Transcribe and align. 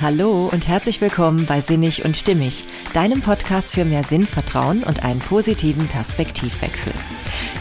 Hallo 0.00 0.48
und 0.52 0.68
herzlich 0.68 1.00
willkommen 1.00 1.44
bei 1.46 1.60
Sinnig 1.60 2.04
und 2.04 2.16
Stimmig, 2.16 2.62
deinem 2.92 3.20
Podcast 3.20 3.74
für 3.74 3.84
mehr 3.84 4.04
Sinnvertrauen 4.04 4.84
und 4.84 5.02
einen 5.02 5.18
positiven 5.18 5.88
Perspektivwechsel. 5.88 6.92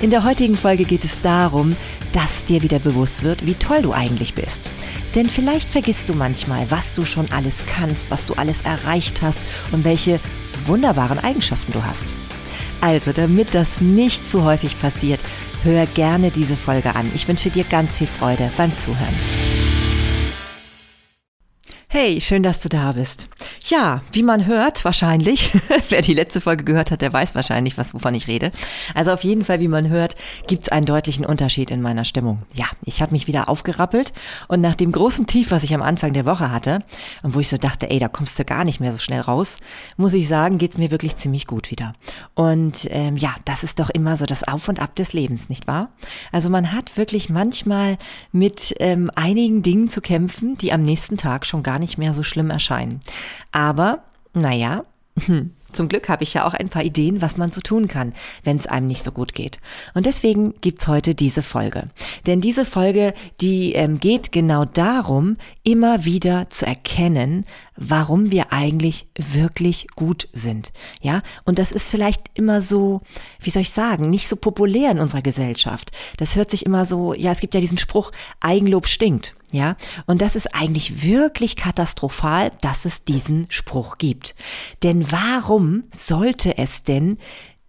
In 0.01 0.11
der 0.11 0.23
heutigen 0.23 0.55
Folge 0.55 0.85
geht 0.85 1.03
es 1.03 1.19
darum, 1.23 1.75
dass 2.13 2.45
dir 2.45 2.61
wieder 2.61 2.77
bewusst 2.77 3.23
wird, 3.23 3.47
wie 3.47 3.55
toll 3.55 3.81
du 3.81 3.91
eigentlich 3.91 4.35
bist. 4.35 4.69
Denn 5.15 5.27
vielleicht 5.27 5.67
vergisst 5.67 6.09
du 6.09 6.13
manchmal, 6.13 6.69
was 6.69 6.93
du 6.93 7.05
schon 7.05 7.25
alles 7.31 7.55
kannst, 7.65 8.11
was 8.11 8.27
du 8.27 8.35
alles 8.35 8.61
erreicht 8.61 9.23
hast 9.23 9.39
und 9.71 9.83
welche 9.83 10.19
wunderbaren 10.67 11.17
Eigenschaften 11.17 11.71
du 11.71 11.83
hast. 11.83 12.05
Also, 12.81 13.13
damit 13.13 13.55
das 13.55 13.81
nicht 13.81 14.27
zu 14.27 14.43
häufig 14.43 14.79
passiert, 14.79 15.21
hör 15.63 15.87
gerne 15.87 16.29
diese 16.29 16.55
Folge 16.55 16.95
an. 16.95 17.09
Ich 17.15 17.27
wünsche 17.27 17.49
dir 17.49 17.63
ganz 17.63 17.97
viel 17.97 18.05
Freude 18.05 18.51
beim 18.57 18.71
Zuhören. 18.75 19.56
Hey, 21.89 22.19
schön, 22.19 22.43
dass 22.43 22.59
du 22.59 22.67
da 22.67 22.91
bist. 22.91 23.29
Ja, 23.63 24.01
wie 24.11 24.21
man 24.21 24.45
hört, 24.45 24.83
wahrscheinlich, 24.83 25.53
wer 25.89 26.01
die 26.01 26.13
letzte 26.13 26.41
Folge 26.41 26.65
gehört 26.65 26.91
hat, 26.91 27.01
der 27.01 27.13
weiß 27.13 27.33
wahrscheinlich, 27.33 27.77
was, 27.77 27.93
wovon 27.93 28.13
ich 28.13 28.27
rede. 28.27 28.51
Also 28.93 29.13
auf 29.13 29.23
jeden 29.23 29.45
Fall, 29.45 29.61
wie 29.61 29.69
man 29.69 29.87
hört, 29.87 30.17
gibt's 30.47 30.67
einen 30.67 30.85
deutlichen 30.85 31.25
Unterschied 31.25 31.71
in 31.71 31.81
meiner 31.81 32.03
Stimmung. 32.03 32.41
Ja, 32.53 32.65
ich 32.83 33.01
habe 33.01 33.13
mich 33.13 33.27
wieder 33.27 33.47
aufgerappelt 33.47 34.11
und 34.49 34.59
nach 34.59 34.75
dem 34.75 34.91
großen 34.91 35.27
Tief, 35.27 35.49
was 35.49 35.63
ich 35.63 35.73
am 35.73 35.81
Anfang 35.81 36.11
der 36.11 36.25
Woche 36.25 36.51
hatte 36.51 36.83
und 37.23 37.35
wo 37.35 37.39
ich 37.39 37.47
so 37.47 37.57
dachte, 37.57 37.89
ey, 37.89 37.99
da 37.99 38.09
kommst 38.09 38.37
du 38.37 38.43
gar 38.43 38.65
nicht 38.65 38.81
mehr 38.81 38.91
so 38.91 38.97
schnell 38.97 39.21
raus, 39.21 39.57
muss 39.95 40.13
ich 40.13 40.27
sagen, 40.27 40.57
geht's 40.57 40.77
mir 40.77 40.91
wirklich 40.91 41.15
ziemlich 41.15 41.47
gut 41.47 41.71
wieder. 41.71 41.93
Und 42.35 42.85
ähm, 42.91 43.15
ja, 43.15 43.33
das 43.45 43.63
ist 43.63 43.79
doch 43.79 43.89
immer 43.89 44.17
so 44.17 44.25
das 44.25 44.45
Auf 44.45 44.67
und 44.67 44.81
Ab 44.81 44.97
des 44.97 45.13
Lebens, 45.13 45.47
nicht 45.47 45.67
wahr? 45.67 45.89
Also 46.33 46.49
man 46.49 46.73
hat 46.73 46.97
wirklich 46.97 47.29
manchmal 47.29 47.97
mit 48.33 48.75
ähm, 48.79 49.09
einigen 49.15 49.61
Dingen 49.61 49.87
zu 49.87 50.01
kämpfen, 50.01 50.57
die 50.57 50.73
am 50.73 50.83
nächsten 50.83 51.15
Tag 51.15 51.45
schon 51.45 51.63
gar 51.63 51.76
nicht 51.79 51.97
mehr 51.97 52.13
so 52.13 52.23
schlimm 52.23 52.49
erscheinen. 52.49 52.99
Aber, 53.51 54.03
naja, 54.33 54.83
hm, 55.25 55.51
zum 55.73 55.89
Glück 55.89 56.07
habe 56.09 56.23
ich 56.23 56.33
ja 56.33 56.45
auch 56.47 56.53
ein 56.53 56.69
paar 56.69 56.83
Ideen, 56.83 57.21
was 57.21 57.37
man 57.37 57.51
so 57.51 57.59
tun 57.59 57.87
kann, 57.87 58.13
wenn 58.43 58.57
es 58.57 58.67
einem 58.67 58.87
nicht 58.87 59.03
so 59.03 59.11
gut 59.11 59.33
geht. 59.33 59.59
Und 59.93 60.05
deswegen 60.05 60.53
gibt's 60.61 60.87
heute 60.87 61.13
diese 61.13 61.43
Folge. 61.43 61.89
Denn 62.25 62.39
diese 62.39 62.65
Folge, 62.65 63.13
die 63.41 63.73
ähm, 63.73 63.99
geht 63.99 64.31
genau 64.31 64.63
darum, 64.63 65.37
immer 65.63 66.05
wieder 66.05 66.49
zu 66.49 66.65
erkennen, 66.65 67.45
warum 67.75 68.31
wir 68.31 68.53
eigentlich 68.53 69.07
wirklich 69.17 69.87
gut 69.95 70.29
sind. 70.31 70.71
Ja, 71.01 71.21
und 71.43 71.59
das 71.59 71.71
ist 71.71 71.89
vielleicht 71.89 72.23
immer 72.33 72.61
so, 72.61 73.01
wie 73.39 73.49
soll 73.49 73.63
ich 73.63 73.71
sagen, 73.71 74.09
nicht 74.09 74.27
so 74.27 74.35
populär 74.35 74.91
in 74.91 74.99
unserer 74.99 75.21
Gesellschaft. 75.21 75.91
Das 76.17 76.35
hört 76.35 76.49
sich 76.49 76.65
immer 76.65 76.85
so, 76.85 77.13
ja, 77.13 77.31
es 77.31 77.39
gibt 77.39 77.53
ja 77.53 77.61
diesen 77.61 77.77
Spruch, 77.77 78.11
Eigenlob 78.39 78.87
stinkt. 78.87 79.35
Ja, 79.51 79.77
und 80.07 80.21
das 80.21 80.35
ist 80.35 80.53
eigentlich 80.53 81.03
wirklich 81.03 81.55
katastrophal, 81.55 82.51
dass 82.61 82.83
es 82.83 83.05
diesen 83.05 83.49
Spruch 83.49 83.97
gibt. 83.97 84.35
Denn 84.83 85.09
warum 85.09 85.85
sollte 85.93 86.57
es 86.57 86.83
denn 86.83 87.17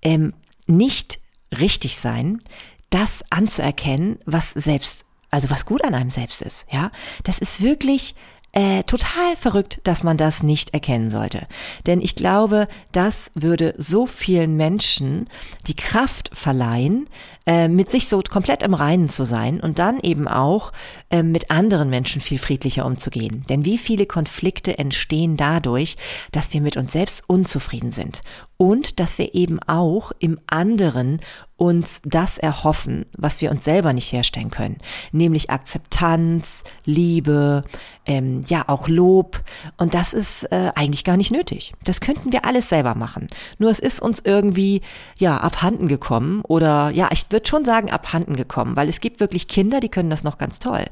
ähm, 0.03 0.35
nicht 0.67 1.21
richtig 1.57 1.99
sein, 1.99 2.43
das 2.91 3.23
anzuerkennen, 3.31 4.19
was 4.25 4.51
selbst, 4.51 5.05
also 5.31 5.51
was 5.51 5.67
gut 5.67 5.85
an 5.85 5.95
einem 5.95 6.11
selbst 6.11 6.43
ist? 6.43 6.67
Ja, 6.71 6.91
das 7.23 7.39
ist 7.39 7.63
wirklich 7.63 8.17
äh, 8.53 8.83
total 8.85 9.37
verrückt, 9.37 9.81
dass 9.85 10.03
man 10.03 10.17
das 10.17 10.43
nicht 10.43 10.75
erkennen 10.75 11.11
sollte. 11.11 11.47
Denn 11.87 12.01
ich 12.01 12.15
glaube, 12.15 12.67
das 12.93 13.31
würde 13.35 13.75
so 13.77 14.07
vielen 14.07 14.57
Menschen 14.57 15.29
die 15.67 15.77
Kraft 15.77 16.31
verleihen, 16.33 17.09
äh, 17.49 17.67
mit 17.67 17.91
sich 17.91 18.09
so 18.09 18.21
komplett 18.21 18.63
im 18.63 18.75
Reinen 18.75 19.09
zu 19.09 19.25
sein 19.25 19.59
und 19.61 19.79
dann 19.79 20.01
eben 20.01 20.29
auch 20.29 20.71
äh, 21.09 21.23
mit 21.23 21.51
anderen 21.51 21.89
Menschen 21.89 22.21
viel 22.21 22.39
friedlicher 22.39 22.85
umzugehen. 22.85 23.43
Denn 23.49 23.65
wie 23.65 23.79
viele 23.79 24.05
Konflikte 24.05 24.77
entstehen 24.77 25.39
dadurch, 25.39 25.97
dass 26.31 26.53
wir 26.53 26.61
mit 26.61 26.77
uns 26.77 26.93
selbst 26.93 27.25
unzufrieden 27.27 27.91
sind 27.91 28.21
und 28.59 29.01
dass 29.01 29.17
wir 29.17 29.35
eben 29.35 29.61
auch 29.67 30.13
im 30.19 30.39
anderen 30.47 31.21
uns 31.57 32.03
das 32.05 32.39
erhoffen, 32.39 33.07
was 33.17 33.41
wir 33.41 33.51
uns 33.51 33.65
selber 33.65 33.93
nicht 33.93 34.13
herstellen 34.13 34.51
können, 34.51 34.79
nämlich 35.11 35.51
Akzeptanz, 35.51 36.65
Liebe, 36.85 37.65
ähm, 38.05 38.41
ja 38.47 38.65
auch 38.69 38.89
Lob 38.89 39.43
und 39.77 39.95
das 39.95 40.13
ist 40.13 40.45
äh, 40.53 40.71
eigentlich 40.75 41.05
gar 41.05 41.17
nicht 41.17 41.31
nötig. 41.31 41.73
Das 41.85 42.01
könnten 42.01 42.33
wir 42.33 42.45
alles 42.45 42.69
selber 42.69 42.95
machen. 42.95 43.27
Nur 43.59 43.71
es 43.71 43.79
ist 43.79 44.01
uns 44.01 44.21
irgendwie 44.25 44.83
ja 45.19 45.39
abhanden 45.39 45.89
gekommen 45.89 46.43
oder 46.43 46.91
ja 46.91 47.09
ich 47.13 47.27
würde 47.31 47.38
schon 47.47 47.65
sagen 47.65 47.91
abhanden 47.91 48.35
gekommen, 48.35 48.75
weil 48.75 48.89
es 48.89 49.01
gibt 49.01 49.21
wirklich 49.21 49.47
Kinder, 49.47 49.81
die 49.81 49.91
können 49.91 50.11
das 50.11 50.25
noch 50.25 50.39
ganz 50.39 50.59
toll. 50.59 50.85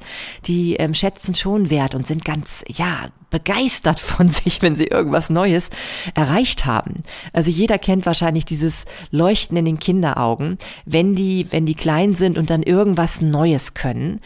Die 0.45 0.77
ähm, 0.77 0.95
schätzen 0.95 1.35
schon 1.35 1.71
Wert 1.71 1.95
und 1.95 2.07
sind 2.07 2.25
ganz 2.25 2.65
ja 2.69 3.09
begeistert 3.31 4.01
von 4.01 4.29
sich, 4.29 4.63
wenn 4.63 4.77
sie 4.77 4.87
irgendwas 4.87 5.31
Neues 5.31 5.71
erreicht 6.15 6.65
haben. 6.65 7.03
Also 7.33 7.51
jeder 7.51 7.79
kennt 7.79 8.07
wahrscheinlich 8.07 8.45
dieses 8.45 8.85
Leuchten 9.11 9.57
in 9.57 9.65
den 9.65 9.79
Kinderaugen, 9.79 10.59
wenn 10.85 11.15
die, 11.15 11.47
wenn 11.51 11.67
die 11.67 11.75
klein 11.75 12.15
sind 12.15 12.39
und 12.39 12.51
dann 12.51 12.63
irgendwas 12.63 13.21
Neues 13.21 13.75
können. 13.75 14.21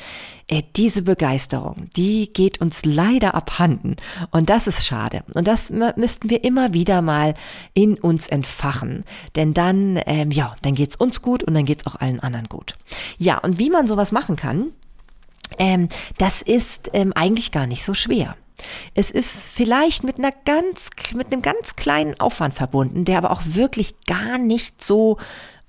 Äh, 0.50 0.65
diese 0.75 1.03
Begeisterung, 1.03 1.87
die 1.97 2.33
geht 2.33 2.61
uns 2.61 2.84
leider 2.84 3.37
abhanden. 3.37 3.94
Und 4.33 4.50
das 4.50 4.66
ist 4.66 4.84
schade. 4.84 5.22
Und 5.34 5.47
das 5.47 5.71
müssten 5.71 6.28
wir 6.28 6.43
immer 6.43 6.75
wieder 6.75 7.03
mal 7.03 7.34
in 7.72 7.94
uns 7.94 8.27
entfachen. 8.27 9.05
Denn 9.37 9.55
dann, 9.55 10.00
ähm, 10.06 10.33
ja, 10.33 10.56
dann 10.62 10.75
geht's 10.75 10.97
uns 10.97 11.22
gut 11.22 11.44
und 11.44 11.55
dann 11.55 11.66
geht's 11.66 11.87
auch 11.87 11.94
allen 11.97 12.19
anderen 12.19 12.49
gut. 12.49 12.75
Ja, 13.16 13.39
und 13.39 13.60
wie 13.60 13.71
man 13.71 13.87
sowas 13.87 14.10
machen 14.10 14.34
kann, 14.34 14.72
ähm, 15.59 15.89
das 16.19 16.43
ist 16.43 16.91
ähm, 16.94 17.12
eigentlich 17.15 17.53
gar 17.53 17.69
nicht 17.69 17.84
so 17.84 17.94
schwer. 17.94 18.37
Es 18.94 19.12
ist 19.12 19.47
vielleicht 19.47 20.03
mit 20.03 20.19
einer 20.19 20.33
ganz, 20.44 20.91
mit 21.15 21.33
einem 21.33 21.43
ganz 21.43 21.77
kleinen 21.77 22.19
Aufwand 22.19 22.55
verbunden, 22.55 23.05
der 23.05 23.19
aber 23.19 23.31
auch 23.31 23.43
wirklich 23.44 23.94
gar 24.06 24.37
nicht 24.37 24.83
so 24.83 25.16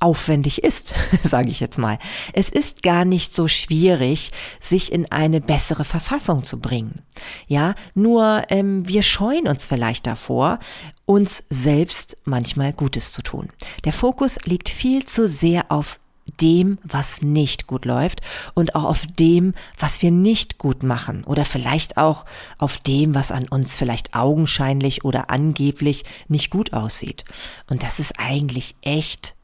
aufwendig 0.02 0.64
ist, 0.64 0.94
sage 1.24 1.50
ich 1.50 1.60
jetzt 1.60 1.78
mal. 1.78 2.00
Es 2.34 2.50
ist 2.50 2.84
gar 2.84 3.06
nicht 3.06 3.34
so 3.34 3.48
schwierig, 3.48 4.32
sich 4.60 4.92
in 4.92 5.12
eine 5.12 5.42
bessere 5.42 5.84
Verfassung 5.84 6.44
zu 6.44 6.60
bringen. 6.60 7.02
Ja, 7.48 7.76
nur 7.94 8.44
ähm, 8.50 8.88
wir 8.88 9.04
scheuen 9.04 9.48
uns 9.48 9.66
vielleicht 9.66 10.08
davor, 10.08 10.60
uns 11.06 11.44
selbst 11.50 12.18
manchmal 12.24 12.74
Gutes 12.74 13.12
zu 13.12 13.22
tun. 13.22 13.50
Der 13.86 13.94
Fokus 13.94 14.38
liegt 14.46 14.70
viel 14.70 15.06
zu 15.06 15.28
sehr 15.28 15.66
auf 15.70 16.00
dem, 16.40 16.78
was 16.84 17.22
nicht 17.22 17.68
gut 17.68 17.86
läuft 17.86 18.22
und 18.54 18.76
auch 18.76 18.86
auf 18.86 19.06
dem, 19.20 19.54
was 19.78 20.02
wir 20.02 20.12
nicht 20.12 20.58
gut 20.58 20.84
machen 20.84 21.24
oder 21.24 21.46
vielleicht 21.46 21.98
auch 21.98 22.26
auf 22.58 22.78
dem, 22.78 23.16
was 23.16 23.32
an 23.32 23.48
uns 23.48 23.76
vielleicht 23.76 24.16
augenscheinlich 24.16 25.04
oder 25.04 25.30
angeblich 25.30 26.06
nicht 26.28 26.50
gut 26.50 26.74
aussieht. 26.74 27.24
Und 27.70 27.84
das 27.84 28.00
ist 28.00 28.14
eigentlich 28.18 28.76
echt, 28.82 29.36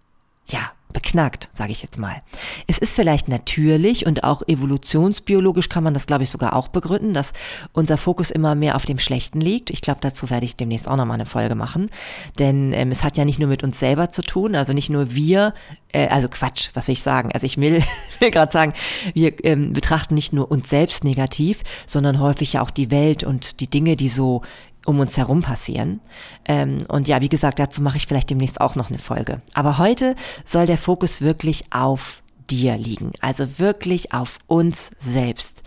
ja, 0.48 0.72
beknackt, 0.94 1.50
sage 1.54 1.72
ich 1.72 1.84
jetzt 1.84 2.00
mal. 2.00 2.24
Es 2.66 2.80
ist 2.80 2.96
vielleicht 2.96 3.28
natürlich 3.28 4.06
und 4.08 4.24
auch 4.24 4.42
evolutionsbiologisch 4.48 5.70
kann 5.70 5.84
man 5.84 5.94
das, 5.94 6.08
glaube 6.08 6.24
ich, 6.24 6.32
sogar 6.32 6.56
auch 6.56 6.70
begründen, 6.70 7.14
dass 7.14 7.34
unser 7.74 7.98
Fokus 7.98 8.32
immer 8.32 8.56
mehr 8.56 8.76
auf 8.76 8.86
dem 8.86 8.98
Schlechten 8.98 9.40
liegt. 9.40 9.70
Ich 9.70 9.82
glaube, 9.82 10.00
dazu 10.02 10.30
werde 10.30 10.46
ich 10.46 10.56
demnächst 10.56 10.88
auch 10.88 10.96
nochmal 10.96 11.16
eine 11.16 11.26
Folge 11.26 11.56
machen, 11.56 11.92
denn 12.40 12.74
ähm, 12.74 12.90
es 12.90 13.04
hat 13.04 13.18
ja 13.18 13.26
nicht 13.26 13.38
nur 13.38 13.50
mit 13.50 13.64
uns 13.64 13.80
selber 13.80 14.10
zu 14.10 14.22
tun, 14.22 14.56
also 14.56 14.74
nicht 14.74 14.90
nur 14.90 15.14
wir, 15.14 15.54
äh, 15.90 16.08
also 16.08 16.30
Quatsch, 16.30 16.70
was 16.74 16.88
will 16.88 16.94
ich 16.94 17.04
sagen? 17.04 17.32
Also 17.32 17.46
ich 17.46 17.58
will, 17.58 17.84
will 18.20 18.32
gerade 18.32 18.52
sagen, 18.52 18.74
wir 19.14 19.34
ähm, 19.46 19.74
betrachten 19.74 20.16
nicht 20.16 20.34
nur 20.34 20.50
uns 20.50 20.70
selbst 20.70 21.04
negativ, 21.04 21.60
sondern 21.86 22.20
häufig 22.20 22.54
ja 22.54 22.62
auch 22.62 22.72
die 22.72 22.90
Welt 22.90 23.24
und 23.24 23.60
die 23.60 23.70
Dinge, 23.70 23.98
die 23.98 24.10
so 24.10 24.42
um 24.88 25.00
uns 25.00 25.18
herum 25.18 25.42
passieren. 25.42 26.00
Ähm, 26.46 26.78
und 26.88 27.08
ja, 27.08 27.22
wie 27.22 27.30
gesagt, 27.30 27.60
dazu 27.60 27.82
mache 27.82 27.98
ich 27.98 28.08
vielleicht 28.08 28.30
demnächst 28.30 28.62
auch 28.62 28.76
noch 28.76 28.90
eine 28.90 29.00
Folge. 29.00 29.42
Aber 29.54 29.78
heute 29.78 30.16
soll 30.46 30.66
der 30.66 30.78
Fokus 30.78 31.22
wirklich 31.22 31.66
auf 31.72 32.24
dir 32.50 32.78
liegen, 32.78 33.12
also 33.20 33.60
wirklich 33.60 34.14
auf 34.14 34.40
uns 34.48 34.92
selbst. 34.98 35.64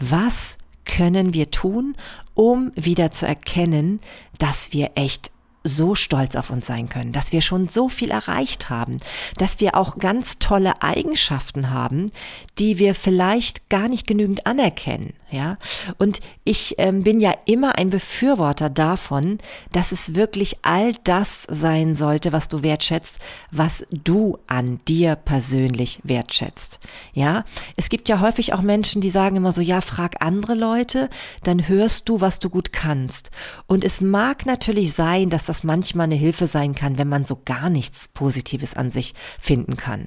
Was 0.00 0.56
können 0.86 1.34
wir 1.34 1.50
tun, 1.50 1.96
um 2.34 2.72
wieder 2.74 3.10
zu 3.10 3.26
erkennen, 3.26 4.00
dass 4.38 4.72
wir 4.72 4.92
echt 4.94 5.30
so 5.64 5.94
stolz 5.94 6.34
auf 6.34 6.50
uns 6.50 6.66
sein 6.66 6.88
können, 6.88 7.12
dass 7.12 7.32
wir 7.32 7.40
schon 7.40 7.68
so 7.68 7.88
viel 7.88 8.10
erreicht 8.10 8.70
haben, 8.70 8.96
dass 9.36 9.60
wir 9.60 9.76
auch 9.76 9.98
ganz 9.98 10.38
tolle 10.38 10.82
Eigenschaften 10.82 11.70
haben, 11.70 12.10
die 12.58 12.78
wir 12.78 12.94
vielleicht 12.94 13.68
gar 13.68 13.88
nicht 13.88 14.06
genügend 14.06 14.46
anerkennen, 14.46 15.12
ja. 15.32 15.56
Und 15.98 16.20
ich 16.44 16.74
ähm, 16.78 17.02
bin 17.02 17.20
ja 17.20 17.34
immer 17.46 17.78
ein 17.78 17.90
Befürworter 17.90 18.70
davon, 18.70 19.38
dass 19.72 19.92
es 19.92 20.14
wirklich 20.14 20.58
all 20.62 20.94
das 21.04 21.46
sein 21.50 21.94
sollte, 21.94 22.32
was 22.32 22.48
du 22.48 22.62
wertschätzt, 22.62 23.18
was 23.50 23.84
du 23.90 24.38
an 24.46 24.80
dir 24.86 25.16
persönlich 25.16 26.00
wertschätzt, 26.04 26.80
ja. 27.14 27.44
Es 27.76 27.88
gibt 27.88 28.08
ja 28.08 28.20
häufig 28.20 28.52
auch 28.52 28.62
Menschen, 28.62 29.00
die 29.00 29.10
sagen 29.10 29.36
immer 29.36 29.52
so, 29.52 29.60
ja, 29.60 29.80
frag 29.80 30.16
andere 30.24 30.54
Leute, 30.54 31.08
dann 31.42 31.68
hörst 31.68 32.08
du, 32.08 32.20
was 32.20 32.38
du 32.38 32.50
gut 32.50 32.72
kannst. 32.72 33.30
Und 33.66 33.84
es 33.84 34.00
mag 34.00 34.46
natürlich 34.46 34.92
sein, 34.92 35.30
dass 35.30 35.46
das 35.46 35.64
manchmal 35.64 36.04
eine 36.04 36.14
Hilfe 36.14 36.46
sein 36.46 36.74
kann, 36.74 36.98
wenn 36.98 37.08
man 37.08 37.24
so 37.24 37.40
gar 37.44 37.70
nichts 37.70 38.08
Positives 38.08 38.74
an 38.74 38.90
sich 38.90 39.14
finden 39.40 39.76
kann. 39.76 40.06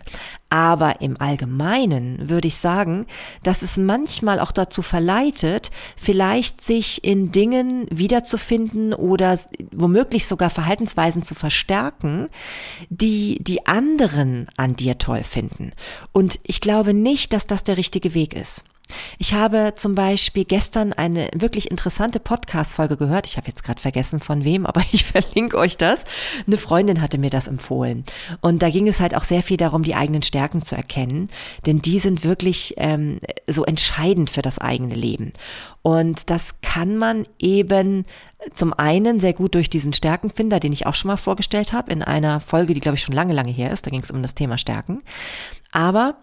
Aber 0.55 1.01
im 1.01 1.19
Allgemeinen 1.19 2.29
würde 2.29 2.47
ich 2.47 2.55
sagen, 2.55 3.07
dass 3.43 3.61
es 3.61 3.75
manchmal 3.75 4.39
auch 4.39 4.53
dazu 4.53 4.81
verleitet, 4.81 5.69
vielleicht 5.97 6.61
sich 6.61 7.03
in 7.03 7.33
Dingen 7.33 7.87
wiederzufinden 7.91 8.93
oder 8.93 9.37
womöglich 9.73 10.27
sogar 10.27 10.49
Verhaltensweisen 10.49 11.23
zu 11.23 11.35
verstärken, 11.35 12.27
die 12.89 13.37
die 13.41 13.67
anderen 13.67 14.47
an 14.55 14.77
dir 14.77 14.97
toll 14.97 15.23
finden. 15.23 15.73
Und 16.13 16.39
ich 16.43 16.61
glaube 16.61 16.93
nicht, 16.93 17.33
dass 17.33 17.47
das 17.47 17.65
der 17.65 17.75
richtige 17.75 18.13
Weg 18.13 18.33
ist. 18.33 18.63
Ich 19.17 19.33
habe 19.33 19.73
zum 19.75 19.95
Beispiel 19.95 20.45
gestern 20.45 20.93
eine 20.93 21.29
wirklich 21.33 21.71
interessante 21.71 22.19
Podcast-Folge 22.19 22.97
gehört. 22.97 23.27
Ich 23.27 23.37
habe 23.37 23.47
jetzt 23.47 23.63
gerade 23.63 23.81
vergessen 23.81 24.19
von 24.19 24.43
wem, 24.43 24.65
aber 24.65 24.81
ich 24.91 25.05
verlinke 25.05 25.57
euch 25.57 25.77
das. 25.77 26.03
Eine 26.45 26.57
Freundin 26.57 27.01
hatte 27.01 27.17
mir 27.17 27.29
das 27.29 27.47
empfohlen. 27.47 28.03
Und 28.41 28.61
da 28.61 28.69
ging 28.69 28.87
es 28.87 28.99
halt 28.99 29.15
auch 29.15 29.23
sehr 29.23 29.43
viel 29.43 29.57
darum, 29.57 29.83
die 29.83 29.95
eigenen 29.95 30.21
Stärken 30.21 30.61
zu 30.61 30.75
erkennen. 30.75 31.29
Denn 31.65 31.81
die 31.81 31.99
sind 31.99 32.23
wirklich 32.23 32.75
ähm, 32.77 33.19
so 33.47 33.65
entscheidend 33.65 34.29
für 34.29 34.41
das 34.41 34.59
eigene 34.59 34.95
Leben. 34.95 35.33
Und 35.81 36.29
das 36.29 36.61
kann 36.61 36.97
man 36.97 37.23
eben 37.39 38.05
zum 38.53 38.73
einen 38.73 39.19
sehr 39.19 39.33
gut 39.33 39.55
durch 39.55 39.69
diesen 39.69 39.93
Stärkenfinder, 39.93 40.59
den 40.59 40.73
ich 40.73 40.85
auch 40.85 40.95
schon 40.95 41.09
mal 41.09 41.17
vorgestellt 41.17 41.73
habe, 41.73 41.91
in 41.91 42.03
einer 42.03 42.39
Folge, 42.39 42.73
die 42.73 42.79
glaube 42.79 42.95
ich 42.95 43.01
schon 43.01 43.15
lange, 43.15 43.33
lange 43.33 43.51
her 43.51 43.71
ist. 43.71 43.85
Da 43.85 43.91
ging 43.91 44.01
es 44.01 44.11
um 44.11 44.21
das 44.21 44.35
Thema 44.35 44.57
Stärken. 44.57 45.01
Aber 45.71 46.15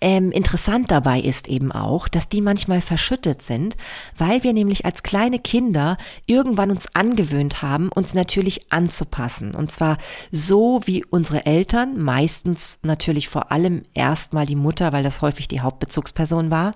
ähm, 0.00 0.30
interessant 0.30 0.90
dabei 0.90 1.20
ist 1.20 1.48
eben 1.48 1.72
auch, 1.72 2.08
dass 2.08 2.28
die 2.28 2.40
manchmal 2.40 2.80
verschüttet 2.80 3.42
sind, 3.42 3.76
weil 4.16 4.42
wir 4.42 4.52
nämlich 4.52 4.84
als 4.84 5.02
kleine 5.02 5.38
Kinder 5.38 5.96
irgendwann 6.26 6.70
uns 6.70 6.94
angewöhnt 6.94 7.62
haben, 7.62 7.90
uns 7.90 8.14
natürlich 8.14 8.72
anzupassen. 8.72 9.54
Und 9.54 9.72
zwar 9.72 9.98
so, 10.30 10.80
wie 10.84 11.04
unsere 11.04 11.46
Eltern, 11.46 12.00
meistens 12.00 12.78
natürlich 12.82 13.28
vor 13.28 13.52
allem 13.52 13.82
erstmal 13.94 14.46
die 14.46 14.56
Mutter, 14.56 14.92
weil 14.92 15.04
das 15.04 15.22
häufig 15.22 15.48
die 15.48 15.60
Hauptbezugsperson 15.60 16.50
war, 16.50 16.74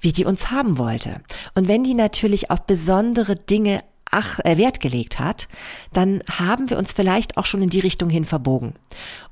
wie 0.00 0.12
die 0.12 0.24
uns 0.24 0.50
haben 0.50 0.78
wollte. 0.78 1.20
Und 1.54 1.68
wenn 1.68 1.84
die 1.84 1.94
natürlich 1.94 2.50
auf 2.50 2.62
besondere 2.62 3.36
Dinge 3.36 3.82
ach, 4.12 4.38
äh, 4.44 4.56
Wert 4.56 4.78
gelegt 4.78 5.18
hat, 5.18 5.48
dann 5.92 6.22
haben 6.30 6.70
wir 6.70 6.78
uns 6.78 6.92
vielleicht 6.92 7.36
auch 7.36 7.46
schon 7.46 7.62
in 7.62 7.70
die 7.70 7.80
Richtung 7.80 8.10
hin 8.10 8.24
verbogen. 8.24 8.74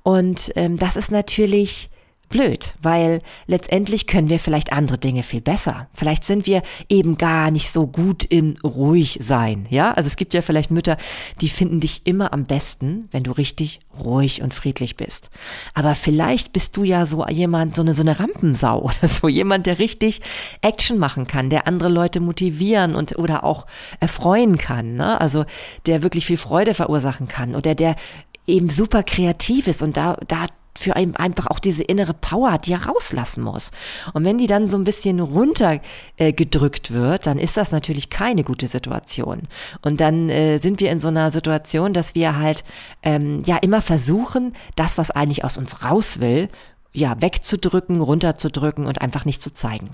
Und 0.02 0.50
ähm, 0.56 0.76
das 0.76 0.96
ist 0.96 1.12
natürlich 1.12 1.90
blöd, 2.30 2.74
weil 2.80 3.20
letztendlich 3.46 4.06
können 4.06 4.30
wir 4.30 4.38
vielleicht 4.38 4.72
andere 4.72 4.96
Dinge 4.96 5.22
viel 5.22 5.40
besser. 5.40 5.88
Vielleicht 5.92 6.24
sind 6.24 6.46
wir 6.46 6.62
eben 6.88 7.18
gar 7.18 7.50
nicht 7.50 7.70
so 7.70 7.86
gut 7.86 8.24
in 8.24 8.54
ruhig 8.64 9.18
sein, 9.20 9.66
ja? 9.68 9.92
Also 9.92 10.06
es 10.06 10.16
gibt 10.16 10.32
ja 10.32 10.40
vielleicht 10.40 10.70
Mütter, 10.70 10.96
die 11.40 11.48
finden 11.48 11.80
dich 11.80 12.02
immer 12.04 12.32
am 12.32 12.46
besten, 12.46 13.08
wenn 13.10 13.24
du 13.24 13.32
richtig 13.32 13.80
ruhig 13.98 14.42
und 14.42 14.54
friedlich 14.54 14.96
bist. 14.96 15.28
Aber 15.74 15.94
vielleicht 15.94 16.52
bist 16.52 16.76
du 16.76 16.84
ja 16.84 17.04
so 17.04 17.26
jemand, 17.26 17.74
so 17.74 17.82
eine, 17.82 17.94
so 17.94 18.02
eine 18.02 18.18
Rampensau 18.18 18.82
oder 18.84 19.08
so 19.08 19.28
jemand, 19.28 19.66
der 19.66 19.80
richtig 19.80 20.20
Action 20.62 20.98
machen 20.98 21.26
kann, 21.26 21.50
der 21.50 21.66
andere 21.66 21.88
Leute 21.90 22.20
motivieren 22.20 22.94
und 22.94 23.18
oder 23.18 23.42
auch 23.42 23.66
erfreuen 23.98 24.56
kann, 24.56 24.94
ne? 24.94 25.20
Also 25.20 25.44
der 25.86 26.04
wirklich 26.04 26.26
viel 26.26 26.38
Freude 26.38 26.74
verursachen 26.74 27.26
kann 27.26 27.56
oder 27.56 27.74
der 27.74 27.96
eben 28.46 28.68
super 28.68 29.02
kreativ 29.02 29.66
ist 29.66 29.82
und 29.82 29.96
da, 29.96 30.16
da 30.26 30.46
für 30.80 30.96
einen 30.96 31.14
einfach 31.16 31.46
auch 31.46 31.58
diese 31.58 31.82
innere 31.82 32.14
Power 32.14 32.52
hat, 32.52 32.66
die 32.66 32.72
er 32.72 32.86
rauslassen 32.86 33.42
muss. 33.42 33.70
Und 34.14 34.24
wenn 34.24 34.38
die 34.38 34.46
dann 34.46 34.66
so 34.66 34.76
ein 34.76 34.84
bisschen 34.84 35.20
runtergedrückt 35.20 36.90
äh, 36.90 36.94
wird, 36.94 37.26
dann 37.26 37.38
ist 37.38 37.56
das 37.56 37.70
natürlich 37.70 38.10
keine 38.10 38.44
gute 38.44 38.66
Situation. 38.66 39.42
Und 39.82 40.00
dann 40.00 40.28
äh, 40.30 40.58
sind 40.58 40.80
wir 40.80 40.90
in 40.90 40.98
so 40.98 41.08
einer 41.08 41.30
Situation, 41.30 41.92
dass 41.92 42.14
wir 42.14 42.38
halt 42.38 42.64
ähm, 43.02 43.40
ja 43.44 43.56
immer 43.58 43.80
versuchen, 43.80 44.54
das, 44.76 44.98
was 44.98 45.10
eigentlich 45.10 45.44
aus 45.44 45.58
uns 45.58 45.84
raus 45.84 46.20
will, 46.20 46.48
ja, 46.92 47.20
wegzudrücken, 47.20 48.00
runterzudrücken 48.00 48.86
und 48.86 49.00
einfach 49.00 49.24
nicht 49.24 49.42
zu 49.42 49.52
zeigen. 49.52 49.90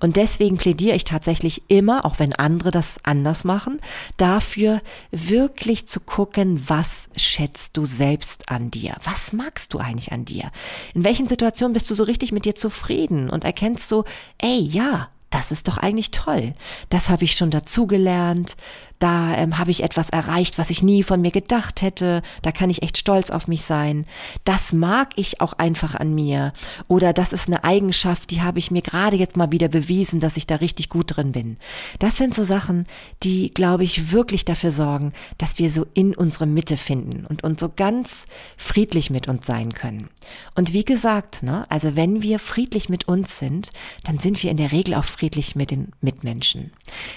Und 0.00 0.16
deswegen 0.16 0.56
plädiere 0.56 0.96
ich 0.96 1.04
tatsächlich 1.04 1.62
immer, 1.68 2.04
auch 2.04 2.18
wenn 2.18 2.32
andere 2.32 2.70
das 2.70 2.96
anders 3.04 3.44
machen, 3.44 3.80
dafür 4.16 4.80
wirklich 5.12 5.86
zu 5.86 6.00
gucken, 6.00 6.62
was 6.68 7.08
schätzt 7.16 7.76
du 7.76 7.84
selbst 7.84 8.50
an 8.50 8.70
dir? 8.70 8.96
Was 9.04 9.32
magst 9.32 9.74
du 9.74 9.78
eigentlich 9.78 10.12
an 10.12 10.24
dir? 10.24 10.50
In 10.94 11.04
welchen 11.04 11.28
Situationen 11.28 11.72
bist 11.72 11.88
du 11.88 11.94
so 11.94 12.02
richtig 12.02 12.32
mit 12.32 12.44
dir 12.44 12.56
zufrieden 12.56 13.30
und 13.30 13.44
erkennst 13.44 13.88
so, 13.88 14.04
ey, 14.38 14.58
ja, 14.58 15.08
das 15.30 15.52
ist 15.52 15.68
doch 15.68 15.78
eigentlich 15.78 16.10
toll. 16.10 16.54
Das 16.88 17.08
habe 17.08 17.22
ich 17.22 17.36
schon 17.36 17.50
dazugelernt 17.50 18.56
da 19.00 19.34
ähm, 19.34 19.58
habe 19.58 19.70
ich 19.70 19.82
etwas 19.82 20.10
erreicht, 20.10 20.58
was 20.58 20.70
ich 20.70 20.82
nie 20.82 21.02
von 21.02 21.20
mir 21.20 21.30
gedacht 21.30 21.82
hätte, 21.82 22.22
da 22.42 22.52
kann 22.52 22.70
ich 22.70 22.82
echt 22.82 22.98
stolz 22.98 23.30
auf 23.30 23.48
mich 23.48 23.64
sein. 23.64 24.06
Das 24.44 24.72
mag 24.72 25.12
ich 25.16 25.40
auch 25.40 25.54
einfach 25.54 25.94
an 25.94 26.14
mir. 26.14 26.52
Oder 26.86 27.12
das 27.12 27.32
ist 27.32 27.48
eine 27.48 27.64
Eigenschaft, 27.64 28.30
die 28.30 28.42
habe 28.42 28.58
ich 28.58 28.70
mir 28.70 28.82
gerade 28.82 29.16
jetzt 29.16 29.36
mal 29.36 29.52
wieder 29.52 29.68
bewiesen, 29.68 30.20
dass 30.20 30.36
ich 30.36 30.46
da 30.46 30.56
richtig 30.56 30.90
gut 30.90 31.16
drin 31.16 31.32
bin. 31.32 31.56
Das 31.98 32.18
sind 32.18 32.34
so 32.34 32.44
Sachen, 32.44 32.86
die, 33.22 33.52
glaube 33.52 33.84
ich, 33.84 34.12
wirklich 34.12 34.44
dafür 34.44 34.70
sorgen, 34.70 35.12
dass 35.38 35.58
wir 35.58 35.70
so 35.70 35.86
in 35.94 36.14
unsere 36.14 36.46
Mitte 36.46 36.76
finden 36.76 37.24
und 37.26 37.42
uns 37.42 37.60
so 37.60 37.70
ganz 37.74 38.26
friedlich 38.58 39.08
mit 39.08 39.28
uns 39.28 39.46
sein 39.46 39.72
können. 39.72 40.10
Und 40.54 40.74
wie 40.74 40.84
gesagt, 40.84 41.42
ne, 41.42 41.64
also 41.70 41.96
wenn 41.96 42.20
wir 42.22 42.38
friedlich 42.38 42.90
mit 42.90 43.08
uns 43.08 43.38
sind, 43.38 43.70
dann 44.04 44.18
sind 44.18 44.42
wir 44.42 44.50
in 44.50 44.58
der 44.58 44.72
Regel 44.72 44.94
auch 44.94 45.04
friedlich 45.04 45.56
mit 45.56 45.70
den 45.70 45.92
Mitmenschen. 46.02 46.72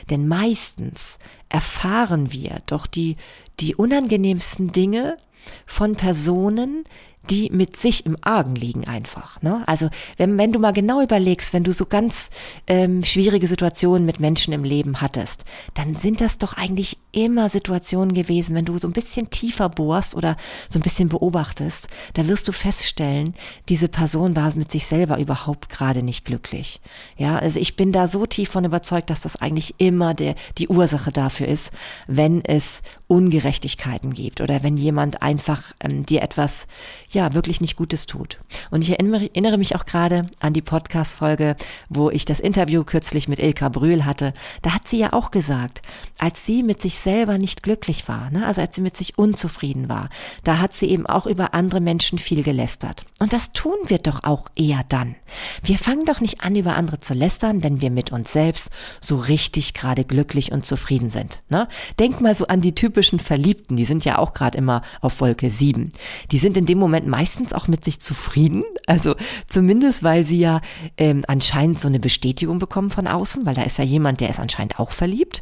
Denn 0.09 0.27
meistens 0.27 1.19
erfahren 1.53 2.33
wir 2.33 2.57
doch 2.65 2.87
die, 2.87 3.15
die 3.59 3.75
unangenehmsten 3.75 4.71
Dinge 4.73 5.17
von 5.65 5.95
Personen, 5.95 6.83
die 7.29 7.49
mit 7.51 7.77
sich 7.77 8.05
im 8.05 8.17
Argen 8.21 8.55
liegen 8.55 8.87
einfach. 8.87 9.41
Ne? 9.41 9.63
Also 9.65 9.89
wenn, 10.17 10.37
wenn 10.37 10.51
du 10.51 10.59
mal 10.59 10.73
genau 10.73 11.01
überlegst, 11.01 11.53
wenn 11.53 11.63
du 11.63 11.71
so 11.71 11.85
ganz 11.85 12.29
ähm, 12.67 13.03
schwierige 13.03 13.47
Situationen 13.47 14.05
mit 14.05 14.19
Menschen 14.19 14.53
im 14.53 14.63
Leben 14.63 15.01
hattest, 15.01 15.45
dann 15.73 15.95
sind 15.95 16.21
das 16.21 16.37
doch 16.37 16.53
eigentlich 16.53 16.97
immer 17.11 17.47
Situationen 17.47 18.13
gewesen, 18.13 18.55
wenn 18.55 18.65
du 18.65 18.77
so 18.77 18.87
ein 18.87 18.93
bisschen 18.93 19.29
tiefer 19.29 19.69
bohrst 19.69 20.15
oder 20.15 20.35
so 20.69 20.79
ein 20.79 20.81
bisschen 20.81 21.09
beobachtest, 21.09 21.87
da 22.15 22.27
wirst 22.27 22.47
du 22.47 22.51
feststellen, 22.51 23.33
diese 23.69 23.87
Person 23.87 24.35
war 24.35 24.53
mit 24.55 24.71
sich 24.71 24.85
selber 24.85 25.19
überhaupt 25.19 25.69
gerade 25.69 26.03
nicht 26.03 26.25
glücklich. 26.25 26.81
Ja, 27.17 27.37
also 27.37 27.59
ich 27.59 27.75
bin 27.75 27.91
da 27.91 28.07
so 28.07 28.25
tief 28.25 28.49
von 28.49 28.65
überzeugt, 28.65 29.09
dass 29.09 29.21
das 29.21 29.35
eigentlich 29.37 29.75
immer 29.77 30.13
der, 30.13 30.35
die 30.57 30.67
Ursache 30.67 31.11
dafür 31.11 31.47
ist, 31.47 31.71
wenn 32.07 32.43
es 32.43 32.81
Ungerechtigkeiten 33.13 34.15
gibt 34.15 34.41
oder 34.41 34.63
wenn 34.63 34.75
jemand 34.75 35.21
einfach 35.21 35.61
ähm, 35.79 36.03
dir 36.03 36.23
etwas 36.23 36.65
ja 37.11 37.35
wirklich 37.35 37.61
nicht 37.61 37.75
Gutes 37.75 38.07
tut. 38.07 38.39
Und 38.71 38.81
ich 38.81 38.89
erinnere 38.89 39.57
mich 39.59 39.75
auch 39.75 39.85
gerade 39.85 40.23
an 40.39 40.53
die 40.53 40.63
Podcast-Folge, 40.63 41.55
wo 41.89 42.09
ich 42.09 42.25
das 42.25 42.39
Interview 42.39 42.83
kürzlich 42.83 43.27
mit 43.27 43.37
Ilka 43.37 43.69
Brühl 43.69 44.03
hatte. 44.03 44.33
Da 44.63 44.73
hat 44.73 44.87
sie 44.87 44.97
ja 44.97 45.13
auch 45.13 45.29
gesagt, 45.29 45.83
als 46.17 46.43
sie 46.43 46.63
mit 46.63 46.81
sich 46.81 46.97
selber 46.97 47.37
nicht 47.37 47.61
glücklich 47.61 48.07
war, 48.07 48.31
ne, 48.31 48.47
also 48.47 48.61
als 48.61 48.73
sie 48.73 48.81
mit 48.81 48.97
sich 48.97 49.15
unzufrieden 49.15 49.89
war, 49.89 50.09
da 50.43 50.57
hat 50.57 50.73
sie 50.73 50.89
eben 50.89 51.05
auch 51.05 51.27
über 51.27 51.53
andere 51.53 51.81
Menschen 51.81 52.17
viel 52.17 52.41
gelästert. 52.41 53.05
Und 53.19 53.31
das 53.31 53.53
tun 53.53 53.77
wir 53.85 53.99
doch 53.99 54.23
auch 54.23 54.47
eher 54.55 54.83
dann. 54.89 55.15
Wir 55.61 55.77
fangen 55.77 56.05
doch 56.05 56.19
nicht 56.19 56.41
an, 56.41 56.55
über 56.55 56.75
andere 56.75 56.99
zu 56.99 57.13
lästern, 57.13 57.61
wenn 57.61 57.79
wir 57.79 57.91
mit 57.91 58.11
uns 58.11 58.33
selbst 58.33 58.71
so 59.01 59.17
richtig 59.17 59.75
gerade 59.75 60.03
glücklich 60.03 60.51
und 60.51 60.65
zufrieden 60.65 61.11
sind. 61.11 61.43
Ne? 61.49 61.67
Denk 61.99 62.19
mal 62.19 62.33
so 62.33 62.47
an 62.47 62.61
die 62.61 62.73
typischen 62.73 63.02
Verliebten, 63.19 63.75
die 63.75 63.85
sind 63.85 64.05
ja 64.05 64.17
auch 64.17 64.33
gerade 64.33 64.57
immer 64.57 64.81
auf 65.01 65.19
Wolke 65.19 65.49
7. 65.49 65.91
Die 66.31 66.37
sind 66.37 66.55
in 66.57 66.65
dem 66.65 66.77
Moment 66.77 66.93
Moment 66.93 67.07
meistens 67.07 67.53
auch 67.53 67.67
mit 67.67 67.83
sich 67.83 67.99
zufrieden. 67.99 68.63
Also 68.85 69.15
zumindest, 69.47 70.03
weil 70.03 70.25
sie 70.25 70.37
ja 70.37 70.61
ähm, 70.97 71.23
anscheinend 71.27 71.79
so 71.79 71.87
eine 71.87 71.99
Bestätigung 71.99 72.59
bekommen 72.59 72.91
von 72.91 73.07
außen, 73.07 73.47
weil 73.47 73.55
da 73.55 73.63
ist 73.63 73.79
ja 73.79 73.83
jemand, 73.83 74.19
der 74.19 74.29
ist 74.29 74.39
anscheinend 74.39 74.79
auch 74.79 74.91
verliebt. 74.91 75.41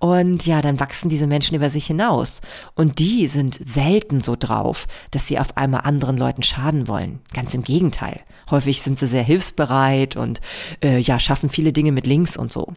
Und 0.00 0.44
ja, 0.44 0.60
dann 0.60 0.80
wachsen 0.80 1.08
diese 1.08 1.28
Menschen 1.28 1.54
über 1.54 1.70
sich 1.70 1.86
hinaus. 1.86 2.40
Und 2.74 2.98
die 2.98 3.28
sind 3.28 3.60
selten 3.64 4.24
so 4.24 4.34
drauf, 4.36 4.86
dass 5.12 5.28
sie 5.28 5.38
auf 5.38 5.56
einmal 5.56 5.82
anderen 5.82 6.16
Leuten 6.16 6.42
schaden 6.42 6.88
wollen. 6.88 7.20
Ganz 7.32 7.54
im 7.54 7.62
Gegenteil. 7.62 8.20
Häufig 8.50 8.82
sind 8.82 8.98
sie 8.98 9.06
sehr 9.06 9.22
hilfsbereit 9.22 10.16
und 10.16 10.40
äh, 10.82 10.98
ja, 10.98 11.20
schaffen 11.20 11.48
viele 11.48 11.72
Dinge 11.72 11.92
mit 11.92 12.06
links 12.06 12.36
und 12.36 12.50
so. 12.50 12.74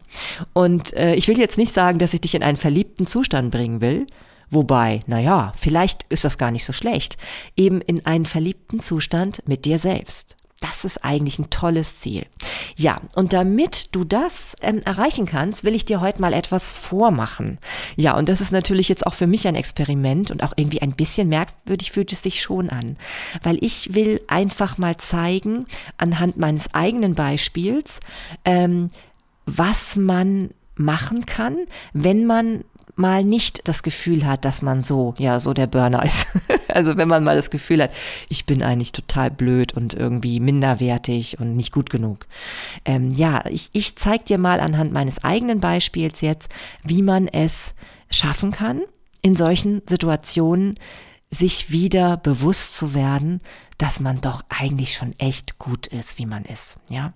Und 0.52 0.92
äh, 0.92 1.14
ich 1.14 1.26
will 1.26 1.38
jetzt 1.38 1.58
nicht 1.58 1.72
sagen, 1.74 1.98
dass 1.98 2.14
ich 2.14 2.20
dich 2.20 2.36
in 2.36 2.44
einen 2.44 2.56
verliebten 2.56 3.06
Zustand 3.06 3.50
bringen 3.50 3.80
will, 3.80 4.06
Wobei, 4.52 5.00
naja, 5.06 5.52
vielleicht 5.56 6.04
ist 6.10 6.24
das 6.24 6.36
gar 6.36 6.50
nicht 6.50 6.66
so 6.66 6.74
schlecht. 6.74 7.16
Eben 7.56 7.80
in 7.80 8.04
einen 8.04 8.26
verliebten 8.26 8.80
Zustand 8.80 9.42
mit 9.48 9.64
dir 9.64 9.78
selbst. 9.78 10.36
Das 10.60 10.84
ist 10.84 11.04
eigentlich 11.04 11.38
ein 11.38 11.48
tolles 11.48 12.00
Ziel. 12.00 12.26
Ja, 12.76 13.00
und 13.16 13.32
damit 13.32 13.96
du 13.96 14.04
das 14.04 14.54
ähm, 14.60 14.80
erreichen 14.84 15.24
kannst, 15.26 15.64
will 15.64 15.74
ich 15.74 15.86
dir 15.86 16.02
heute 16.02 16.20
mal 16.20 16.34
etwas 16.34 16.74
vormachen. 16.74 17.58
Ja, 17.96 18.16
und 18.16 18.28
das 18.28 18.42
ist 18.42 18.52
natürlich 18.52 18.88
jetzt 18.90 19.06
auch 19.06 19.14
für 19.14 19.26
mich 19.26 19.48
ein 19.48 19.56
Experiment 19.56 20.30
und 20.30 20.44
auch 20.44 20.52
irgendwie 20.54 20.82
ein 20.82 20.92
bisschen 20.92 21.28
merkwürdig 21.28 21.90
fühlt 21.90 22.12
es 22.12 22.22
sich 22.22 22.42
schon 22.42 22.68
an. 22.68 22.96
Weil 23.42 23.56
ich 23.64 23.94
will 23.94 24.20
einfach 24.28 24.76
mal 24.76 24.98
zeigen, 24.98 25.66
anhand 25.96 26.36
meines 26.36 26.72
eigenen 26.74 27.14
Beispiels, 27.14 28.00
ähm, 28.44 28.90
was 29.46 29.96
man 29.96 30.50
machen 30.76 31.26
kann, 31.26 31.56
wenn 31.92 32.26
man 32.26 32.64
mal 32.94 33.24
nicht 33.24 33.66
das 33.68 33.82
Gefühl 33.82 34.26
hat, 34.26 34.44
dass 34.44 34.62
man 34.62 34.82
so, 34.82 35.14
ja, 35.18 35.38
so 35.40 35.54
der 35.54 35.66
Burner 35.66 36.04
ist. 36.04 36.26
Also 36.68 36.96
wenn 36.96 37.06
man 37.08 37.22
mal 37.22 37.36
das 37.36 37.50
Gefühl 37.50 37.82
hat, 37.82 37.90
ich 38.30 38.46
bin 38.46 38.62
eigentlich 38.62 38.92
total 38.92 39.30
blöd 39.30 39.74
und 39.74 39.92
irgendwie 39.92 40.40
minderwertig 40.40 41.38
und 41.38 41.54
nicht 41.54 41.70
gut 41.70 41.90
genug. 41.90 42.26
Ähm, 42.86 43.10
ja, 43.10 43.44
ich, 43.44 43.68
ich 43.74 43.96
zeige 43.96 44.24
dir 44.24 44.38
mal 44.38 44.58
anhand 44.58 44.90
meines 44.90 45.22
eigenen 45.22 45.60
Beispiels 45.60 46.22
jetzt, 46.22 46.48
wie 46.82 47.02
man 47.02 47.28
es 47.28 47.74
schaffen 48.10 48.52
kann, 48.52 48.80
in 49.20 49.36
solchen 49.36 49.82
Situationen 49.86 50.78
sich 51.30 51.70
wieder 51.70 52.16
bewusst 52.16 52.74
zu 52.74 52.94
werden, 52.94 53.40
dass 53.76 54.00
man 54.00 54.22
doch 54.22 54.42
eigentlich 54.48 54.94
schon 54.94 55.12
echt 55.18 55.58
gut 55.58 55.86
ist, 55.88 56.16
wie 56.16 56.26
man 56.26 56.46
ist, 56.46 56.76
ja. 56.88 57.12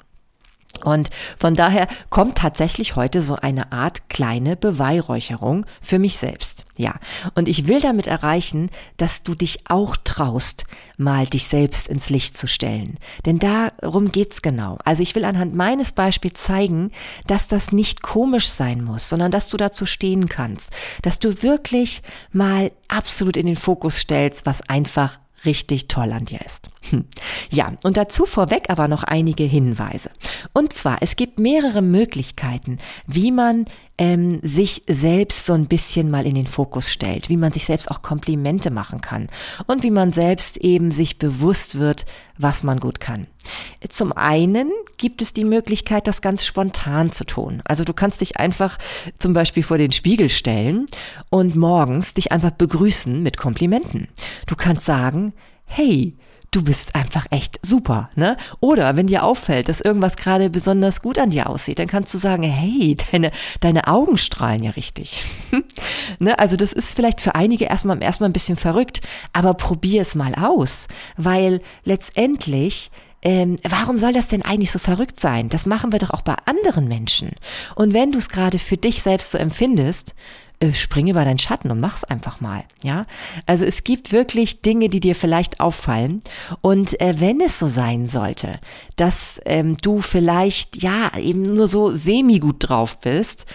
Und 0.85 1.11
von 1.39 1.55
daher 1.55 1.89
kommt 2.11 2.39
tatsächlich 2.39 2.97
heute 2.97 3.23
so 3.23 3.37
eine 3.37 3.73
Art 3.73 4.09
kleine 4.09 4.57
Beweihräucherung 4.57 5.67
für 5.81 5.99
mich 5.99 6.17
selbst. 6.19 6.67
Ja. 6.77 6.95
Und 7.35 7.49
ich 7.49 7.67
will 7.67 7.81
damit 7.81 8.07
erreichen, 8.07 8.71
dass 8.97 9.23
du 9.23 9.35
dich 9.35 9.71
auch 9.71 9.97
traust, 9.97 10.65
mal 10.97 11.27
dich 11.27 11.49
selbst 11.49 11.89
ins 11.89 12.11
Licht 12.11 12.37
zu 12.37 12.47
stellen. 12.47 12.99
Denn 13.25 13.39
darum 13.39 14.13
geht's 14.13 14.43
genau. 14.43 14.79
Also 14.85 15.03
ich 15.03 15.15
will 15.15 15.25
anhand 15.25 15.55
meines 15.55 15.93
Beispiels 15.93 16.43
zeigen, 16.43 16.91
dass 17.27 17.49
das 17.49 17.73
nicht 17.73 18.03
komisch 18.03 18.49
sein 18.49 18.83
muss, 18.83 19.09
sondern 19.09 19.31
dass 19.31 19.49
du 19.49 19.57
dazu 19.57 19.87
stehen 19.87 20.29
kannst. 20.29 20.71
Dass 21.03 21.19
du 21.19 21.43
wirklich 21.43 22.03
mal 22.33 22.71
absolut 22.89 23.37
in 23.37 23.47
den 23.47 23.57
Fokus 23.57 23.97
stellst, 23.97 24.47
was 24.47 24.69
einfach 24.69 25.19
richtig 25.45 25.89
toll 25.89 26.13
an 26.13 26.25
dir 26.25 26.41
ist. 26.45 26.71
Hm. 26.91 27.05
Ja, 27.51 27.73
und 27.83 27.97
dazu 27.97 28.27
vorweg 28.27 28.71
aber 28.71 28.89
noch 28.89 29.03
einige 29.03 29.45
Hinweise. 29.45 30.11
Und 30.53 30.73
zwar, 30.73 30.99
es 31.01 31.17
gibt 31.17 31.39
mehrere 31.39 31.83
Möglichkeiten, 31.83 32.79
wie 33.07 33.33
man 33.33 33.67
ähm, 33.99 34.41
sich 34.43 34.83
selbst 34.87 35.47
so 35.47 35.55
ein 35.55 35.67
bisschen 35.67 36.11
mal 36.11 36.27
in 36.27 36.35
den 36.35 36.47
Fokus 36.47 36.93
stellt, 36.93 37.29
wie 37.29 37.37
man 37.37 37.53
sich 37.53 37.65
selbst 37.65 37.91
auch 37.91 38.03
Komplimente 38.03 38.71
machen 38.71 39.01
kann 39.01 39.29
und 39.67 39.83
wie 39.83 39.91
man 39.91 40.13
selbst 40.13 40.59
eben 40.59 40.91
sich 40.91 41.19
bewusst 41.19 41.79
wird, 41.79 42.05
was 42.37 42.63
man 42.63 42.79
gut 42.79 43.01
kann. 43.01 43.27
Zum 43.89 44.13
einen 44.13 44.71
gibt 44.99 45.23
es 45.23 45.33
die 45.33 45.45
Möglichkeit, 45.45 46.07
das 46.07 46.21
ganz 46.21 46.45
spontan 46.45 47.13
zu 47.13 47.25
tun. 47.25 47.63
Also 47.65 47.85
du 47.85 47.95
kannst 47.95 48.21
dich 48.21 48.37
einfach 48.37 48.77
zum 49.19 49.33
Beispiel 49.33 49.63
vor 49.63 49.79
den 49.79 49.93
Spiegel 49.93 50.29
stellen 50.29 50.87
und 51.31 51.57
morgens 51.57 52.15
dich 52.15 52.33
einfach 52.33 52.51
begrüßen 52.51 53.23
mit 53.23 53.39
Komplimenten. 53.39 54.09
Du 54.47 54.57
kannst 54.57 54.85
sagen, 54.85 55.33
hey, 55.65 56.17
du 56.51 56.63
bist 56.63 56.95
einfach 56.95 57.27
echt 57.31 57.59
super, 57.63 58.11
ne? 58.15 58.37
Oder 58.61 58.97
wenn 58.97 59.07
dir 59.07 59.25
auffällt, 59.25 59.69
dass 59.69 59.81
irgendwas 59.81 60.17
gerade 60.17 60.51
besonders 60.51 61.03
gut 61.03 61.19
an 61.19 61.31
dir 61.31 61.49
aussieht, 61.49 61.79
dann 61.79 61.87
kannst 61.87 62.15
du 62.15 62.19
sagen, 62.19 62.43
hey, 62.43 62.97
deine, 63.13 63.31
deine 63.61 63.87
Augen 63.87 64.19
strahlen 64.19 64.63
ja 64.63 64.71
richtig. 64.71 65.25
ne? 66.19 66.39
Also 66.39 66.57
das 66.57 66.73
ist 66.73 66.95
vielleicht 66.95 67.21
für 67.21 67.35
einige 67.35 67.67
erstmal, 67.67 68.03
erstmal 68.03 68.31
ein 68.31 68.35
bisschen 68.35 68.57
verrückt, 68.57 69.01
aber 69.33 69.55
probier 69.55 70.03
es 70.03 70.15
mal 70.15 70.35
aus, 70.35 70.87
weil 71.17 71.61
letztendlich 71.85 72.91
ähm, 73.23 73.57
warum 73.69 73.99
soll 73.99 74.13
das 74.13 74.29
denn 74.29 74.43
eigentlich 74.43 74.71
so 74.71 74.79
verrückt 74.79 75.19
sein? 75.19 75.49
Das 75.49 75.67
machen 75.67 75.91
wir 75.91 75.99
doch 75.99 76.11
auch 76.11 76.23
bei 76.23 76.37
anderen 76.45 76.87
Menschen. 76.87 77.33
Und 77.75 77.93
wenn 77.93 78.13
du 78.13 78.19
es 78.19 78.29
gerade 78.29 78.61
für 78.61 78.77
dich 78.77 79.03
selbst 79.03 79.33
so 79.33 79.39
empfindest, 79.39 80.15
äh, 80.61 80.73
spring 80.73 81.09
über 81.09 81.25
deinen 81.25 81.39
Schatten 81.39 81.71
und 81.71 81.81
mach's 81.81 82.05
einfach 82.05 82.41
mal, 82.41 82.65
ja. 82.83 83.07
Also 83.45 83.65
es 83.65 83.85
gibt 83.85 84.13
wirklich 84.13 84.63
Dinge, 84.63 84.89
die 84.89 85.01
dir 85.01 85.15
vielleicht 85.15 85.61
auffallen 85.61 86.23
und 86.61 87.01
äh, 87.01 87.21
wenn 87.21 87.41
es 87.41 87.59
so 87.59 87.69
sein 87.69 88.07
sollte, 88.07 88.59
dass 88.97 89.41
ähm, 89.45 89.77
du 89.77 90.01
vielleicht 90.01 90.83
ja 90.83 91.17
eben 91.19 91.43
nur 91.43 91.69
so 91.69 91.93
semi 91.93 92.39
gut 92.39 92.57
drauf 92.61 92.99
bist, 93.01 93.47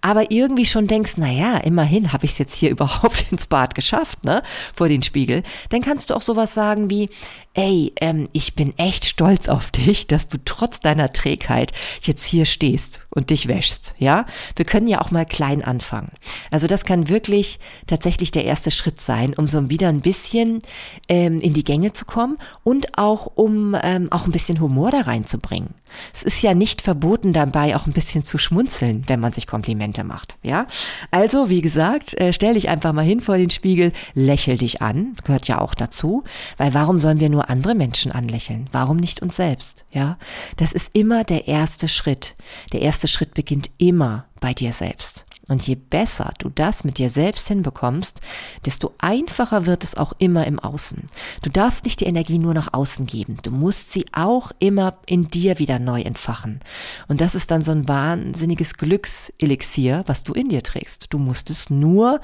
aber 0.00 0.30
irgendwie 0.30 0.66
schon 0.66 0.86
denkst, 0.86 1.14
na 1.16 1.30
ja, 1.30 1.56
immerhin 1.58 2.12
habe 2.12 2.26
ich 2.26 2.32
es 2.32 2.38
jetzt 2.38 2.54
hier 2.54 2.70
überhaupt 2.70 3.26
ins 3.30 3.46
Bad 3.46 3.74
geschafft, 3.74 4.24
ne, 4.24 4.42
vor 4.74 4.88
den 4.88 5.02
Spiegel, 5.02 5.42
dann 5.70 5.80
kannst 5.80 6.10
du 6.10 6.14
auch 6.14 6.22
sowas 6.22 6.52
sagen 6.52 6.90
wie, 6.90 7.08
ey, 7.54 7.92
ähm, 8.00 8.28
ich 8.32 8.54
bin 8.54 8.76
echt 8.78 9.04
stolz 9.04 9.48
auf 9.48 9.70
dich, 9.70 10.06
dass 10.06 10.28
du 10.28 10.38
trotz 10.44 10.80
deiner 10.80 11.12
Trägheit 11.12 11.72
jetzt 12.02 12.24
hier 12.24 12.44
stehst 12.44 13.00
und 13.10 13.30
dich 13.30 13.48
wäschst, 13.48 13.94
ja. 13.98 14.26
Wir 14.56 14.64
können 14.64 14.86
ja 14.86 15.00
auch 15.00 15.10
mal 15.10 15.26
klein 15.26 15.64
anfangen. 15.64 16.12
Also 16.50 16.66
das 16.66 16.84
kann 16.84 17.08
wirklich 17.08 17.58
tatsächlich 17.86 18.30
der 18.30 18.44
erste 18.44 18.70
Schritt 18.70 19.00
sein, 19.00 19.34
um 19.34 19.46
so 19.46 19.70
wieder 19.70 19.88
ein 19.88 20.00
bisschen 20.00 20.60
ähm, 21.08 21.38
in 21.38 21.52
die 21.52 21.64
Gänge 21.64 21.92
zu 21.92 22.04
kommen 22.04 22.38
und 22.64 22.98
auch 22.98 23.26
um 23.34 23.76
ähm, 23.82 24.10
auch 24.10 24.26
ein 24.26 24.32
bisschen 24.32 24.60
Humor 24.60 24.90
da 24.90 25.02
reinzubringen. 25.02 25.74
Es 26.12 26.22
ist 26.22 26.42
ja 26.42 26.54
nicht 26.54 26.82
verboten 26.82 27.32
dabei 27.32 27.76
auch 27.76 27.86
ein 27.86 27.92
bisschen 27.92 28.22
zu 28.22 28.38
schmunzeln, 28.38 29.04
wenn 29.06 29.20
man 29.20 29.32
sich 29.32 29.46
Komplimente 29.46 30.04
macht, 30.04 30.36
ja. 30.42 30.66
Also 31.10 31.48
wie 31.48 31.60
gesagt, 31.60 32.14
äh, 32.20 32.32
stell 32.32 32.54
dich 32.54 32.68
einfach 32.68 32.92
mal 32.92 33.04
hin 33.04 33.20
vor 33.20 33.36
den 33.36 33.50
Spiegel, 33.50 33.92
lächel 34.14 34.56
dich 34.56 34.82
an, 34.82 35.14
gehört 35.24 35.48
ja 35.48 35.60
auch 35.60 35.74
dazu, 35.74 36.24
weil 36.56 36.74
warum 36.74 36.98
sollen 36.98 37.20
wir 37.20 37.28
nur 37.28 37.50
andere 37.50 37.74
Menschen 37.74 38.12
anlächeln? 38.12 38.68
Warum 38.72 38.96
nicht 38.96 39.20
uns 39.22 39.36
selbst? 39.36 39.84
Ja, 39.92 40.18
das 40.56 40.72
ist 40.72 40.94
immer 40.94 41.24
der 41.24 41.48
erste 41.48 41.88
Schritt. 41.88 42.34
Der 42.72 42.82
erste 42.82 43.08
Schritt 43.08 43.34
beginnt 43.34 43.70
immer 43.78 44.26
bei 44.40 44.54
dir 44.54 44.72
selbst. 44.72 45.26
Und 45.48 45.66
je 45.66 45.74
besser 45.74 46.30
du 46.38 46.48
das 46.48 46.84
mit 46.84 46.98
dir 46.98 47.10
selbst 47.10 47.48
hinbekommst, 47.48 48.20
desto 48.66 48.94
einfacher 48.98 49.66
wird 49.66 49.82
es 49.82 49.96
auch 49.96 50.12
immer 50.18 50.46
im 50.46 50.60
Außen. 50.60 51.04
Du 51.42 51.50
darfst 51.50 51.84
nicht 51.84 52.00
die 52.00 52.04
Energie 52.04 52.38
nur 52.38 52.54
nach 52.54 52.72
außen 52.72 53.06
geben. 53.06 53.38
Du 53.42 53.50
musst 53.50 53.92
sie 53.92 54.06
auch 54.12 54.52
immer 54.60 54.98
in 55.06 55.28
dir 55.28 55.58
wieder 55.58 55.78
neu 55.78 56.02
entfachen. 56.02 56.60
Und 57.08 57.20
das 57.20 57.34
ist 57.34 57.50
dann 57.50 57.62
so 57.62 57.72
ein 57.72 57.88
wahnsinniges 57.88 58.74
Glückselixier, 58.74 60.04
was 60.06 60.22
du 60.22 60.34
in 60.34 60.50
dir 60.50 60.62
trägst. 60.62 61.06
Du 61.10 61.18
musst 61.18 61.50
es 61.50 61.68
nur 61.68 62.20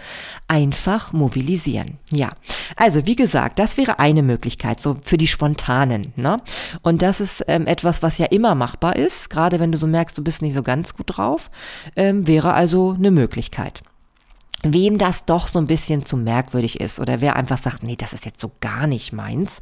einfach 0.47 1.13
mobilisieren. 1.13 1.99
Ja. 2.13 2.31
Also, 2.77 3.07
wie 3.07 3.17
gesagt, 3.17 3.59
das 3.59 3.77
wäre 3.77 3.99
eine 3.99 4.23
Möglichkeit, 4.23 4.81
so 4.81 4.99
für 5.03 5.17
die 5.17 5.27
Spontanen. 5.27 6.13
Ne? 6.17 6.37
Und 6.83 7.03
das 7.03 7.21
ist 7.21 7.45
ähm, 7.49 7.67
etwas, 7.67 8.03
was 8.03 8.19
ja 8.19 8.27
immer 8.27 8.55
machbar 8.55 8.95
ist, 8.97 9.31
gerade 9.31 9.59
wenn 9.59 9.73
du 9.73 9.79
so 9.79 9.87
merkst, 9.87 10.17
du 10.17 10.23
bist 10.23 10.43
nicht 10.43 10.55
so 10.55 10.63
ganz 10.63 10.95
gut 10.95 11.17
drauf, 11.17 11.51
ähm, 11.97 12.27
wäre 12.27 12.55
also 12.55 12.93
eine 12.93 13.16
Möglichkeit. 13.17 13.83
Wem 14.63 14.97
das 14.99 15.27
doch 15.27 15.49
so 15.49 15.59
ein 15.59 15.67
bisschen 15.67 16.05
zu 16.07 16.17
merkwürdig 16.17 16.81
ist 16.81 16.99
oder 16.99 17.21
wer 17.21 17.37
einfach 17.37 17.59
sagt, 17.59 17.83
nee, 17.83 17.97
das 17.97 18.13
ist 18.13 18.25
jetzt 18.25 18.41
so 18.41 18.53
gar 18.61 18.87
nicht 18.87 19.13
meins, 19.13 19.61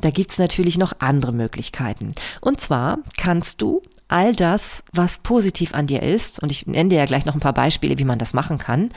da 0.00 0.10
gibt 0.10 0.30
es 0.30 0.38
natürlich 0.38 0.76
noch 0.76 0.94
andere 0.98 1.32
Möglichkeiten. 1.32 2.12
Und 2.40 2.60
zwar 2.60 2.98
kannst 3.16 3.62
du 3.62 3.82
all 4.08 4.34
das, 4.34 4.84
was 4.92 5.18
positiv 5.18 5.74
an 5.74 5.86
dir 5.86 6.02
ist, 6.02 6.40
und 6.40 6.50
ich 6.52 6.66
nenne 6.66 6.90
dir 6.90 6.98
ja 6.98 7.06
gleich 7.06 7.24
noch 7.24 7.34
ein 7.34 7.40
paar 7.40 7.54
Beispiele, 7.54 7.98
wie 7.98 8.04
man 8.04 8.18
das 8.18 8.34
machen 8.34 8.58
kann, 8.58 8.90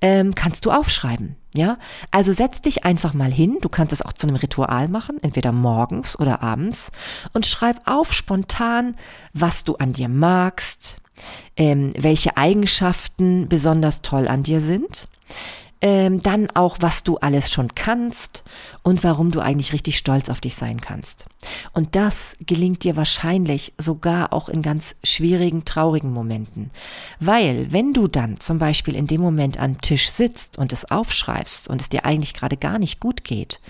ähm, 0.00 0.34
kannst 0.34 0.66
du 0.66 0.70
aufschreiben. 0.70 1.36
Ja, 1.54 1.78
also 2.10 2.32
setz 2.32 2.62
dich 2.62 2.84
einfach 2.84 3.12
mal 3.12 3.30
hin. 3.30 3.58
Du 3.60 3.68
kannst 3.68 3.92
es 3.92 4.00
auch 4.00 4.14
zu 4.14 4.26
einem 4.26 4.36
Ritual 4.36 4.88
machen, 4.88 5.22
entweder 5.22 5.52
morgens 5.52 6.18
oder 6.18 6.42
abends, 6.42 6.92
und 7.34 7.44
schreib 7.44 7.80
auf 7.86 8.12
spontan, 8.12 8.96
was 9.34 9.64
du 9.64 9.76
an 9.76 9.92
dir 9.92 10.08
magst, 10.08 11.01
ähm, 11.56 11.90
welche 11.96 12.36
Eigenschaften 12.36 13.48
besonders 13.48 14.02
toll 14.02 14.28
an 14.28 14.42
dir 14.42 14.60
sind, 14.60 15.08
ähm, 15.82 16.20
dann 16.20 16.48
auch, 16.50 16.76
was 16.80 17.02
du 17.02 17.18
alles 17.18 17.50
schon 17.50 17.74
kannst 17.74 18.44
und 18.84 19.02
warum 19.02 19.32
du 19.32 19.40
eigentlich 19.40 19.72
richtig 19.72 19.98
stolz 19.98 20.28
auf 20.28 20.40
dich 20.40 20.54
sein 20.54 20.80
kannst. 20.80 21.26
Und 21.72 21.96
das 21.96 22.36
gelingt 22.46 22.84
dir 22.84 22.96
wahrscheinlich 22.96 23.72
sogar 23.78 24.32
auch 24.32 24.48
in 24.48 24.62
ganz 24.62 24.94
schwierigen, 25.02 25.64
traurigen 25.64 26.12
Momenten. 26.12 26.70
Weil, 27.18 27.72
wenn 27.72 27.92
du 27.92 28.06
dann 28.06 28.38
zum 28.38 28.58
Beispiel 28.58 28.94
in 28.94 29.08
dem 29.08 29.20
Moment 29.20 29.58
am 29.58 29.80
Tisch 29.80 30.08
sitzt 30.08 30.56
und 30.56 30.72
es 30.72 30.88
aufschreibst 30.88 31.68
und 31.68 31.80
es 31.80 31.88
dir 31.88 32.04
eigentlich 32.04 32.34
gerade 32.34 32.56
gar 32.56 32.78
nicht 32.78 33.00
gut 33.00 33.24
geht, 33.24 33.60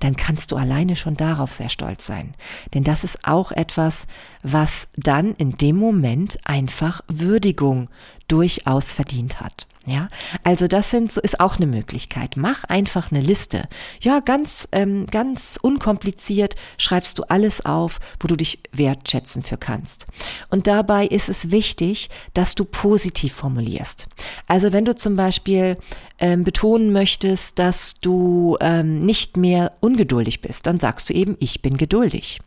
dann 0.00 0.16
kannst 0.16 0.50
du 0.50 0.56
alleine 0.56 0.96
schon 0.96 1.16
darauf 1.16 1.52
sehr 1.52 1.68
stolz 1.68 2.04
sein. 2.04 2.34
Denn 2.74 2.82
das 2.82 3.04
ist 3.04 3.24
auch 3.24 3.52
etwas, 3.52 4.08
was 4.42 4.88
dann 4.96 5.36
in 5.36 5.56
dem 5.56 5.76
Moment 5.76 6.38
einfach 6.44 7.02
Würdigung 7.06 7.88
durchaus 8.26 8.92
verdient 8.92 9.40
hat. 9.40 9.68
Ja, 9.90 10.08
also 10.44 10.68
das 10.68 10.88
sind, 10.90 11.10
so 11.10 11.20
ist 11.20 11.40
auch 11.40 11.56
eine 11.56 11.66
Möglichkeit. 11.66 12.36
Mach 12.36 12.62
einfach 12.62 13.10
eine 13.10 13.20
Liste. 13.20 13.68
Ja, 14.00 14.20
ganz, 14.20 14.68
ähm, 14.70 15.04
ganz 15.06 15.58
unkompliziert 15.60 16.54
schreibst 16.78 17.18
du 17.18 17.24
alles 17.24 17.66
auf, 17.66 17.98
wo 18.20 18.28
du 18.28 18.36
dich 18.36 18.60
wertschätzen 18.70 19.42
für 19.42 19.56
kannst. 19.56 20.06
Und 20.48 20.68
dabei 20.68 21.08
ist 21.08 21.28
es 21.28 21.50
wichtig, 21.50 22.08
dass 22.34 22.54
du 22.54 22.64
positiv 22.64 23.32
formulierst. 23.32 24.06
Also 24.46 24.72
wenn 24.72 24.84
du 24.84 24.94
zum 24.94 25.16
Beispiel 25.16 25.76
ähm, 26.20 26.44
betonen 26.44 26.92
möchtest, 26.92 27.58
dass 27.58 27.98
du 28.00 28.58
ähm, 28.60 29.04
nicht 29.04 29.36
mehr 29.36 29.72
ungeduldig 29.80 30.40
bist, 30.40 30.68
dann 30.68 30.78
sagst 30.78 31.10
du 31.10 31.14
eben, 31.14 31.36
ich 31.40 31.62
bin 31.62 31.76
geduldig. 31.76 32.38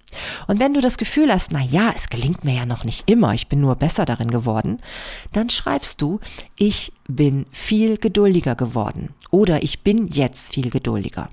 Und 0.48 0.60
wenn 0.60 0.74
du 0.74 0.82
das 0.82 0.98
Gefühl 0.98 1.32
hast, 1.32 1.52
na 1.52 1.62
ja, 1.62 1.92
es 1.96 2.10
gelingt 2.10 2.44
mir 2.44 2.56
ja 2.56 2.66
noch 2.66 2.84
nicht 2.84 3.10
immer, 3.10 3.34
ich 3.34 3.48
bin 3.48 3.62
nur 3.62 3.76
besser 3.76 4.06
darin 4.06 4.32
geworden, 4.32 4.80
dann 5.32 5.50
schreibst 5.50 6.02
du, 6.02 6.20
ich 6.58 6.94
bin 7.08 7.46
viel 7.52 7.98
geduldiger 7.98 8.56
geworden 8.56 9.10
oder 9.32 9.64
ich 9.64 9.82
bin 9.82 10.08
jetzt 10.08 10.54
viel 10.54 10.70
geduldiger. 10.70 11.30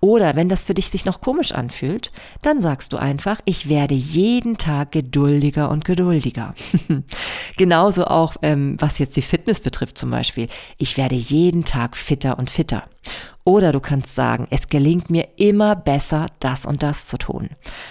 Oder 0.00 0.34
wenn 0.36 0.48
das 0.48 0.64
für 0.64 0.74
dich 0.74 0.90
sich 0.90 1.04
noch 1.04 1.20
komisch 1.20 1.52
anfühlt, 1.52 2.10
dann 2.42 2.60
sagst 2.62 2.92
du 2.92 2.96
einfach, 2.96 3.40
ich 3.44 3.68
werde 3.68 3.94
jeden 3.94 4.56
Tag 4.56 4.92
geduldiger 4.92 5.70
und 5.70 5.84
geduldiger. 5.84 6.54
Genauso 7.56 8.06
auch, 8.06 8.36
ähm, 8.42 8.76
was 8.78 8.98
jetzt 8.98 9.16
die 9.16 9.22
Fitness 9.22 9.60
betrifft 9.60 9.98
zum 9.98 10.10
Beispiel. 10.10 10.48
Ich 10.76 10.96
werde 10.96 11.14
jeden 11.14 11.64
Tag 11.64 11.96
fitter 11.96 12.38
und 12.38 12.50
fitter. 12.50 12.84
Oder 13.44 13.72
du 13.72 13.80
kannst 13.80 14.14
sagen, 14.14 14.46
es 14.50 14.68
gelingt 14.68 15.10
mir 15.10 15.26
immer 15.36 15.74
besser, 15.74 16.26
das 16.38 16.64
und 16.64 16.82
das 16.82 17.06
zu 17.06 17.18
tun. 17.18 17.50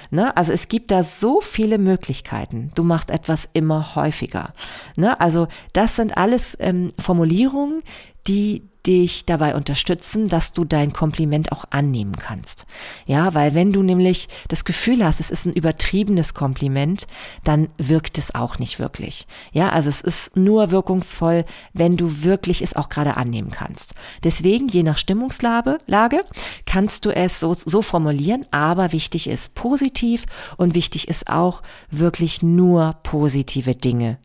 Ne? 0.09 0.35
Also 0.37 0.53
es 0.53 0.69
gibt 0.69 0.91
da 0.91 1.03
so 1.03 1.41
viele 1.41 1.77
Möglichkeiten. 1.77 2.71
Du 2.75 2.83
machst 2.83 3.09
etwas 3.09 3.49
immer 3.51 3.95
häufiger. 3.95 4.53
Ne? 4.95 5.19
Also 5.19 5.47
das 5.73 5.97
sind 5.97 6.15
alles 6.17 6.55
ähm, 6.59 6.93
Formulierungen, 6.99 7.83
die 8.27 8.63
dich 8.85 9.25
dabei 9.25 9.55
unterstützen, 9.55 10.27
dass 10.27 10.53
du 10.53 10.65
dein 10.65 10.93
Kompliment 10.93 11.51
auch 11.51 11.65
annehmen 11.69 12.13
kannst. 12.13 12.65
Ja, 13.05 13.33
weil 13.33 13.53
wenn 13.53 13.71
du 13.71 13.83
nämlich 13.83 14.27
das 14.47 14.65
Gefühl 14.65 15.05
hast, 15.05 15.19
es 15.19 15.29
ist 15.29 15.45
ein 15.45 15.53
übertriebenes 15.53 16.33
Kompliment, 16.33 17.07
dann 17.43 17.69
wirkt 17.77 18.17
es 18.17 18.33
auch 18.33 18.59
nicht 18.59 18.79
wirklich. 18.79 19.27
Ja, 19.51 19.69
also 19.69 19.89
es 19.89 20.01
ist 20.01 20.35
nur 20.35 20.71
wirkungsvoll, 20.71 21.45
wenn 21.73 21.97
du 21.97 22.23
wirklich 22.23 22.61
es 22.61 22.75
auch 22.75 22.89
gerade 22.89 23.17
annehmen 23.17 23.51
kannst. 23.51 23.93
Deswegen, 24.23 24.67
je 24.67 24.83
nach 24.83 24.97
Stimmungslage, 24.97 25.77
Lage, 25.85 26.21
kannst 26.65 27.05
du 27.05 27.11
es 27.11 27.39
so, 27.39 27.53
so 27.53 27.81
formulieren, 27.81 28.45
aber 28.51 28.91
wichtig 28.91 29.27
ist 29.27 29.53
positiv 29.53 30.25
und 30.57 30.75
wichtig 30.75 31.07
ist 31.07 31.29
auch 31.29 31.61
wirklich 31.89 32.41
nur 32.41 32.95
positive 33.03 33.75
Dinge 33.75 34.17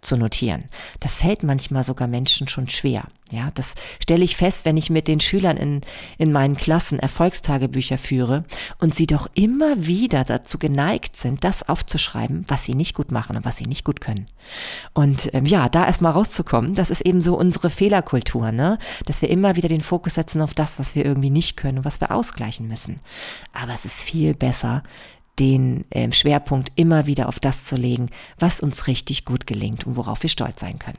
zu 0.00 0.16
notieren. 0.16 0.64
Das 1.00 1.16
fällt 1.16 1.42
manchmal 1.42 1.82
sogar 1.84 2.06
Menschen 2.08 2.46
schon 2.48 2.68
schwer. 2.68 3.08
Ja, 3.30 3.50
das 3.54 3.74
stelle 4.02 4.22
ich 4.22 4.36
fest, 4.36 4.66
wenn 4.66 4.76
ich 4.76 4.90
mit 4.90 5.08
den 5.08 5.18
Schülern 5.18 5.56
in, 5.56 5.80
in 6.18 6.30
meinen 6.30 6.56
Klassen 6.56 6.98
Erfolgstagebücher 6.98 7.96
führe 7.96 8.44
und 8.78 8.94
sie 8.94 9.06
doch 9.06 9.28
immer 9.32 9.86
wieder 9.86 10.24
dazu 10.24 10.58
geneigt 10.58 11.16
sind, 11.16 11.42
das 11.42 11.66
aufzuschreiben, 11.66 12.44
was 12.48 12.64
sie 12.64 12.74
nicht 12.74 12.94
gut 12.94 13.10
machen 13.10 13.36
und 13.36 13.44
was 13.46 13.56
sie 13.56 13.64
nicht 13.64 13.82
gut 13.82 14.02
können. 14.02 14.26
Und 14.92 15.30
ähm, 15.32 15.46
ja, 15.46 15.70
da 15.70 15.86
erstmal 15.86 16.12
rauszukommen, 16.12 16.74
das 16.74 16.90
ist 16.90 17.00
eben 17.00 17.22
so 17.22 17.36
unsere 17.36 17.70
Fehlerkultur, 17.70 18.52
ne? 18.52 18.78
Dass 19.06 19.22
wir 19.22 19.30
immer 19.30 19.56
wieder 19.56 19.68
den 19.68 19.80
Fokus 19.80 20.14
setzen 20.14 20.42
auf 20.42 20.52
das, 20.52 20.78
was 20.78 20.94
wir 20.94 21.06
irgendwie 21.06 21.30
nicht 21.30 21.56
können 21.56 21.78
und 21.78 21.84
was 21.86 22.02
wir 22.02 22.10
ausgleichen 22.10 22.68
müssen. 22.68 23.00
Aber 23.54 23.72
es 23.72 23.86
ist 23.86 24.02
viel 24.02 24.34
besser, 24.34 24.82
den 25.38 25.86
äh, 25.90 26.12
Schwerpunkt 26.12 26.72
immer 26.76 27.06
wieder 27.06 27.28
auf 27.28 27.40
das 27.40 27.64
zu 27.64 27.76
legen, 27.76 28.10
was 28.38 28.60
uns 28.60 28.86
richtig 28.86 29.24
gut 29.24 29.46
gelingt 29.46 29.86
und 29.86 29.96
worauf 29.96 30.22
wir 30.22 30.30
stolz 30.30 30.60
sein 30.60 30.78
können. 30.78 30.98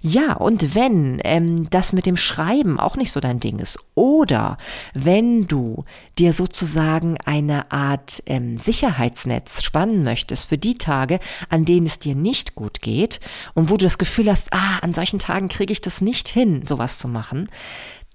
Ja, 0.00 0.34
und 0.34 0.74
wenn 0.74 1.20
ähm, 1.24 1.70
das 1.70 1.92
mit 1.92 2.06
dem 2.06 2.16
Schreiben 2.16 2.80
auch 2.80 2.96
nicht 2.96 3.12
so 3.12 3.20
dein 3.20 3.40
Ding 3.40 3.58
ist, 3.58 3.78
oder 3.94 4.58
wenn 4.94 5.46
du 5.46 5.84
dir 6.18 6.32
sozusagen 6.32 7.16
eine 7.24 7.70
Art 7.70 8.22
ähm, 8.26 8.58
Sicherheitsnetz 8.58 9.62
spannen 9.62 10.02
möchtest 10.02 10.48
für 10.48 10.58
die 10.58 10.76
Tage, 10.76 11.20
an 11.48 11.64
denen 11.64 11.86
es 11.86 11.98
dir 11.98 12.14
nicht 12.14 12.54
gut 12.54 12.82
geht 12.82 13.20
und 13.54 13.70
wo 13.70 13.76
du 13.76 13.84
das 13.84 13.98
Gefühl 13.98 14.30
hast, 14.30 14.52
ah, 14.52 14.78
an 14.82 14.94
solchen 14.94 15.18
Tagen 15.18 15.48
kriege 15.48 15.72
ich 15.72 15.80
das 15.80 16.00
nicht 16.00 16.28
hin, 16.28 16.64
sowas 16.66 16.98
zu 16.98 17.06
machen, 17.06 17.48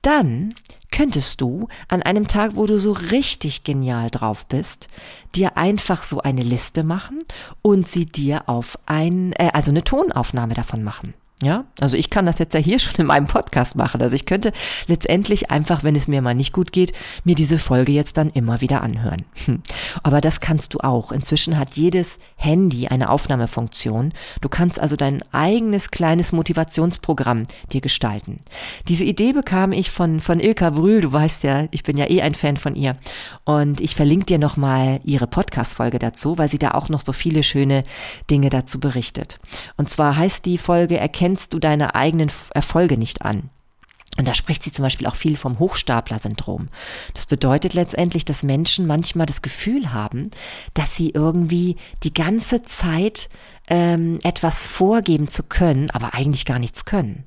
dann 0.02 0.54
könntest 0.92 1.42
du 1.42 1.68
an 1.88 2.02
einem 2.02 2.28
Tag, 2.28 2.56
wo 2.56 2.66
du 2.66 2.80
so 2.80 2.92
richtig 2.92 3.64
genial 3.64 4.10
drauf 4.10 4.46
bist, 4.46 4.88
dir 5.36 5.58
einfach 5.58 6.04
so 6.04 6.22
eine 6.22 6.44
Liste 6.44 6.84
machen 6.84 7.20
und 7.62 7.88
sie 7.88 8.06
dir 8.06 8.48
auf 8.48 8.78
ein, 8.86 9.34
äh, 9.34 9.52
also 9.54 9.72
eine 9.72 9.84
Tonaufnahme 9.84 10.54
davon 10.54 10.84
machen. 10.84 11.14
Ja, 11.44 11.66
also 11.80 11.96
ich 11.98 12.10
kann 12.10 12.26
das 12.26 12.40
jetzt 12.40 12.56
ja 12.56 12.60
hier 12.60 12.80
schon 12.80 12.96
in 12.96 13.06
meinem 13.06 13.28
Podcast 13.28 13.76
machen. 13.76 14.02
Also 14.02 14.16
ich 14.16 14.26
könnte 14.26 14.52
letztendlich 14.88 15.52
einfach, 15.52 15.84
wenn 15.84 15.96
es 15.96 16.08
mir 16.08 16.22
mal 16.24 16.34
nicht 16.34 16.52
gut 16.52 16.72
geht, 16.72 16.94
mir 17.24 17.36
diese 17.36 17.60
Folge 17.60 17.92
jetzt 17.92 18.18
dann 18.18 18.32
immer 18.32 18.62
wieder 18.62 18.82
anhören. 18.82 19.24
Hm. 19.46 19.62
Aber 20.02 20.20
das 20.20 20.40
kannst 20.40 20.74
du 20.74 20.80
auch. 20.80 21.12
Inzwischen 21.12 21.60
hat 21.60 21.76
jedes 21.76 22.18
Handy 22.38 22.88
eine 22.88 23.12
Aufnahmefunktion. 23.12 24.14
Du 24.42 24.50
kannst 24.50 24.80
also 24.80 24.96
dein 24.96 25.22
eigenes 25.32 25.92
kleines 25.92 26.32
Motivationsprogramm 26.32 27.44
dir 27.72 27.82
gestalten. 27.82 28.40
Diese 28.88 29.04
Idee 29.04 29.34
bekam 29.34 29.74
ich 29.74 29.92
von, 29.92 30.22
von 30.22 30.40
Ilka 30.40 30.72
Brühl. 30.72 31.02
Du 31.02 31.14
weißt 31.14 31.44
ja, 31.44 31.68
ich 31.70 31.84
bin 31.84 31.98
ja 31.98 32.10
eh 32.10 32.22
ein 32.22 32.34
Fan 32.34 32.58
von 32.58 32.76
ihr. 32.76 32.98
Und 33.44 33.80
ich 33.80 33.96
verlinke 33.96 34.26
dir 34.26 34.40
nochmal 34.40 35.02
ihre 35.04 35.28
Podcast-Folge 35.28 36.00
dazu, 36.00 36.40
weil 36.40 36.50
sie 36.50 36.58
da 36.58 36.72
auch 36.72 36.90
noch 36.90 37.02
so 37.02 37.14
viele 37.14 37.44
schöne 37.44 37.84
Dinge 38.32 38.50
dazu 38.50 38.80
berichtet. 38.80 39.40
Und 39.76 39.92
zwar 39.92 40.18
heißt 40.18 40.44
die 40.44 40.58
Folge 40.58 40.98
Erkennen 40.98 41.27
erkennst 41.28 41.54
du 41.54 41.60
deine 41.60 41.94
eigenen 41.94 42.32
Erfolge 42.54 42.98
nicht 42.98 43.24
an. 43.24 43.50
Und 44.18 44.30
da 44.30 44.34
spricht 44.34 44.64
sie 44.64 44.72
zum 44.72 44.84
Beispiel 44.84 45.08
auch 45.08 45.18
viel 45.18 45.36
vom 45.36 45.60
Hochstapler-Syndrom. 45.60 46.70
Das 47.14 47.26
bedeutet 47.26 47.74
letztendlich, 47.74 48.24
dass 48.24 48.44
Menschen 48.44 48.88
manchmal 48.88 49.26
das 49.26 49.42
Gefühl 49.42 49.92
haben, 49.92 50.32
dass 50.74 50.96
sie 50.96 51.10
irgendwie 51.10 51.76
die 52.04 52.14
ganze 52.14 52.64
Zeit 52.64 53.30
ähm, 53.68 54.20
etwas 54.24 54.66
vorgeben 54.66 55.28
zu 55.28 55.44
können, 55.44 55.90
aber 55.92 56.14
eigentlich 56.14 56.46
gar 56.46 56.60
nichts 56.60 56.86
können. 56.86 57.26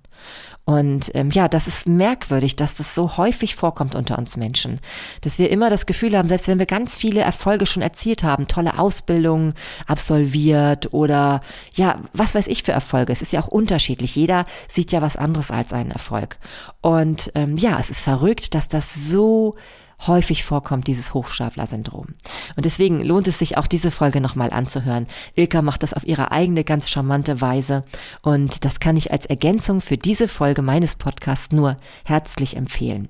Und 0.70 1.10
ähm, 1.14 1.30
ja, 1.30 1.48
das 1.48 1.66
ist 1.66 1.88
merkwürdig, 1.88 2.54
dass 2.54 2.76
das 2.76 2.94
so 2.94 3.16
häufig 3.16 3.56
vorkommt 3.56 3.96
unter 3.96 4.16
uns 4.18 4.36
Menschen. 4.36 4.78
Dass 5.20 5.38
wir 5.38 5.50
immer 5.50 5.68
das 5.68 5.84
Gefühl 5.84 6.16
haben, 6.16 6.28
selbst 6.28 6.46
wenn 6.46 6.60
wir 6.60 6.66
ganz 6.66 6.96
viele 6.96 7.22
Erfolge 7.22 7.66
schon 7.66 7.82
erzielt 7.82 8.22
haben, 8.22 8.46
tolle 8.46 8.78
Ausbildung 8.78 9.52
absolviert 9.88 10.92
oder 10.92 11.40
ja, 11.74 12.00
was 12.12 12.36
weiß 12.36 12.46
ich 12.46 12.62
für 12.62 12.72
Erfolge. 12.72 13.12
Es 13.12 13.22
ist 13.22 13.32
ja 13.32 13.42
auch 13.42 13.48
unterschiedlich. 13.48 14.14
Jeder 14.14 14.46
sieht 14.68 14.92
ja 14.92 15.02
was 15.02 15.16
anderes 15.16 15.50
als 15.50 15.72
einen 15.72 15.90
Erfolg. 15.90 16.38
Und 16.82 17.32
ähm, 17.34 17.56
ja, 17.56 17.78
es 17.80 17.90
ist 17.90 18.02
verrückt, 18.02 18.54
dass 18.54 18.68
das 18.68 18.94
so 18.94 19.56
häufig 20.06 20.44
vorkommt, 20.44 20.86
dieses 20.86 21.14
Hochstapler-Syndrom. 21.14 22.14
Und 22.56 22.64
deswegen 22.64 23.00
lohnt 23.00 23.28
es 23.28 23.38
sich 23.38 23.56
auch 23.56 23.66
diese 23.66 23.90
Folge 23.90 24.20
nochmal 24.20 24.50
anzuhören. 24.50 25.06
Ilka 25.34 25.62
macht 25.62 25.82
das 25.82 25.94
auf 25.94 26.06
ihre 26.06 26.32
eigene 26.32 26.64
ganz 26.64 26.88
charmante 26.88 27.40
Weise 27.40 27.82
und 28.22 28.64
das 28.64 28.80
kann 28.80 28.96
ich 28.96 29.12
als 29.12 29.26
Ergänzung 29.26 29.80
für 29.80 29.96
diese 29.96 30.28
Folge 30.28 30.62
meines 30.62 30.94
Podcasts 30.94 31.52
nur 31.52 31.76
herzlich 32.04 32.56
empfehlen. 32.56 33.08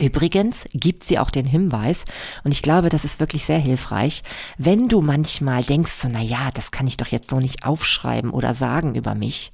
Übrigens 0.00 0.64
gibt 0.72 1.04
sie 1.04 1.18
auch 1.18 1.30
den 1.30 1.46
Hinweis, 1.46 2.04
und 2.44 2.52
ich 2.52 2.62
glaube, 2.62 2.88
das 2.88 3.04
ist 3.04 3.20
wirklich 3.20 3.44
sehr 3.44 3.58
hilfreich, 3.58 4.22
wenn 4.56 4.88
du 4.88 5.02
manchmal 5.02 5.62
denkst, 5.62 5.92
so, 5.92 6.08
na 6.10 6.22
ja, 6.22 6.50
das 6.54 6.70
kann 6.70 6.86
ich 6.86 6.96
doch 6.96 7.08
jetzt 7.08 7.28
so 7.28 7.38
nicht 7.40 7.66
aufschreiben 7.66 8.30
oder 8.30 8.54
sagen 8.54 8.94
über 8.94 9.14
mich, 9.14 9.52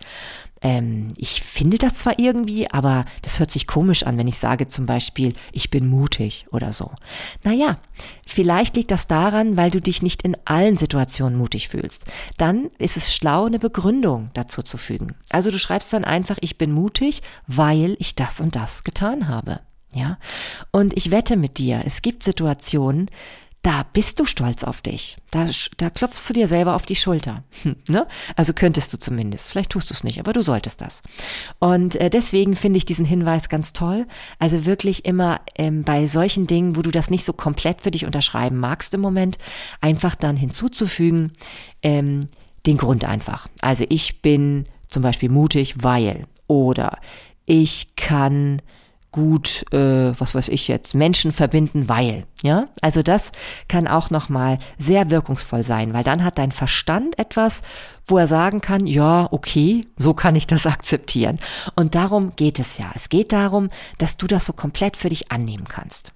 ähm, 0.61 1.09
ich 1.17 1.43
finde 1.43 1.79
das 1.79 1.95
zwar 1.95 2.19
irgendwie, 2.19 2.71
aber 2.71 3.05
das 3.23 3.39
hört 3.39 3.51
sich 3.51 3.67
komisch 3.67 4.03
an, 4.03 4.19
wenn 4.19 4.29
ich 4.29 4.39
sage 4.39 4.67
zum 4.67 4.87
Beispiel, 4.87 5.33
ich 5.53 5.71
bin 5.71 5.89
mutig 5.89 6.47
oder 6.51 6.73
so. 6.73 6.91
Naja, 7.45 7.79
vielleicht 8.27 8.77
liegt 8.77 8.91
das 8.91 9.07
daran, 9.07 9.57
weil 9.57 9.71
du 9.71 9.81
dich 9.81 10.03
nicht 10.03 10.23
in 10.23 10.37
allen 10.45 10.77
Situationen 10.77 11.39
mutig 11.39 11.69
fühlst. 11.69 12.05
Dann 12.37 12.71
ist 12.79 12.97
es 12.97 13.15
schlau, 13.15 13.47
eine 13.47 13.59
Begründung 13.59 14.31
dazu 14.35 14.63
zu 14.63 14.77
fügen. 14.77 15.15
Also 15.31 15.51
du 15.51 15.59
schreibst 15.59 15.93
dann 15.93 16.05
einfach, 16.05 16.39
ich 16.41 16.59
bin 16.59 16.73
mutig, 16.73 17.23
weil 17.47 17.97
ich 17.99 18.15
das 18.15 18.41
und 18.41 18.57
das 18.57 18.85
getan 18.85 19.29
habe. 19.29 19.61
Ja, 19.95 20.19
und 20.71 20.95
ich 20.99 21.11
wette 21.11 21.37
mit 21.39 21.57
dir, 21.57 21.83
es 21.87 22.03
gibt 22.03 22.23
Situationen, 22.23 23.09
da 23.69 23.85
bist 23.93 24.19
du 24.19 24.25
stolz 24.25 24.65
auf 24.65 24.81
dich. 24.81 25.19
Da, 25.31 25.51
da 25.77 25.91
klopfst 25.91 26.27
du 26.27 26.33
dir 26.33 26.49
selber 26.49 26.75
auf 26.75 26.87
die 26.87 26.97
Schulter. 26.97 27.45
Hm, 27.65 27.77
ne? 27.87 28.07
Also 28.35 28.55
könntest 28.55 28.95
du 28.95 28.99
zumindest. 28.99 29.47
Vielleicht 29.47 29.69
tust 29.69 29.91
du 29.91 29.95
es 29.95 30.03
nicht, 30.03 30.19
aber 30.19 30.33
du 30.33 30.41
solltest 30.41 30.81
das. 30.81 31.03
Und 31.59 31.95
äh, 31.97 32.09
deswegen 32.09 32.57
finde 32.57 32.79
ich 32.79 32.87
diesen 32.87 33.05
Hinweis 33.05 33.51
ganz 33.51 33.75
toll. 33.75 34.07
Also 34.39 34.65
wirklich 34.65 35.05
immer 35.05 35.43
ähm, 35.55 35.83
bei 35.83 36.07
solchen 36.07 36.47
Dingen, 36.47 36.77
wo 36.77 36.81
du 36.81 36.91
das 36.91 37.11
nicht 37.11 37.27
so 37.27 37.35
komplett 37.35 37.83
für 37.83 37.91
dich 37.91 38.07
unterschreiben 38.07 38.57
magst 38.59 38.95
im 38.95 39.03
Moment, 39.03 39.37
einfach 39.83 40.15
dann 40.15 40.39
hinzuzufügen, 40.39 41.33
ähm, 41.83 42.29
den 42.65 42.79
Grund 42.79 43.05
einfach. 43.05 43.49
Also 43.61 43.85
ich 43.91 44.23
bin 44.23 44.65
zum 44.89 45.03
Beispiel 45.03 45.29
mutig, 45.29 45.75
weil 45.83 46.27
oder 46.47 47.01
ich 47.45 47.97
kann 47.97 48.63
gut, 49.11 49.65
äh, 49.73 50.13
was 50.19 50.35
weiß 50.35 50.49
ich 50.49 50.69
jetzt, 50.69 50.95
Menschen 50.95 51.33
verbinden, 51.33 51.89
weil, 51.89 52.25
ja, 52.43 52.67
also 52.83 53.03
das 53.03 53.33
kann 53.67 53.89
auch 53.89 54.11
nochmal 54.11 54.59
sehr 54.79 55.11
wirkungsvoll 55.11 55.65
sein, 55.65 55.95
weil 55.95 56.05
dann 56.05 56.25
hat 56.25 56.39
dein 56.39 56.53
Verstand 56.53 57.19
etwas, 57.19 57.63
wo 58.05 58.19
er 58.19 58.27
sagen 58.27 58.61
kann, 58.61 58.87
ja, 58.87 59.29
okay, 59.31 59.87
so 59.97 60.15
kann 60.15 60.35
ich 60.35 60.47
das 60.47 60.67
akzeptieren. 60.67 61.39
Und 61.75 61.95
darum 61.95 62.33
geht 62.37 62.59
es 62.59 62.79
ja. 62.79 62.91
Es 62.95 63.09
geht 63.09 63.33
darum, 63.33 63.69
dass 63.99 64.17
du 64.17 64.27
das 64.27 64.47
so 64.47 64.53
komplett 64.53 64.97
für 64.97 65.09
dich 65.09 65.33
annehmen 65.33 65.67
kannst. 65.69 66.13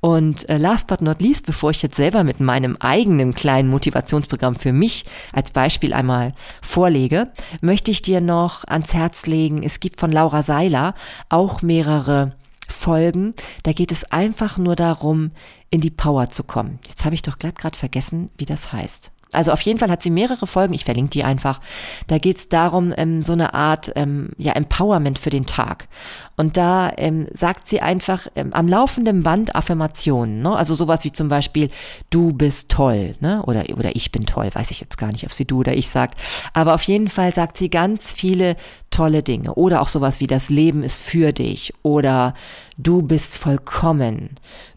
Und 0.00 0.48
äh, 0.48 0.58
last 0.58 0.86
but 0.86 1.00
not 1.00 1.20
least, 1.20 1.46
bevor 1.46 1.70
ich 1.70 1.82
jetzt 1.82 1.96
selber 1.96 2.24
mit 2.24 2.40
meinem 2.40 2.76
eigenen 2.78 3.34
kleinen 3.34 3.68
Motivationsprogramm 3.68 4.56
für 4.56 4.72
mich 4.72 5.04
als 5.32 5.50
Beispiel 5.50 5.92
einmal 5.92 6.32
vorlege, 6.60 7.32
möchte 7.60 7.90
ich 7.90 8.02
dir 8.02 8.20
noch 8.20 8.64
ans 8.64 8.94
Herz 8.94 9.26
legen, 9.26 9.62
es 9.62 9.80
gibt 9.80 10.00
von 10.00 10.12
Laura 10.12 10.42
Seiler 10.42 10.94
auch 11.28 11.62
mehrere 11.62 12.32
Folgen. 12.68 13.34
Da 13.62 13.72
geht 13.72 13.92
es 13.92 14.04
einfach 14.04 14.58
nur 14.58 14.76
darum, 14.76 15.30
in 15.70 15.80
die 15.80 15.90
Power 15.90 16.30
zu 16.30 16.42
kommen. 16.44 16.78
Jetzt 16.88 17.04
habe 17.04 17.14
ich 17.14 17.22
doch 17.22 17.38
glatt 17.38 17.58
gerade 17.58 17.78
vergessen, 17.78 18.30
wie 18.36 18.46
das 18.46 18.72
heißt. 18.72 19.12
Also 19.32 19.52
auf 19.52 19.60
jeden 19.62 19.78
Fall 19.78 19.90
hat 19.90 20.02
sie 20.02 20.10
mehrere 20.10 20.46
Folgen, 20.46 20.74
ich 20.74 20.84
verlinke 20.84 21.10
die 21.10 21.24
einfach. 21.24 21.60
Da 22.06 22.18
geht 22.18 22.36
es 22.36 22.48
darum, 22.48 22.92
ähm, 22.96 23.22
so 23.22 23.32
eine 23.32 23.54
Art 23.54 23.92
ähm, 23.96 24.30
ja, 24.38 24.52
Empowerment 24.52 25.18
für 25.18 25.30
den 25.30 25.46
Tag. 25.46 25.88
Und 26.36 26.56
da 26.56 26.92
ähm, 26.96 27.26
sagt 27.32 27.68
sie 27.68 27.80
einfach 27.80 28.26
ähm, 28.36 28.52
am 28.52 28.66
laufenden 28.66 29.22
Band 29.22 29.54
Affirmationen. 29.54 30.42
Ne? 30.42 30.54
Also 30.54 30.74
sowas 30.74 31.04
wie 31.04 31.12
zum 31.12 31.28
Beispiel, 31.28 31.70
du 32.10 32.32
bist 32.32 32.70
toll, 32.70 33.16
ne? 33.20 33.42
Oder, 33.44 33.64
oder 33.76 33.94
ich 33.94 34.12
bin 34.12 34.22
toll, 34.22 34.48
weiß 34.52 34.70
ich 34.70 34.80
jetzt 34.80 34.98
gar 34.98 35.12
nicht, 35.12 35.24
ob 35.24 35.32
sie 35.32 35.44
du 35.44 35.60
oder 35.60 35.74
ich 35.74 35.88
sagt. 35.88 36.18
Aber 36.52 36.74
auf 36.74 36.82
jeden 36.82 37.08
Fall 37.08 37.34
sagt 37.34 37.56
sie 37.56 37.70
ganz 37.70 38.12
viele 38.12 38.56
tolle 38.92 39.22
Dinge. 39.22 39.54
Oder 39.54 39.82
auch 39.82 39.88
sowas 39.88 40.20
wie 40.20 40.28
das 40.28 40.48
Leben 40.48 40.82
ist 40.84 41.02
für 41.02 41.32
dich. 41.32 41.74
Oder 41.82 42.34
du 42.78 43.02
bist 43.02 43.36
vollkommen, 43.36 44.30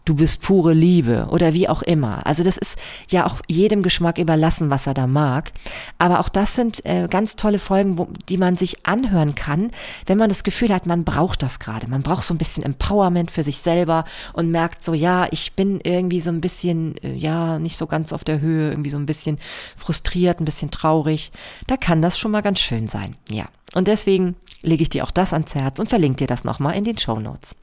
du 0.04 0.14
bist 0.14 0.42
pure 0.42 0.72
Liebe 0.72 1.26
oder 1.30 1.52
wie 1.52 1.68
auch 1.68 1.82
immer. 1.82 2.26
Also 2.26 2.44
das 2.44 2.56
ist 2.56 2.78
ja 3.10 3.26
auch 3.26 3.40
jedem 3.48 3.82
Geschmack 3.82 4.18
überlassen, 4.18 4.70
was 4.70 4.86
er 4.86 4.94
da 4.94 5.06
mag. 5.06 5.52
Aber 5.98 6.20
auch 6.20 6.28
das 6.28 6.54
sind 6.54 6.84
äh, 6.84 7.08
ganz 7.08 7.36
tolle 7.36 7.58
Folgen, 7.58 7.98
wo, 7.98 8.08
die 8.28 8.38
man 8.38 8.56
sich 8.56 8.86
anhören 8.86 9.34
kann, 9.34 9.70
wenn 10.06 10.18
man 10.18 10.28
das 10.28 10.44
Gefühl 10.44 10.72
hat, 10.72 10.86
man 10.86 11.04
braucht 11.04 11.42
das 11.42 11.58
gerade. 11.58 11.88
Man 11.88 12.02
braucht 12.02 12.24
so 12.24 12.34
ein 12.34 12.38
bisschen 12.38 12.62
Empowerment 12.62 13.30
für 13.30 13.42
sich 13.42 13.58
selber 13.58 14.04
und 14.32 14.50
merkt 14.50 14.82
so, 14.82 14.94
ja, 14.94 15.26
ich 15.30 15.54
bin 15.54 15.80
irgendwie 15.82 16.20
so 16.20 16.30
ein 16.30 16.40
bisschen, 16.40 16.96
äh, 17.02 17.14
ja, 17.14 17.58
nicht 17.58 17.76
so 17.76 17.86
ganz 17.86 18.12
auf 18.12 18.24
der 18.24 18.40
Höhe, 18.40 18.70
irgendwie 18.70 18.90
so 18.90 18.98
ein 18.98 19.06
bisschen 19.06 19.38
frustriert, 19.76 20.40
ein 20.40 20.44
bisschen 20.44 20.70
traurig. 20.70 21.32
Da 21.66 21.76
kann 21.76 22.02
das 22.02 22.18
schon 22.18 22.30
mal 22.30 22.42
ganz 22.42 22.60
schön 22.60 22.88
sein. 22.88 23.16
Ja. 23.28 23.46
Und 23.76 23.88
deswegen 23.88 24.36
lege 24.62 24.80
ich 24.80 24.88
dir 24.88 25.04
auch 25.04 25.10
das 25.10 25.34
ans 25.34 25.54
Herz 25.54 25.78
und 25.78 25.90
verlinke 25.90 26.16
dir 26.16 26.26
das 26.26 26.44
nochmal 26.44 26.76
in 26.76 26.84
den 26.84 26.96
Show 26.96 27.20
Notes. 27.20 27.54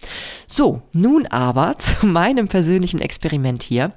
So, 0.47 0.83
nun 0.93 1.25
aber 1.25 1.75
zu 1.79 2.05
meinem 2.05 2.47
persönlichen 2.47 3.01
Experiment 3.01 3.63
hier. 3.63 3.93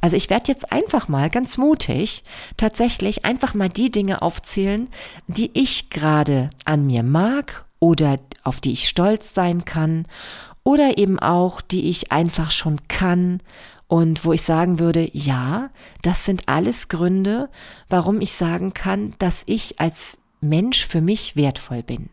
Also 0.00 0.16
ich 0.16 0.30
werde 0.30 0.48
jetzt 0.48 0.72
einfach 0.72 1.08
mal 1.08 1.28
ganz 1.28 1.58
mutig 1.58 2.24
tatsächlich 2.56 3.26
einfach 3.26 3.52
mal 3.52 3.68
die 3.68 3.90
Dinge 3.90 4.22
aufzählen, 4.22 4.88
die 5.26 5.50
ich 5.52 5.90
gerade 5.90 6.48
an 6.64 6.86
mir 6.86 7.02
mag 7.02 7.66
oder 7.80 8.18
auf 8.44 8.60
die 8.60 8.72
ich 8.72 8.88
stolz 8.88 9.34
sein 9.34 9.66
kann 9.66 10.06
oder 10.64 10.96
eben 10.96 11.18
auch, 11.18 11.60
die 11.60 11.90
ich 11.90 12.12
einfach 12.12 12.50
schon 12.50 12.80
kann 12.88 13.42
und 13.88 14.24
wo 14.24 14.32
ich 14.32 14.40
sagen 14.42 14.78
würde, 14.78 15.06
ja, 15.12 15.68
das 16.00 16.24
sind 16.24 16.44
alles 16.46 16.88
Gründe, 16.88 17.50
warum 17.90 18.22
ich 18.22 18.32
sagen 18.32 18.72
kann, 18.72 19.12
dass 19.18 19.42
ich 19.44 19.80
als 19.80 20.18
Mensch 20.40 20.86
für 20.86 21.00
mich 21.00 21.36
wertvoll 21.36 21.82
bin. 21.82 22.10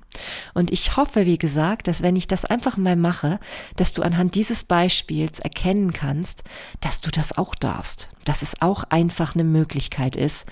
Und 0.53 0.71
ich 0.71 0.95
hoffe, 0.97 1.25
wie 1.25 1.37
gesagt, 1.37 1.87
dass 1.87 2.01
wenn 2.01 2.15
ich 2.15 2.27
das 2.27 2.45
einfach 2.45 2.77
mal 2.77 2.95
mache, 2.95 3.39
dass 3.75 3.93
du 3.93 4.01
anhand 4.01 4.35
dieses 4.35 4.63
Beispiels 4.63 5.39
erkennen 5.39 5.93
kannst, 5.93 6.43
dass 6.81 7.01
du 7.01 7.11
das 7.11 7.37
auch 7.37 7.53
darfst, 7.55 8.09
dass 8.23 8.41
es 8.41 8.61
auch 8.61 8.83
einfach 8.85 9.35
eine 9.35 9.43
Möglichkeit 9.43 10.15
ist, 10.15 10.45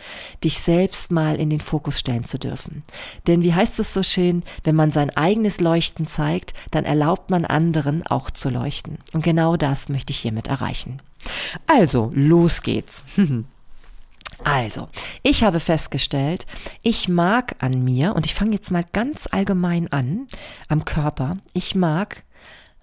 dich 0.43 0.59
selbst 0.59 1.11
mal 1.11 1.37
in 1.37 1.49
den 1.49 1.61
Fokus 1.61 1.99
stellen 1.99 2.23
zu 2.23 2.37
dürfen. 2.37 2.83
Denn 3.27 3.41
wie 3.41 3.53
heißt 3.53 3.79
es 3.79 3.93
so 3.93 4.03
schön, 4.03 4.43
wenn 4.63 4.75
man 4.75 4.91
sein 4.91 5.09
eigenes 5.11 5.59
Leuchten 5.59 6.05
zeigt, 6.05 6.53
dann 6.71 6.85
erlaubt 6.85 7.29
man 7.29 7.45
anderen 7.45 8.05
auch 8.05 8.29
zu 8.29 8.49
leuchten. 8.49 8.97
Und 9.13 9.23
genau 9.23 9.55
das 9.55 9.89
möchte 9.89 10.11
ich 10.11 10.19
hiermit 10.19 10.47
erreichen. 10.47 11.01
Also, 11.67 12.11
los 12.13 12.61
geht's. 12.61 13.03
Also, 14.43 14.89
ich 15.21 15.43
habe 15.43 15.59
festgestellt, 15.59 16.45
ich 16.81 17.07
mag 17.07 17.55
an 17.59 17.83
mir, 17.83 18.15
und 18.15 18.25
ich 18.25 18.33
fange 18.33 18.51
jetzt 18.51 18.71
mal 18.71 18.83
ganz 18.93 19.27
allgemein 19.31 19.91
an, 19.91 20.27
am 20.67 20.85
Körper, 20.85 21.35
ich 21.53 21.75
mag 21.75 22.23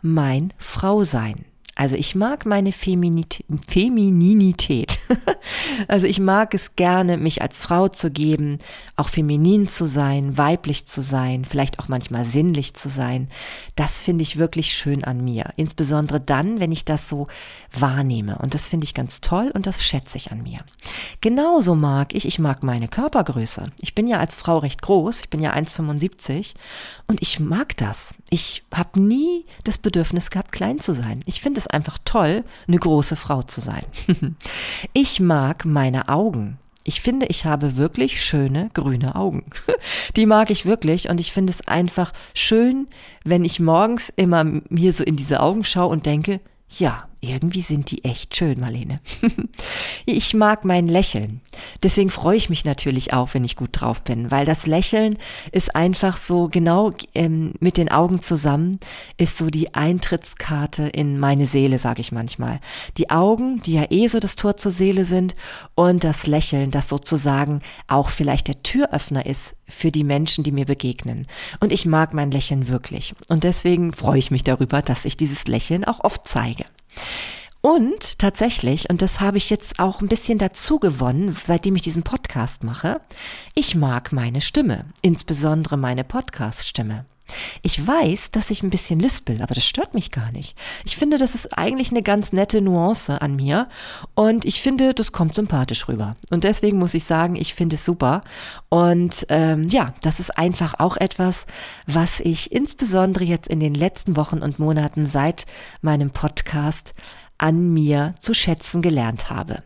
mein 0.02 0.52
Frausein. 0.58 1.44
Also 1.76 1.94
ich 1.94 2.14
mag 2.14 2.46
meine 2.46 2.72
Feminität. 2.72 3.46
Femininität. 3.66 4.98
also 5.88 6.06
ich 6.06 6.18
mag 6.18 6.52
es 6.52 6.76
gerne, 6.76 7.16
mich 7.16 7.42
als 7.42 7.62
Frau 7.62 7.88
zu 7.88 8.10
geben, 8.10 8.58
auch 8.96 9.08
feminin 9.08 9.68
zu 9.68 9.86
sein, 9.86 10.36
weiblich 10.36 10.84
zu 10.86 11.00
sein, 11.00 11.44
vielleicht 11.44 11.78
auch 11.78 11.88
manchmal 11.88 12.24
sinnlich 12.24 12.74
zu 12.74 12.88
sein. 12.88 13.28
Das 13.76 14.02
finde 14.02 14.22
ich 14.22 14.38
wirklich 14.38 14.72
schön 14.72 15.04
an 15.04 15.22
mir. 15.22 15.52
Insbesondere 15.56 16.20
dann, 16.20 16.60
wenn 16.60 16.72
ich 16.72 16.84
das 16.84 17.08
so 17.08 17.28
wahrnehme. 17.72 18.36
Und 18.38 18.54
das 18.54 18.68
finde 18.68 18.84
ich 18.84 18.92
ganz 18.92 19.20
toll 19.20 19.50
und 19.54 19.66
das 19.66 19.82
schätze 19.82 20.18
ich 20.18 20.32
an 20.32 20.42
mir. 20.42 20.58
Genauso 21.20 21.74
mag 21.74 22.14
ich, 22.14 22.26
ich 22.26 22.38
mag 22.38 22.62
meine 22.62 22.88
Körpergröße. 22.88 23.64
Ich 23.80 23.94
bin 23.94 24.06
ja 24.06 24.18
als 24.18 24.36
Frau 24.36 24.58
recht 24.58 24.82
groß. 24.82 25.20
Ich 25.22 25.30
bin 25.30 25.40
ja 25.40 25.54
1,75 25.54 26.54
und 27.06 27.22
ich 27.22 27.40
mag 27.40 27.76
das. 27.76 28.14
Ich 28.28 28.64
habe 28.74 29.00
nie 29.00 29.46
das 29.64 29.78
Bedürfnis 29.78 30.30
gehabt, 30.30 30.52
klein 30.52 30.80
zu 30.80 30.94
sein. 30.94 31.20
Ich 31.26 31.40
finde 31.40 31.59
es 31.60 31.66
einfach 31.66 31.98
toll, 32.04 32.44
eine 32.66 32.78
große 32.78 33.16
Frau 33.16 33.42
zu 33.42 33.60
sein. 33.60 33.84
ich 34.92 35.20
mag 35.20 35.64
meine 35.64 36.08
Augen. 36.08 36.58
Ich 36.82 37.02
finde, 37.02 37.26
ich 37.26 37.44
habe 37.44 37.76
wirklich 37.76 38.22
schöne 38.22 38.70
grüne 38.72 39.14
Augen. 39.14 39.44
Die 40.16 40.26
mag 40.26 40.50
ich 40.50 40.64
wirklich 40.64 41.08
und 41.08 41.20
ich 41.20 41.32
finde 41.32 41.52
es 41.52 41.68
einfach 41.68 42.12
schön, 42.34 42.88
wenn 43.24 43.44
ich 43.44 43.60
morgens 43.60 44.10
immer 44.16 44.44
mir 44.44 44.92
so 44.92 45.04
in 45.04 45.16
diese 45.16 45.40
Augen 45.40 45.62
schaue 45.62 45.90
und 45.90 46.06
denke, 46.06 46.40
ja, 46.68 47.09
irgendwie 47.20 47.62
sind 47.62 47.90
die 47.90 48.04
echt 48.04 48.34
schön, 48.34 48.60
Marlene. 48.60 49.00
ich 50.06 50.32
mag 50.32 50.64
mein 50.64 50.88
Lächeln. 50.88 51.40
Deswegen 51.82 52.08
freue 52.08 52.36
ich 52.36 52.48
mich 52.48 52.64
natürlich 52.64 53.12
auch, 53.12 53.34
wenn 53.34 53.44
ich 53.44 53.56
gut 53.56 53.70
drauf 53.72 54.02
bin, 54.02 54.30
weil 54.30 54.46
das 54.46 54.66
Lächeln 54.66 55.18
ist 55.52 55.76
einfach 55.76 56.16
so 56.16 56.48
genau 56.48 56.92
ähm, 57.14 57.52
mit 57.60 57.76
den 57.76 57.90
Augen 57.90 58.20
zusammen, 58.22 58.78
ist 59.18 59.36
so 59.36 59.50
die 59.50 59.74
Eintrittskarte 59.74 60.84
in 60.84 61.18
meine 61.18 61.46
Seele, 61.46 61.78
sage 61.78 62.00
ich 62.00 62.10
manchmal. 62.10 62.60
Die 62.96 63.10
Augen, 63.10 63.58
die 63.58 63.74
ja 63.74 63.86
eh 63.90 64.06
so 64.06 64.18
das 64.18 64.36
Tor 64.36 64.56
zur 64.56 64.72
Seele 64.72 65.04
sind 65.04 65.34
und 65.74 66.04
das 66.04 66.26
Lächeln, 66.26 66.70
das 66.70 66.88
sozusagen 66.88 67.60
auch 67.86 68.08
vielleicht 68.08 68.48
der 68.48 68.62
Türöffner 68.62 69.26
ist 69.26 69.56
für 69.68 69.90
die 69.90 70.04
Menschen, 70.04 70.42
die 70.42 70.52
mir 70.52 70.64
begegnen. 70.64 71.26
Und 71.60 71.70
ich 71.72 71.86
mag 71.86 72.14
mein 72.14 72.30
Lächeln 72.30 72.68
wirklich. 72.68 73.14
Und 73.28 73.44
deswegen 73.44 73.92
freue 73.92 74.18
ich 74.18 74.30
mich 74.30 74.44
darüber, 74.44 74.82
dass 74.82 75.04
ich 75.04 75.16
dieses 75.16 75.46
Lächeln 75.46 75.84
auch 75.84 76.00
oft 76.02 76.26
zeige. 76.26 76.64
Und 77.62 78.18
tatsächlich, 78.18 78.88
und 78.88 79.02
das 79.02 79.20
habe 79.20 79.36
ich 79.36 79.50
jetzt 79.50 79.80
auch 79.80 80.00
ein 80.00 80.08
bisschen 80.08 80.38
dazu 80.38 80.78
gewonnen, 80.78 81.36
seitdem 81.44 81.76
ich 81.76 81.82
diesen 81.82 82.02
Podcast 82.02 82.64
mache, 82.64 83.02
ich 83.54 83.74
mag 83.74 84.12
meine 84.12 84.40
Stimme, 84.40 84.86
insbesondere 85.02 85.76
meine 85.76 86.04
Podcast-Stimme. 86.04 87.04
Ich 87.62 87.86
weiß, 87.86 88.30
dass 88.30 88.50
ich 88.50 88.62
ein 88.62 88.70
bisschen 88.70 89.00
lispel, 89.00 89.42
aber 89.42 89.54
das 89.54 89.64
stört 89.64 89.94
mich 89.94 90.10
gar 90.10 90.32
nicht. 90.32 90.56
Ich 90.84 90.96
finde, 90.96 91.18
das 91.18 91.34
ist 91.34 91.56
eigentlich 91.58 91.90
eine 91.90 92.02
ganz 92.02 92.32
nette 92.32 92.60
Nuance 92.60 93.20
an 93.20 93.36
mir 93.36 93.68
und 94.14 94.44
ich 94.44 94.62
finde, 94.62 94.94
das 94.94 95.12
kommt 95.12 95.34
sympathisch 95.34 95.88
rüber. 95.88 96.14
Und 96.30 96.44
deswegen 96.44 96.78
muss 96.78 96.94
ich 96.94 97.04
sagen, 97.04 97.36
ich 97.36 97.54
finde 97.54 97.76
es 97.76 97.84
super. 97.84 98.22
Und 98.68 99.26
ähm, 99.28 99.64
ja, 99.68 99.94
das 100.02 100.20
ist 100.20 100.36
einfach 100.36 100.74
auch 100.78 100.96
etwas, 100.96 101.46
was 101.86 102.20
ich 102.20 102.52
insbesondere 102.52 103.24
jetzt 103.24 103.48
in 103.48 103.60
den 103.60 103.74
letzten 103.74 104.16
Wochen 104.16 104.38
und 104.38 104.58
Monaten 104.58 105.06
seit 105.06 105.46
meinem 105.80 106.10
Podcast 106.10 106.94
an 107.38 107.72
mir 107.72 108.14
zu 108.20 108.34
schätzen 108.34 108.82
gelernt 108.82 109.30
habe. 109.30 109.62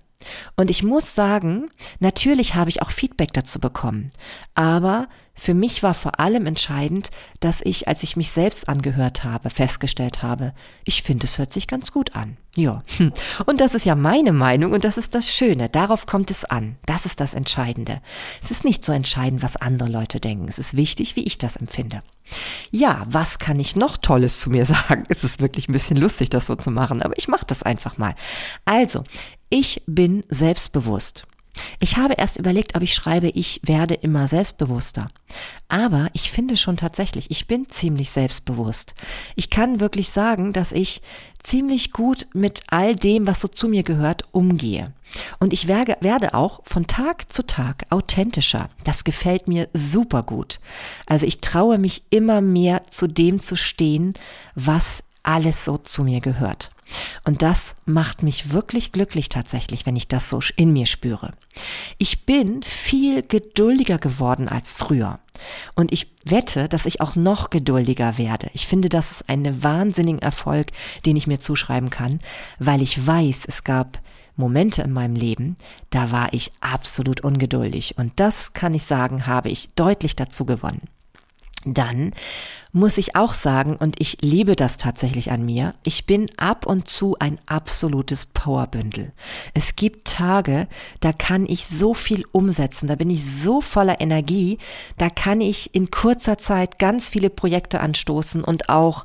Und 0.56 0.70
ich 0.70 0.82
muss 0.82 1.14
sagen, 1.14 1.70
natürlich 2.00 2.54
habe 2.54 2.70
ich 2.70 2.82
auch 2.82 2.90
Feedback 2.90 3.32
dazu 3.32 3.60
bekommen. 3.60 4.10
Aber 4.54 5.08
für 5.36 5.54
mich 5.54 5.82
war 5.82 5.94
vor 5.94 6.20
allem 6.20 6.46
entscheidend, 6.46 7.10
dass 7.40 7.60
ich, 7.60 7.88
als 7.88 8.04
ich 8.04 8.16
mich 8.16 8.30
selbst 8.30 8.68
angehört 8.68 9.24
habe, 9.24 9.50
festgestellt 9.50 10.22
habe, 10.22 10.54
ich 10.84 11.02
finde, 11.02 11.26
es 11.26 11.38
hört 11.38 11.52
sich 11.52 11.66
ganz 11.66 11.90
gut 11.90 12.14
an. 12.14 12.36
Ja. 12.54 12.84
Und 13.46 13.60
das 13.60 13.74
ist 13.74 13.84
ja 13.84 13.96
meine 13.96 14.32
Meinung 14.32 14.72
und 14.72 14.84
das 14.84 14.96
ist 14.96 15.14
das 15.16 15.28
Schöne. 15.28 15.68
Darauf 15.68 16.06
kommt 16.06 16.30
es 16.30 16.44
an. 16.44 16.76
Das 16.86 17.04
ist 17.04 17.18
das 17.18 17.34
Entscheidende. 17.34 18.00
Es 18.40 18.52
ist 18.52 18.64
nicht 18.64 18.84
so 18.84 18.92
entscheidend, 18.92 19.42
was 19.42 19.56
andere 19.56 19.88
Leute 19.88 20.20
denken. 20.20 20.46
Es 20.48 20.60
ist 20.60 20.76
wichtig, 20.76 21.16
wie 21.16 21.24
ich 21.24 21.36
das 21.36 21.56
empfinde. 21.56 22.02
Ja, 22.70 23.06
was 23.08 23.38
kann 23.38 23.58
ich 23.58 23.74
noch 23.74 23.96
Tolles 23.96 24.38
zu 24.38 24.50
mir 24.50 24.64
sagen? 24.66 25.04
Es 25.08 25.24
ist 25.24 25.40
wirklich 25.40 25.68
ein 25.68 25.72
bisschen 25.72 25.96
lustig, 25.96 26.30
das 26.30 26.46
so 26.46 26.54
zu 26.54 26.70
machen, 26.70 27.02
aber 27.02 27.14
ich 27.16 27.26
mache 27.26 27.46
das 27.46 27.64
einfach 27.64 27.98
mal. 27.98 28.14
Also, 28.64 29.02
ich 29.54 29.82
bin 29.86 30.24
selbstbewusst. 30.30 31.28
Ich 31.78 31.96
habe 31.96 32.14
erst 32.14 32.40
überlegt, 32.40 32.74
ob 32.74 32.82
ich 32.82 32.92
schreibe, 32.92 33.28
ich 33.28 33.60
werde 33.62 33.94
immer 33.94 34.26
selbstbewusster. 34.26 35.12
Aber 35.68 36.10
ich 36.12 36.32
finde 36.32 36.56
schon 36.56 36.76
tatsächlich, 36.76 37.30
ich 37.30 37.46
bin 37.46 37.68
ziemlich 37.70 38.10
selbstbewusst. 38.10 38.94
Ich 39.36 39.50
kann 39.50 39.78
wirklich 39.78 40.10
sagen, 40.10 40.52
dass 40.52 40.72
ich 40.72 41.02
ziemlich 41.40 41.92
gut 41.92 42.26
mit 42.34 42.64
all 42.66 42.96
dem, 42.96 43.28
was 43.28 43.40
so 43.40 43.46
zu 43.46 43.68
mir 43.68 43.84
gehört, 43.84 44.24
umgehe. 44.32 44.92
Und 45.38 45.52
ich 45.52 45.68
werde, 45.68 45.98
werde 46.00 46.34
auch 46.34 46.62
von 46.64 46.88
Tag 46.88 47.32
zu 47.32 47.46
Tag 47.46 47.86
authentischer. 47.90 48.70
Das 48.82 49.04
gefällt 49.04 49.46
mir 49.46 49.68
super 49.72 50.24
gut. 50.24 50.58
Also 51.06 51.26
ich 51.26 51.40
traue 51.40 51.78
mich 51.78 52.02
immer 52.10 52.40
mehr 52.40 52.88
zu 52.88 53.06
dem 53.06 53.38
zu 53.38 53.54
stehen, 53.54 54.14
was 54.56 55.04
alles 55.22 55.64
so 55.64 55.78
zu 55.78 56.02
mir 56.02 56.20
gehört. 56.20 56.70
Und 57.24 57.42
das 57.42 57.74
macht 57.86 58.22
mich 58.22 58.52
wirklich 58.52 58.92
glücklich 58.92 59.28
tatsächlich, 59.28 59.86
wenn 59.86 59.96
ich 59.96 60.08
das 60.08 60.28
so 60.28 60.40
in 60.56 60.72
mir 60.72 60.86
spüre. 60.86 61.32
Ich 61.98 62.26
bin 62.26 62.62
viel 62.62 63.22
geduldiger 63.22 63.98
geworden 63.98 64.48
als 64.48 64.74
früher. 64.74 65.18
Und 65.74 65.92
ich 65.92 66.12
wette, 66.24 66.68
dass 66.68 66.86
ich 66.86 67.00
auch 67.00 67.16
noch 67.16 67.50
geduldiger 67.50 68.18
werde. 68.18 68.50
Ich 68.52 68.66
finde, 68.66 68.88
das 68.88 69.10
ist 69.10 69.28
ein 69.28 69.62
wahnsinnigen 69.62 70.22
Erfolg, 70.22 70.68
den 71.06 71.16
ich 71.16 71.26
mir 71.26 71.40
zuschreiben 71.40 71.90
kann, 71.90 72.20
weil 72.58 72.82
ich 72.82 73.06
weiß, 73.06 73.44
es 73.46 73.64
gab 73.64 74.00
Momente 74.36 74.82
in 74.82 74.92
meinem 74.92 75.14
Leben, 75.14 75.56
da 75.90 76.10
war 76.10 76.32
ich 76.32 76.52
absolut 76.60 77.20
ungeduldig. 77.22 77.98
Und 77.98 78.12
das 78.16 78.52
kann 78.52 78.74
ich 78.74 78.84
sagen, 78.84 79.26
habe 79.26 79.48
ich 79.48 79.68
deutlich 79.74 80.16
dazu 80.16 80.44
gewonnen. 80.44 80.88
Dann 81.64 82.12
muss 82.72 82.98
ich 82.98 83.14
auch 83.14 83.34
sagen, 83.34 83.76
und 83.76 84.00
ich 84.00 84.18
liebe 84.20 84.56
das 84.56 84.76
tatsächlich 84.76 85.30
an 85.30 85.44
mir, 85.44 85.74
ich 85.84 86.06
bin 86.06 86.26
ab 86.36 86.66
und 86.66 86.88
zu 86.88 87.16
ein 87.20 87.38
absolutes 87.46 88.26
Powerbündel. 88.26 89.12
Es 89.54 89.76
gibt 89.76 90.08
Tage, 90.08 90.66
da 90.98 91.12
kann 91.12 91.46
ich 91.46 91.66
so 91.68 91.94
viel 91.94 92.24
umsetzen, 92.32 92.88
da 92.88 92.96
bin 92.96 93.10
ich 93.10 93.24
so 93.24 93.60
voller 93.60 94.00
Energie, 94.00 94.58
da 94.98 95.08
kann 95.08 95.40
ich 95.40 95.72
in 95.74 95.92
kurzer 95.92 96.36
Zeit 96.36 96.80
ganz 96.80 97.08
viele 97.08 97.30
Projekte 97.30 97.80
anstoßen 97.80 98.42
und 98.42 98.68
auch 98.68 99.04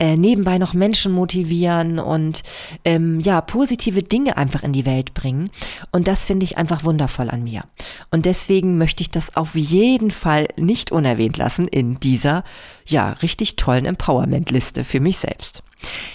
äh, 0.00 0.16
nebenbei 0.16 0.56
noch 0.56 0.72
Menschen 0.72 1.12
motivieren 1.12 1.98
und 1.98 2.42
ähm, 2.86 3.20
ja, 3.20 3.40
positive 3.42 4.02
Dinge 4.02 4.38
einfach 4.38 4.62
in 4.62 4.72
die 4.72 4.86
Welt 4.86 5.12
bringen. 5.12 5.50
Und 5.92 6.08
das 6.08 6.24
finde 6.24 6.44
ich 6.44 6.56
einfach 6.56 6.84
wundervoll 6.84 7.28
an 7.28 7.44
mir. 7.44 7.64
Und 8.10 8.24
deswegen 8.24 8.78
möchte 8.78 9.02
ich 9.02 9.10
das 9.10 9.36
auf 9.36 9.54
jeden 9.54 10.10
Fall 10.10 10.48
nicht 10.56 10.90
unerwähnt 10.90 11.36
lassen 11.36 11.68
in 11.68 12.00
dieser 12.00 12.44
ja, 12.86 13.10
richtig 13.10 13.56
tollen 13.56 13.84
Empowerment-Liste 13.84 14.84
für 14.84 15.00
mich 15.00 15.18
selbst. 15.18 15.62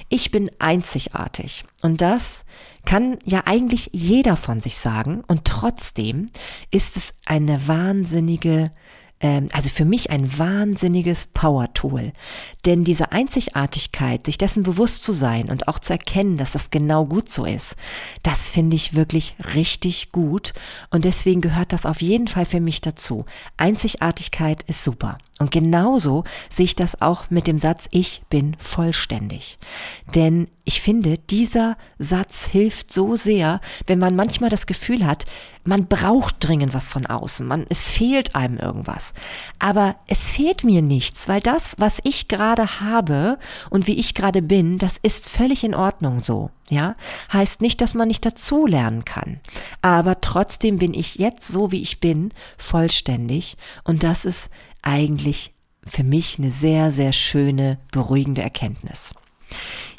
Ich 0.09 0.31
bin 0.31 0.49
einzigartig 0.59 1.63
und 1.81 2.01
das 2.01 2.43
kann 2.85 3.17
ja 3.23 3.43
eigentlich 3.45 3.89
jeder 3.93 4.35
von 4.35 4.61
sich 4.61 4.77
sagen 4.77 5.23
und 5.27 5.45
trotzdem 5.45 6.27
ist 6.71 6.97
es 6.97 7.13
eine 7.25 7.67
wahnsinnige 7.67 8.71
ähm, 9.21 9.47
also 9.53 9.69
für 9.69 9.85
mich 9.85 10.09
ein 10.09 10.37
wahnsinniges 10.37 11.27
Power-Tool. 11.27 12.11
Denn 12.65 12.83
diese 12.83 13.11
Einzigartigkeit, 13.11 14.25
sich 14.25 14.37
dessen 14.37 14.63
bewusst 14.63 15.03
zu 15.03 15.13
sein 15.13 15.49
und 15.49 15.67
auch 15.67 15.79
zu 15.79 15.93
erkennen, 15.93 16.37
dass 16.37 16.51
das 16.51 16.69
genau 16.69 17.05
gut 17.05 17.29
so 17.29 17.45
ist, 17.45 17.75
das 18.23 18.49
finde 18.49 18.75
ich 18.75 18.95
wirklich 18.95 19.35
richtig 19.53 20.11
gut. 20.11 20.53
Und 20.89 21.05
deswegen 21.05 21.41
gehört 21.41 21.73
das 21.73 21.85
auf 21.85 22.01
jeden 22.01 22.27
Fall 22.27 22.45
für 22.45 22.59
mich 22.59 22.81
dazu. 22.81 23.25
Einzigartigkeit 23.57 24.63
ist 24.63 24.83
super. 24.83 25.17
Und 25.37 25.51
genauso 25.51 26.23
sehe 26.49 26.65
ich 26.65 26.75
das 26.75 27.01
auch 27.01 27.29
mit 27.29 27.47
dem 27.47 27.59
Satz, 27.59 27.87
ich 27.91 28.23
bin 28.29 28.55
vollständig. 28.57 29.57
Denn 30.13 30.47
ich 30.63 30.81
finde, 30.81 31.17
dieser 31.17 31.77
Satz 31.99 32.45
hilft 32.45 32.91
so 32.91 33.17
sehr, 33.17 33.59
wenn 33.85 33.99
man 33.99 34.15
manchmal 34.15 34.49
das 34.49 34.65
Gefühl 34.65 35.05
hat, 35.05 35.25
man 35.65 35.87
braucht 35.87 36.35
dringend 36.39 36.73
was 36.73 36.89
von 36.89 37.05
außen, 37.05 37.45
man, 37.45 37.65
es 37.69 37.89
fehlt 37.89 38.35
einem 38.35 38.57
irgendwas. 38.57 39.04
Aber 39.59 39.95
es 40.07 40.31
fehlt 40.31 40.63
mir 40.63 40.81
nichts, 40.81 41.27
weil 41.27 41.41
das, 41.41 41.75
was 41.77 41.99
ich 42.03 42.27
gerade 42.27 42.81
habe 42.81 43.37
und 43.69 43.87
wie 43.87 43.95
ich 43.95 44.13
gerade 44.13 44.41
bin, 44.41 44.77
das 44.77 44.97
ist 44.97 45.29
völlig 45.29 45.63
in 45.63 45.75
Ordnung 45.75 46.21
so. 46.21 46.49
Ja, 46.69 46.95
heißt 47.31 47.61
nicht, 47.61 47.79
dass 47.81 47.93
man 47.93 48.07
nicht 48.07 48.25
dazu 48.25 48.65
lernen 48.65 49.05
kann. 49.05 49.39
Aber 49.81 50.21
trotzdem 50.21 50.79
bin 50.79 50.93
ich 50.95 51.15
jetzt 51.15 51.47
so, 51.47 51.71
wie 51.71 51.81
ich 51.81 51.99
bin, 51.99 52.31
vollständig. 52.57 53.57
Und 53.83 54.01
das 54.01 54.25
ist 54.25 54.49
eigentlich 54.81 55.53
für 55.85 56.03
mich 56.03 56.39
eine 56.39 56.49
sehr, 56.49 56.91
sehr 56.91 57.13
schöne, 57.13 57.77
beruhigende 57.91 58.41
Erkenntnis. 58.41 59.13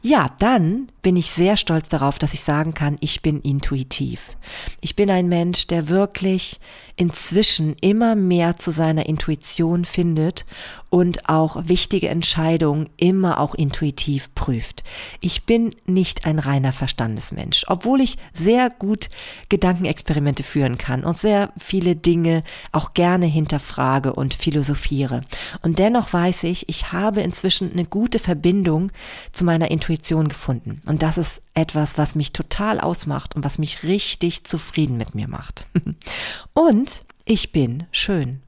Ja, 0.09 0.29
dann 0.39 0.87
bin 1.03 1.17
ich 1.17 1.33
sehr 1.33 1.57
stolz 1.57 1.89
darauf, 1.89 2.21
dass 2.21 2.33
ich 2.33 2.43
sagen 2.43 2.75
kann, 2.75 2.97
ich 3.01 3.23
bin 3.23 3.41
intuitiv. 3.41 4.37
Ich 4.81 4.95
bin 4.95 5.11
ein 5.11 5.29
Mensch, 5.29 5.67
der 5.67 5.89
wirklich 5.89 6.61
inzwischen 6.95 7.75
immer 7.81 8.15
mehr 8.15 8.57
zu 8.57 8.71
seiner 8.71 9.07
Intuition 9.07 9.85
findet 9.85 10.47
und 10.91 11.29
auch 11.29 11.57
wichtige 11.67 12.09
Entscheidungen 12.09 12.89
immer 12.97 13.41
auch 13.41 13.55
intuitiv 13.55 14.33
prüft. 14.37 14.85
Ich 15.21 15.45
bin 15.45 15.71
nicht 15.87 16.25
ein 16.25 16.39
reiner 16.39 16.73
Verstandesmensch, 16.73 17.65
obwohl 17.67 18.01
ich 18.01 18.17
sehr 18.33 18.71
gut 18.71 19.11
Gedankenexperimente 19.49 20.45
führen 20.45 20.79
kann 20.79 21.03
und 21.03 21.19
sehr 21.19 21.53
viele 21.59 21.97
Dinge 21.97 22.45
auch 22.71 22.95
gerne 22.95 23.27
hinterfrage 23.27 24.13
und 24.13 24.35
philosophiere. 24.35 25.23
Und 25.63 25.81
dennoch 25.81 26.13
weiß 26.13 26.45
ich, 26.45 26.69
ich 26.69 26.93
habe 26.93 27.23
inzwischen 27.23 27.73
eine 27.73 27.85
gute 27.85 28.21
Verbindung 28.21 28.93
zu 29.33 29.45
meiner 29.45 29.71
Intuition 29.71 29.96
gefunden. 30.29 30.83
Und 30.87 31.03
das 31.03 31.19
ist 31.19 31.43
etwas, 31.55 31.99
was 31.99 32.15
mich 32.15 32.33
total 32.33 32.81
ausmacht 32.81 33.37
und 33.37 33.45
was 33.45 33.59
mich 33.59 33.83
richtig 33.83 34.45
zufrieden 34.45 34.97
mit 34.97 35.15
mir 35.15 35.29
macht. 35.29 35.67
und 36.53 37.05
ich 37.25 37.53
bin 37.53 37.85
schön. 37.91 38.43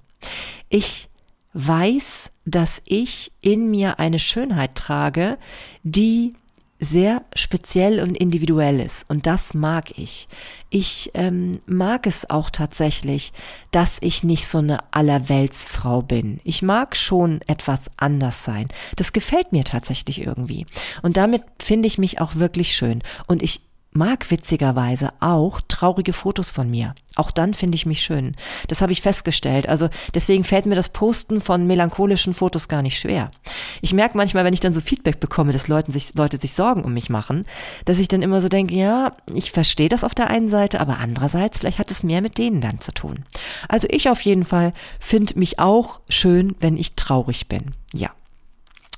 Ich 0.69 1.09
weiß, 1.53 2.31
dass 2.45 2.83
ich 2.85 3.33
in 3.41 3.71
mir 3.71 3.99
eine 3.99 4.19
Schönheit 4.19 4.75
trage, 4.75 5.39
die 5.83 6.35
sehr 6.81 7.23
speziell 7.35 8.01
und 8.01 8.17
individuell 8.17 8.81
ist. 8.81 9.09
Und 9.09 9.27
das 9.27 9.55
mag 9.55 9.99
ich. 9.99 10.29
Ich 10.71 11.11
ähm, 11.15 11.53
mag 11.67 12.07
es 12.07 12.31
auch 12.31 12.51
tatsächlich, 12.51 13.33
dass 13.71 13.99
ich 14.01 14.23
nicht 14.23 14.47
so 14.47 14.59
eine 14.59 14.79
Allerweltsfrau 14.93 16.03
bin. 16.03 16.41
Ich 16.45 16.63
mag 16.63 16.97
schon 16.97 17.41
etwas 17.47 17.91
anders 17.97 18.45
sein. 18.45 18.69
Das 18.97 19.13
gefällt 19.13 19.53
mir 19.53 19.65
tatsächlich 19.65 20.21
irgendwie. 20.25 20.67
Und 21.03 21.17
damit 21.17 21.43
finde 21.59 21.89
ich 21.89 21.99
mich 21.99 22.21
auch 22.21 22.37
wirklich 22.37 22.77
schön. 22.77 23.03
Und 23.27 23.43
ich 23.43 23.61
mag 23.99 24.31
witzigerweise 24.31 25.11
auch 25.21 25.61
traurige 25.67 26.13
Fotos 26.13 26.51
von 26.51 26.71
mir. 26.71 26.95
Auch 27.17 27.33
dann 27.33 27.53
finde 27.53 27.75
ich 27.75 27.85
mich 27.85 28.01
schön. 28.01 28.37
Das 28.69 28.81
habe 28.81 28.93
ich 28.93 29.03
festgestellt. 29.03 29.69
Also 29.69 29.89
deswegen 30.15 30.45
fällt 30.45 30.67
mir 30.67 30.77
das 30.77 30.89
Posten 30.89 31.41
von 31.41 31.67
melancholischen 31.67 32.33
Fotos 32.33 32.69
gar 32.69 32.81
nicht 32.81 32.99
schwer. 32.99 33.31
Ich 33.83 33.93
merke 33.93 34.17
manchmal, 34.17 34.45
wenn 34.45 34.55
ich 34.55 34.61
dann 34.61 34.73
so 34.73 34.81
Feedback 34.81 35.19
bekomme, 35.19 35.53
dass 35.53 35.67
Leute 35.67 35.91
sich, 35.91 36.15
Leute 36.15 36.39
sich 36.39 36.55
Sorgen 36.55 36.85
um 36.85 36.95
mich 36.95 37.11
machen, 37.11 37.45
dass 37.85 37.99
ich 37.99 38.07
dann 38.07 38.23
immer 38.23 38.41
so 38.41 38.49
denke, 38.49 38.75
ja, 38.75 39.17
ich 39.35 39.51
verstehe 39.51 39.89
das 39.89 40.05
auf 40.05 40.15
der 40.15 40.31
einen 40.31 40.49
Seite, 40.49 40.81
aber 40.81 40.99
andererseits, 40.99 41.59
vielleicht 41.59 41.81
hat 41.81 41.91
es 41.91 42.05
mehr 42.05 42.23
mit 42.23 42.39
denen 42.39 42.61
dann 42.61 42.81
zu 42.81 42.93
tun. 42.93 43.25
Also 43.69 43.89
ich 43.91 44.09
auf 44.09 44.21
jeden 44.21 44.45
Fall 44.45 44.73
finde 45.01 45.39
mich 45.39 45.59
auch 45.59 46.01
schön, 46.09 46.55
wenn 46.61 46.77
ich 46.77 46.95
traurig 46.95 47.49
bin. 47.49 47.73
Ja. 47.93 48.11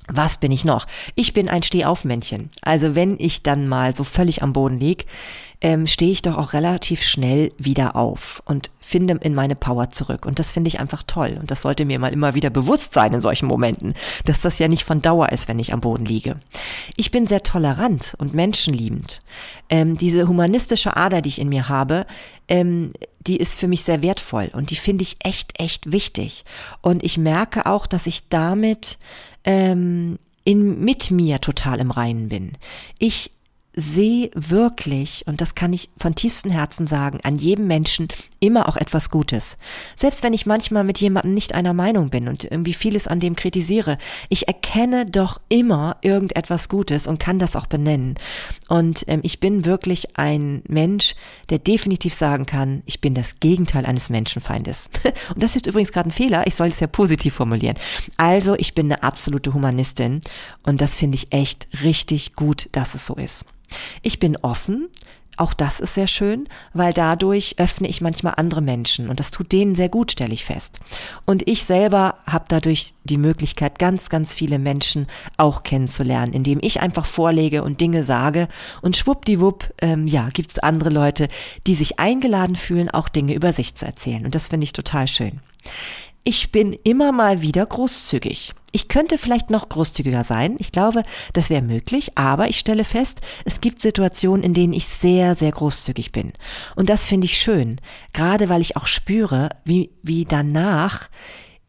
Was 0.07 0.37
bin 0.37 0.51
ich 0.51 0.65
noch? 0.65 0.87
Ich 1.15 1.33
bin 1.33 1.47
ein 1.47 1.63
Stehaufmännchen. 1.63 2.49
Also 2.61 2.95
wenn 2.95 3.17
ich 3.19 3.43
dann 3.43 3.67
mal 3.67 3.95
so 3.95 4.03
völlig 4.03 4.41
am 4.41 4.53
Boden 4.53 4.79
lieg, 4.79 5.05
ähm, 5.61 5.85
stehe 5.85 6.11
ich 6.11 6.23
doch 6.23 6.37
auch 6.37 6.53
relativ 6.53 7.03
schnell 7.03 7.51
wieder 7.57 7.95
auf 7.95 8.41
und 8.45 8.71
finde 8.79 9.13
in 9.21 9.35
meine 9.35 9.55
Power 9.55 9.91
zurück. 9.91 10.25
Und 10.25 10.39
das 10.39 10.51
finde 10.51 10.69
ich 10.69 10.79
einfach 10.79 11.03
toll. 11.03 11.37
Und 11.39 11.51
das 11.51 11.61
sollte 11.61 11.85
mir 11.85 11.99
mal 11.99 12.11
immer 12.11 12.33
wieder 12.33 12.49
bewusst 12.49 12.93
sein 12.93 13.13
in 13.13 13.21
solchen 13.21 13.45
Momenten, 13.45 13.93
dass 14.25 14.41
das 14.41 14.57
ja 14.57 14.67
nicht 14.67 14.83
von 14.83 15.03
Dauer 15.03 15.29
ist, 15.29 15.47
wenn 15.47 15.59
ich 15.59 15.71
am 15.71 15.79
Boden 15.79 16.05
liege. 16.05 16.39
Ich 16.97 17.11
bin 17.11 17.27
sehr 17.27 17.43
tolerant 17.43 18.15
und 18.17 18.33
menschenliebend. 18.33 19.21
Ähm, 19.69 19.97
diese 19.97 20.27
humanistische 20.27 20.97
Ader, 20.97 21.21
die 21.21 21.29
ich 21.29 21.39
in 21.39 21.49
mir 21.49 21.69
habe, 21.69 22.07
ähm, 22.47 22.91
die 23.19 23.37
ist 23.37 23.59
für 23.59 23.67
mich 23.67 23.83
sehr 23.83 24.01
wertvoll 24.01 24.49
und 24.53 24.71
die 24.71 24.75
finde 24.75 25.03
ich 25.03 25.17
echt, 25.23 25.59
echt 25.59 25.91
wichtig. 25.91 26.43
Und 26.81 27.03
ich 27.03 27.19
merke 27.19 27.67
auch, 27.67 27.85
dass 27.85 28.07
ich 28.07 28.27
damit 28.29 28.97
ähm, 29.43 30.17
in, 30.43 30.83
mit 30.83 31.11
mir 31.11 31.39
total 31.39 31.79
im 31.79 31.91
Reinen 31.91 32.29
bin. 32.29 32.53
Ich 32.99 33.31
sehe 33.73 34.31
wirklich, 34.33 35.23
und 35.27 35.39
das 35.39 35.55
kann 35.55 35.71
ich 35.71 35.89
von 35.97 36.13
tiefstem 36.13 36.51
Herzen 36.51 36.87
sagen, 36.87 37.19
an 37.23 37.37
jedem 37.37 37.67
Menschen 37.67 38.09
immer 38.39 38.67
auch 38.67 38.75
etwas 38.75 39.09
Gutes. 39.09 39.57
Selbst 39.95 40.23
wenn 40.23 40.33
ich 40.33 40.45
manchmal 40.45 40.83
mit 40.83 40.99
jemandem 40.99 41.33
nicht 41.33 41.53
einer 41.53 41.73
Meinung 41.73 42.09
bin 42.09 42.27
und 42.27 42.43
irgendwie 42.43 42.73
vieles 42.73 43.07
an 43.07 43.21
dem 43.21 43.35
kritisiere, 43.35 43.97
ich 44.29 44.47
erkenne 44.47 45.05
doch 45.05 45.39
immer 45.47 45.97
irgendetwas 46.01 46.67
Gutes 46.67 47.07
und 47.07 47.19
kann 47.19 47.39
das 47.39 47.55
auch 47.55 47.67
benennen. 47.67 48.15
Und 48.67 49.05
ähm, 49.07 49.21
ich 49.23 49.39
bin 49.39 49.63
wirklich 49.65 50.17
ein 50.17 50.63
Mensch, 50.67 51.15
der 51.49 51.59
definitiv 51.59 52.13
sagen 52.13 52.45
kann, 52.45 52.83
ich 52.85 52.99
bin 52.99 53.13
das 53.13 53.39
Gegenteil 53.39 53.85
eines 53.85 54.09
Menschenfeindes. 54.09 54.89
und 55.33 55.41
das 55.41 55.55
ist 55.55 55.67
übrigens 55.67 55.93
gerade 55.93 56.09
ein 56.09 56.13
Fehler, 56.13 56.45
ich 56.45 56.55
soll 56.55 56.67
es 56.67 56.79
ja 56.81 56.87
positiv 56.87 57.35
formulieren. 57.35 57.77
Also 58.17 58.55
ich 58.55 58.75
bin 58.75 58.91
eine 58.91 59.03
absolute 59.03 59.53
Humanistin 59.53 60.19
und 60.63 60.81
das 60.81 60.97
finde 60.97 61.15
ich 61.15 61.31
echt 61.31 61.67
richtig 61.83 62.35
gut, 62.35 62.67
dass 62.73 62.95
es 62.95 63.05
so 63.05 63.15
ist. 63.15 63.45
Ich 64.01 64.19
bin 64.19 64.37
offen, 64.37 64.89
auch 65.37 65.53
das 65.53 65.79
ist 65.79 65.95
sehr 65.95 66.07
schön, 66.07 66.47
weil 66.73 66.93
dadurch 66.93 67.55
öffne 67.57 67.87
ich 67.87 68.01
manchmal 68.01 68.33
andere 68.37 68.61
Menschen 68.61 69.09
und 69.09 69.19
das 69.19 69.31
tut 69.31 69.51
denen 69.51 69.75
sehr 69.75 69.89
gut, 69.89 70.11
stelle 70.11 70.33
ich 70.33 70.45
fest. 70.45 70.79
Und 71.25 71.47
ich 71.47 71.65
selber 71.65 72.17
habe 72.27 72.45
dadurch 72.47 72.93
die 73.05 73.17
Möglichkeit, 73.17 73.79
ganz, 73.79 74.09
ganz 74.09 74.35
viele 74.35 74.59
Menschen 74.59 75.07
auch 75.37 75.63
kennenzulernen, 75.63 76.33
indem 76.33 76.59
ich 76.61 76.81
einfach 76.81 77.05
vorlege 77.05 77.63
und 77.63 77.81
Dinge 77.81 78.03
sage 78.03 78.49
und 78.81 78.97
schwuppdiwupp, 78.97 79.73
ähm, 79.81 80.05
ja, 80.05 80.27
gibt 80.33 80.51
es 80.51 80.59
andere 80.59 80.89
Leute, 80.89 81.27
die 81.65 81.75
sich 81.75 81.97
eingeladen 81.97 82.55
fühlen, 82.55 82.91
auch 82.91 83.09
Dinge 83.09 83.33
über 83.33 83.53
sich 83.53 83.73
zu 83.75 83.85
erzählen. 83.85 84.25
Und 84.25 84.35
das 84.35 84.49
finde 84.49 84.65
ich 84.65 84.73
total 84.73 85.07
schön. 85.07 85.39
Ich 86.23 86.51
bin 86.51 86.77
immer 86.83 87.11
mal 87.11 87.41
wieder 87.41 87.65
großzügig. 87.65 88.53
Ich 88.71 88.87
könnte 88.87 89.17
vielleicht 89.17 89.49
noch 89.49 89.69
großzügiger 89.69 90.23
sein. 90.23 90.55
Ich 90.59 90.71
glaube, 90.71 91.03
das 91.33 91.49
wäre 91.49 91.61
möglich. 91.61 92.17
Aber 92.17 92.47
ich 92.47 92.59
stelle 92.59 92.85
fest, 92.85 93.21
es 93.45 93.61
gibt 93.61 93.81
Situationen, 93.81 94.43
in 94.43 94.53
denen 94.53 94.73
ich 94.73 94.87
sehr, 94.87 95.35
sehr 95.35 95.51
großzügig 95.51 96.11
bin. 96.11 96.33
Und 96.75 96.89
das 96.89 97.05
finde 97.05 97.25
ich 97.25 97.39
schön. 97.39 97.81
Gerade 98.13 98.49
weil 98.49 98.61
ich 98.61 98.77
auch 98.77 98.87
spüre, 98.87 99.49
wie, 99.65 99.91
wie 100.03 100.25
danach 100.25 101.09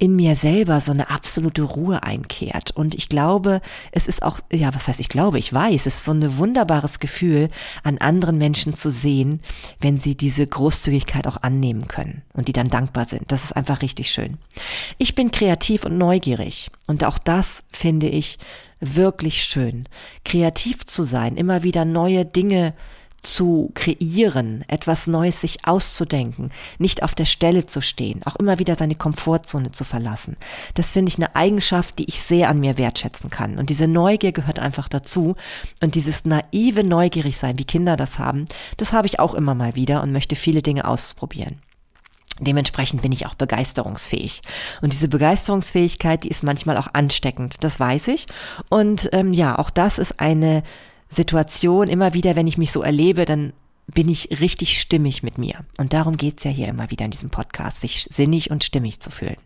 in 0.02 0.16
mir 0.16 0.34
selber 0.34 0.80
so 0.80 0.90
eine 0.90 1.10
absolute 1.10 1.62
Ruhe 1.62 2.02
einkehrt. 2.02 2.72
Und 2.72 2.96
ich 2.96 3.08
glaube, 3.08 3.60
es 3.92 4.08
ist 4.08 4.24
auch, 4.24 4.40
ja, 4.50 4.74
was 4.74 4.88
heißt 4.88 4.98
ich 4.98 5.08
glaube, 5.08 5.38
ich 5.38 5.52
weiß, 5.52 5.86
es 5.86 5.94
ist 5.94 6.04
so 6.04 6.10
ein 6.10 6.38
wunderbares 6.38 6.98
Gefühl, 6.98 7.50
an 7.84 7.98
anderen 7.98 8.36
Menschen 8.36 8.74
zu 8.74 8.90
sehen, 8.90 9.38
wenn 9.78 10.00
sie 10.00 10.16
diese 10.16 10.44
Großzügigkeit 10.44 11.28
auch 11.28 11.36
annehmen 11.44 11.86
können 11.86 12.22
und 12.32 12.48
die 12.48 12.52
dann 12.52 12.68
dankbar 12.68 13.04
sind. 13.04 13.30
Das 13.30 13.44
ist 13.44 13.52
einfach 13.52 13.80
richtig 13.80 14.10
schön. 14.10 14.38
Ich 14.98 15.14
bin 15.14 15.30
kreativ 15.30 15.84
und 15.84 15.98
neugierig. 15.98 16.72
Und 16.88 17.04
auch 17.04 17.18
das 17.18 17.62
finde 17.70 18.08
ich 18.08 18.40
wirklich 18.80 19.44
schön. 19.44 19.84
Kreativ 20.24 20.84
zu 20.84 21.04
sein, 21.04 21.36
immer 21.36 21.62
wieder 21.62 21.84
neue 21.84 22.24
Dinge 22.24 22.74
zu 23.22 23.70
kreieren, 23.74 24.64
etwas 24.66 25.06
Neues 25.06 25.40
sich 25.40 25.64
auszudenken, 25.64 26.50
nicht 26.78 27.02
auf 27.02 27.14
der 27.14 27.24
Stelle 27.24 27.66
zu 27.66 27.80
stehen, 27.80 28.20
auch 28.24 28.37
immer 28.37 28.58
wieder 28.58 28.74
seine 28.74 28.96
Komfortzone 28.96 29.70
zu 29.70 29.85
verlassen. 29.85 30.37
Das 30.74 30.92
finde 30.92 31.11
ich 31.11 31.16
eine 31.16 31.35
Eigenschaft, 31.37 31.98
die 31.98 32.04
ich 32.04 32.20
sehr 32.20 32.48
an 32.48 32.58
mir 32.58 32.78
wertschätzen 32.78 33.30
kann. 33.30 33.58
Und 33.58 33.70
diese 33.70 33.87
Neugier 33.87 34.32
gehört 34.32 34.58
einfach 34.58 34.88
dazu. 34.88 35.37
Und 35.80 35.94
dieses 35.94 36.24
naive 36.24 36.82
Neugierig 36.82 37.38
sein, 37.38 37.58
wie 37.58 37.64
Kinder 37.64 37.96
das 37.96 38.18
haben, 38.18 38.46
das 38.76 38.92
habe 38.92 39.06
ich 39.06 39.20
auch 39.20 39.35
immer 39.35 39.54
mal 39.54 39.76
wieder 39.76 40.02
und 40.02 40.12
möchte 40.12 40.35
viele 40.35 40.62
Dinge 40.62 40.87
ausprobieren. 40.87 41.61
Dementsprechend 42.40 43.02
bin 43.02 43.12
ich 43.12 43.26
auch 43.26 43.35
begeisterungsfähig. 43.35 44.40
Und 44.80 44.92
diese 44.92 45.08
Begeisterungsfähigkeit, 45.08 46.24
die 46.24 46.28
ist 46.28 46.42
manchmal 46.42 46.76
auch 46.76 46.88
ansteckend, 46.92 47.62
das 47.62 47.78
weiß 47.78 48.08
ich. 48.08 48.26
Und 48.68 49.11
ähm, 49.12 49.32
ja, 49.32 49.58
auch 49.58 49.70
das 49.70 49.98
ist 49.98 50.18
eine 50.18 50.64
Situation, 51.14 51.88
immer 51.88 52.14
wieder, 52.14 52.37
wenn 52.37 52.46
ich 52.46 52.59
mich 52.59 52.72
so 52.72 52.83
erlebe, 52.83 53.25
dann 53.25 53.53
bin 53.87 54.09
ich 54.09 54.40
richtig 54.40 54.81
stimmig 54.81 55.22
mit 55.22 55.38
mir. 55.38 55.64
Und 55.77 55.92
darum 55.92 56.16
geht's 56.16 56.44
ja 56.44 56.51
hier 56.51 56.68
immer 56.68 56.90
wieder 56.90 57.05
in 57.05 57.11
diesem 57.11 57.31
Podcast, 57.31 57.81
sich 57.81 58.07
sinnig 58.11 58.51
und 58.51 58.64
stimmig 58.64 59.01
zu 59.01 59.11
fühlen. 59.11 59.37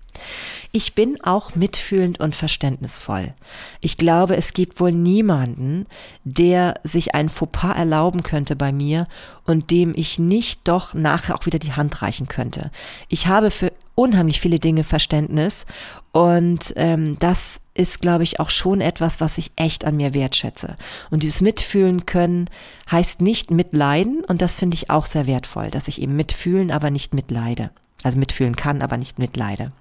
Ich 0.73 0.95
bin 0.95 1.21
auch 1.23 1.55
mitfühlend 1.55 2.21
und 2.21 2.37
verständnisvoll. 2.37 3.35
Ich 3.81 3.97
glaube, 3.97 4.37
es 4.37 4.53
gibt 4.53 4.79
wohl 4.79 4.93
niemanden, 4.93 5.87
der 6.25 6.75
sich 6.85 7.15
ein 7.15 7.29
Fauxpas 7.29 7.77
erlauben 7.77 8.23
könnte 8.23 8.57
bei 8.57 8.73
mir 8.73 9.07
und 9.45 9.71
dem 9.71 9.93
ich 9.95 10.19
nicht 10.19 10.69
doch 10.69 10.95
nachher 10.95 11.35
auch 11.35 11.47
wieder 11.47 11.59
die 11.59 11.73
Hand 11.73 12.03
reichen 12.03 12.29
könnte. 12.29 12.71
Ich 13.09 13.27
habe 13.27 13.51
für 13.51 13.73
unheimlich 13.95 14.41
viele 14.41 14.59
Dinge 14.59 14.85
Verständnis 14.85 15.67
und 16.13 16.73
ähm, 16.77 17.19
das 17.19 17.61
ist, 17.77 18.01
glaube 18.01 18.25
ich, 18.25 18.41
auch 18.41 18.51
schon 18.51 18.81
etwas, 18.81 19.21
was 19.21 19.39
ich 19.39 19.53
echt 19.57 19.85
an 19.85 19.97
mir 19.97 20.15
wertschätze. 20.15 20.77
Und 21.11 21.23
dieses 21.23 21.41
Mitfühlen 21.41 22.07
können 22.07 22.49
heißt 22.91 23.21
nicht 23.21 23.51
mitleiden 23.51 24.25
und 24.25 24.43
das 24.43 24.59
finde 24.59 24.75
ich 24.75 24.91
auch 24.91 25.07
sehr 25.07 25.27
wertvoll, 25.27 25.71
dass 25.71 25.89
ich 25.89 26.01
eben 26.01 26.17
mitfühlen, 26.17 26.71
aber 26.71 26.91
nicht 26.91 27.15
mitleide. 27.15 27.71
Also 28.03 28.19
mitfühlen 28.19 28.57
kann, 28.57 28.83
aber 28.83 28.97
nicht 28.97 29.19
mitleide. 29.19 29.73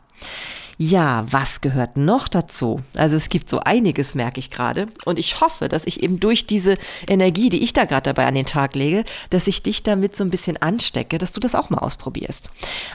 Ja, 0.78 1.26
was 1.30 1.62
gehört 1.62 1.96
noch 1.96 2.28
dazu? 2.28 2.82
Also 2.96 3.16
es 3.16 3.30
gibt 3.30 3.50
so 3.50 3.62
einiges, 3.62 4.14
merke 4.14 4.40
ich 4.40 4.52
gerade. 4.52 4.88
Und 5.06 5.20
ich 5.20 5.40
hoffe, 5.40 5.70
dass 5.70 5.86
ich 5.86 6.04
eben 6.04 6.20
durch 6.20 6.48
diese 6.48 6.74
Energie, 7.08 7.50
die 7.50 7.64
ich 7.64 7.72
da 7.72 7.86
gerade 7.86 8.14
dabei 8.14 8.26
an 8.26 8.36
den 8.36 8.46
Tag 8.46 8.76
lege, 8.76 9.06
dass 9.30 9.48
ich 9.48 9.64
dich 9.64 9.84
damit 9.84 10.18
so 10.18 10.26
ein 10.26 10.30
bisschen 10.30 10.58
anstecke, 10.58 11.18
dass 11.18 11.32
du 11.32 11.40
das 11.40 11.56
auch 11.56 11.70
mal 11.70 11.78
ausprobierst. 11.78 12.50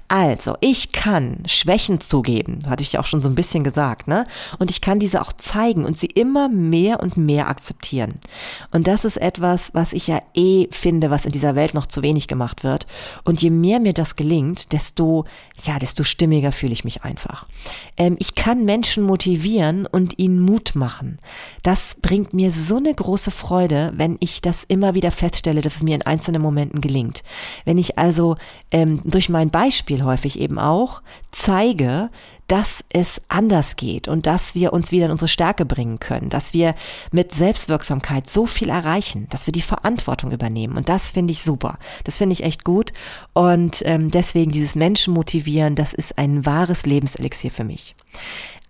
Also, 0.09 0.57
ich 0.61 0.93
kann 0.93 1.39
Schwächen 1.47 2.01
zugeben, 2.01 2.59
hatte 2.69 2.83
ich 2.83 2.93
ja 2.93 3.01
auch 3.01 3.07
schon 3.07 3.23
so 3.23 3.31
ein 3.31 3.35
bisschen 3.35 3.65
gesagt, 3.65 4.09
ne? 4.09 4.27
Und 4.59 4.71
ich 4.71 4.83
kann 4.83 4.99
diese 4.99 5.23
auch 5.23 5.33
zeigen 5.33 5.87
und 5.87 5.99
sie 5.99 6.07
immer 6.07 6.51
mehr 6.51 7.01
und 7.01 7.17
mehr 7.17 7.49
akzeptieren. 7.49 8.21
Und 8.73 8.89
das 8.89 9.07
ist 9.07 9.17
etwas, 9.17 9.73
was 9.73 9.95
ich 9.95 10.07
ja 10.07 10.21
eh 10.35 10.69
finde, 10.71 11.11
was 11.11 11.25
in 11.25 11.33
dieser 11.33 11.55
Welt 11.55 11.73
noch 11.73 11.87
zu 11.87 12.03
wenig 12.03 12.29
gemacht 12.29 12.63
wird. 12.63 12.87
Und 13.25 13.41
je 13.41 13.51
mehr 13.51 13.81
mir 13.81 13.95
das 13.95 14.17
gelingt, 14.17 14.73
desto, 14.73 15.25
ja, 15.63 15.79
desto 15.79 16.05
stimmiger 16.05 16.53
fühle 16.53 16.75
ich 16.75 16.85
mich 16.85 17.05
einfach. 17.05 17.47
Ähm, 17.97 18.17
ich 18.19 18.35
kann 18.35 18.65
Menschen 18.65 19.05
motivieren 19.05 19.87
und 19.87 20.19
ihnen 20.19 20.41
Mut 20.41 20.73
machen. 20.75 21.19
Das 21.63 21.97
bringt 22.01 22.33
mir 22.33 22.51
so 22.51 22.77
eine 22.77 22.95
große 22.95 23.31
Freude, 23.31 23.93
wenn 23.97 24.17
ich 24.21 24.41
das 24.41 24.65
immer 24.65 24.95
wieder 24.95 25.11
feststelle, 25.11 25.61
dass 25.61 25.77
es 25.77 25.83
mir 25.83 25.95
in 25.95 26.03
einzelnen 26.03 26.43
Momenten 26.43 26.81
gelingt. 26.81 27.23
Wenn 27.65 27.79
ich 27.79 27.99
also 27.99 28.37
ähm, 28.71 29.01
durch 29.05 29.29
mein 29.29 29.51
Beispiel 29.51 30.05
häufig 30.05 30.39
eben 30.39 30.59
auch 30.59 31.03
zeige, 31.31 32.11
dass 32.51 32.83
es 32.89 33.21
anders 33.29 33.77
geht 33.77 34.09
und 34.09 34.27
dass 34.27 34.57
wir 34.57 34.73
uns 34.73 34.91
wieder 34.91 35.07
in 35.07 35.13
unsere 35.13 35.29
Stärke 35.29 35.65
bringen 35.65 36.01
können, 36.01 36.31
dass 36.31 36.53
wir 36.53 36.75
mit 37.13 37.33
Selbstwirksamkeit 37.33 38.29
so 38.29 38.45
viel 38.45 38.71
erreichen, 38.71 39.29
dass 39.31 39.47
wir 39.47 39.53
die 39.53 39.63
Verantwortung 39.63 40.33
übernehmen. 40.33 40.77
Und 40.77 40.89
das 40.89 41.13
finde 41.13 41.31
ich 41.31 41.45
super. 41.45 41.79
Das 42.03 42.19
finde 42.19 42.33
ich 42.33 42.43
echt 42.43 42.65
gut. 42.65 42.93
Und 43.35 43.83
ähm, 43.87 44.11
deswegen 44.11 44.51
dieses 44.51 44.75
Menschen 44.75 45.15
motivieren, 45.15 45.77
das 45.77 45.95
ist 45.95 46.19
ein 46.19 46.45
wahres 46.45 46.87
Lebenselixier 46.87 47.53
für 47.53 47.63
mich. 47.63 47.95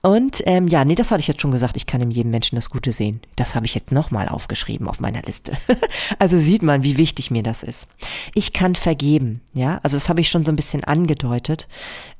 Und 0.02 0.42
ähm, 0.46 0.66
ja, 0.66 0.84
nee, 0.84 0.94
das 0.94 1.10
hatte 1.10 1.20
ich 1.20 1.28
jetzt 1.28 1.42
schon 1.42 1.50
gesagt, 1.50 1.76
ich 1.76 1.84
kann 1.84 2.00
in 2.00 2.10
jedem 2.10 2.30
Menschen 2.30 2.56
das 2.56 2.70
Gute 2.70 2.90
sehen. 2.90 3.20
Das 3.36 3.54
habe 3.54 3.66
ich 3.66 3.74
jetzt 3.74 3.92
nochmal 3.92 4.28
aufgeschrieben 4.28 4.88
auf 4.88 5.00
meiner 5.00 5.20
Liste. 5.20 5.52
also 6.18 6.38
sieht 6.38 6.62
man, 6.62 6.82
wie 6.82 6.96
wichtig 6.96 7.30
mir 7.30 7.42
das 7.42 7.62
ist. 7.62 7.86
Ich 8.34 8.54
kann 8.54 8.74
vergeben, 8.76 9.42
ja, 9.52 9.78
also 9.82 9.98
das 9.98 10.08
habe 10.08 10.22
ich 10.22 10.30
schon 10.30 10.46
so 10.46 10.52
ein 10.52 10.56
bisschen 10.56 10.84
angedeutet. 10.84 11.68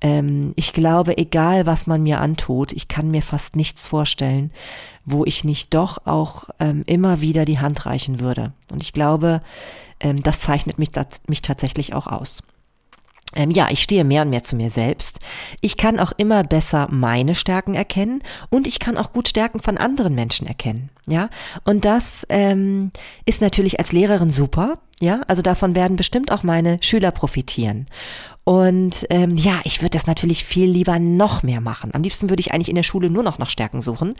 Ähm, 0.03 0.51
ich 0.57 0.75
glaube, 0.75 1.17
egal 1.17 1.65
was 1.65 1.87
man 1.87 2.03
mir 2.03 2.21
antut, 2.21 2.73
ich 2.73 2.89
kann 2.89 3.11
mir 3.11 3.23
fast 3.23 3.57
nichts 3.57 3.87
vorstellen, 3.87 4.51
wo 5.07 5.25
ich 5.25 5.45
nicht 5.45 5.73
doch 5.73 6.07
auch 6.07 6.51
ähm, 6.59 6.83
immer 6.85 7.23
wieder 7.23 7.47
die 7.47 7.61
Hand 7.61 7.87
reichen 7.87 8.21
würde. 8.21 8.53
Und 8.71 8.83
ich 8.83 8.93
glaube, 8.93 9.41
ähm, 10.01 10.23
das 10.23 10.41
zeichnet 10.41 10.79
mich, 10.79 10.91
mich 11.29 11.41
tatsächlich 11.41 11.95
auch 11.95 12.07
aus. 12.07 12.43
Ähm, 13.37 13.51
ja, 13.51 13.69
ich 13.71 13.83
stehe 13.83 14.05
mehr 14.05 14.23
und 14.23 14.31
mehr 14.31 14.43
zu 14.43 14.57
mir 14.57 14.71
selbst. 14.71 15.21
Ich 15.61 15.77
kann 15.77 16.01
auch 16.01 16.13
immer 16.17 16.43
besser 16.43 16.89
meine 16.91 17.35
Stärken 17.35 17.75
erkennen 17.75 18.23
und 18.51 18.67
ich 18.67 18.81
kann 18.81 18.97
auch 18.97 19.13
gut 19.13 19.29
Stärken 19.29 19.61
von 19.61 19.79
anderen 19.79 20.15
Menschen 20.15 20.47
erkennen. 20.47 20.91
Ja, 21.07 21.31
und 21.65 21.85
das 21.85 22.27
ähm, 22.29 22.91
ist 23.25 23.41
natürlich 23.41 23.79
als 23.79 23.93
Lehrerin 23.93 24.31
super. 24.31 24.75
Ja, 25.03 25.23
also 25.29 25.41
davon 25.41 25.75
werden 25.75 25.97
bestimmt 25.97 26.31
auch 26.31 26.43
meine 26.43 26.79
Schüler 26.83 27.11
profitieren. 27.11 27.87
Und 28.45 29.07
ähm, 29.11 29.37
ja, 29.37 29.61
ich 29.65 29.81
würde 29.81 29.97
das 29.97 30.07
natürlich 30.07 30.45
viel 30.45 30.69
lieber 30.69 30.99
noch 30.99 31.43
mehr 31.43 31.61
machen. 31.61 31.91
Am 31.95 32.03
liebsten 32.03 32.31
würde 32.31 32.41
ich 32.41 32.53
eigentlich 32.53 32.69
in 32.71 32.75
der 32.75 32.83
Schule 32.83 33.09
nur 33.09 33.23
noch 33.23 33.39
nach 33.39 33.51
Stärken 33.51 33.81
suchen. 33.81 34.15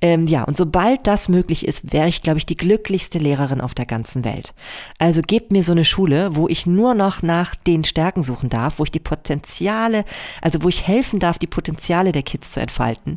Ähm, 0.00 0.26
ja, 0.26 0.44
und 0.44 0.56
sobald 0.56 1.06
das 1.06 1.28
möglich 1.28 1.66
ist, 1.66 1.92
wäre 1.92 2.06
ich, 2.06 2.22
glaube 2.22 2.38
ich, 2.38 2.46
die 2.46 2.56
glücklichste 2.56 3.18
Lehrerin 3.18 3.60
auf 3.60 3.74
der 3.74 3.86
ganzen 3.86 4.24
Welt. 4.24 4.54
Also 4.98 5.22
gebt 5.22 5.50
mir 5.50 5.64
so 5.64 5.72
eine 5.72 5.84
Schule, 5.84 6.36
wo 6.36 6.46
ich 6.46 6.66
nur 6.66 6.94
noch 6.94 7.22
nach 7.22 7.54
den 7.54 7.84
Stärken 7.84 8.22
suchen 8.22 8.48
darf, 8.48 8.78
wo 8.78 8.84
ich 8.84 8.92
die 8.92 9.00
Potenziale, 9.00 10.04
also 10.40 10.62
wo 10.62 10.68
ich 10.68 10.86
helfen 10.86 11.18
darf, 11.18 11.38
die 11.38 11.46
Potenziale 11.46 12.12
der 12.12 12.22
Kids 12.22 12.52
zu 12.52 12.60
entfalten. 12.60 13.16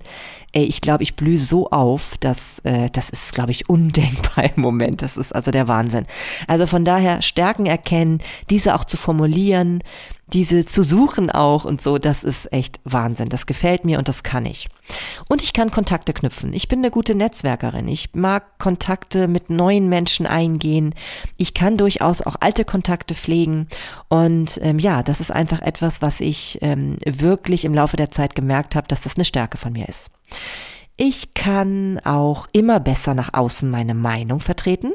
Ey, 0.54 0.64
ich 0.64 0.82
glaube, 0.82 1.04
ich 1.04 1.16
blühe 1.16 1.38
so 1.38 1.70
auf, 1.70 2.18
dass 2.18 2.60
äh, 2.64 2.90
das 2.92 3.12
ist, 3.12 3.36
glaube 3.36 3.52
ich, 3.52 3.70
undenkbar 3.70 4.46
im 4.56 4.62
Moment. 4.62 5.04
Das 5.04 5.18
ist 5.18 5.36
also 5.36 5.52
der 5.52 5.68
Wahnsinn. 5.68 6.08
Also 6.48 6.66
von 6.66 6.84
daher 6.84 6.97
Stärken 7.22 7.66
erkennen, 7.66 8.20
diese 8.50 8.76
auch 8.76 8.86
zu 8.86 8.98
formulieren, 8.98 9.82
diese 10.34 10.66
zu 10.66 10.84
suchen 10.84 11.32
auch 11.32 11.64
und 11.64 11.82
so, 11.82 11.98
das 11.98 12.24
ist 12.24 12.52
echt 12.52 12.82
Wahnsinn. 12.84 13.30
Das 13.30 13.46
gefällt 13.46 13.86
mir 13.86 13.98
und 13.98 14.08
das 14.08 14.24
kann 14.24 14.46
ich. 14.46 14.68
Und 15.30 15.42
ich 15.42 15.54
kann 15.54 15.72
Kontakte 15.72 16.14
knüpfen. 16.14 16.52
Ich 16.54 16.68
bin 16.68 16.80
eine 16.80 16.92
gute 16.92 17.16
Netzwerkerin. 17.16 17.88
Ich 17.88 18.14
mag 18.14 18.60
Kontakte 18.60 19.28
mit 19.28 19.50
neuen 19.50 19.88
Menschen 19.88 20.26
eingehen. 20.26 20.94
Ich 21.38 21.54
kann 21.54 21.78
durchaus 21.78 22.22
auch 22.22 22.36
alte 22.42 22.66
Kontakte 22.66 23.16
pflegen. 23.16 23.68
Und 24.10 24.60
ähm, 24.62 24.80
ja, 24.80 25.02
das 25.02 25.22
ist 25.22 25.32
einfach 25.32 25.62
etwas, 25.62 26.02
was 26.02 26.20
ich 26.20 26.60
ähm, 26.62 26.98
wirklich 27.06 27.64
im 27.64 27.74
Laufe 27.74 27.96
der 27.96 28.12
Zeit 28.12 28.36
gemerkt 28.36 28.76
habe, 28.76 28.88
dass 28.88 29.02
das 29.02 29.16
eine 29.16 29.26
Stärke 29.26 29.58
von 29.58 29.72
mir 29.72 29.88
ist. 29.88 30.10
Ich 30.98 31.36
kann 31.36 32.00
auch 32.04 32.48
immer 32.52 32.80
besser 32.80 33.14
nach 33.14 33.34
außen 33.34 33.70
meine 33.70 33.94
Meinung 33.94 34.40
vertreten. 34.40 34.94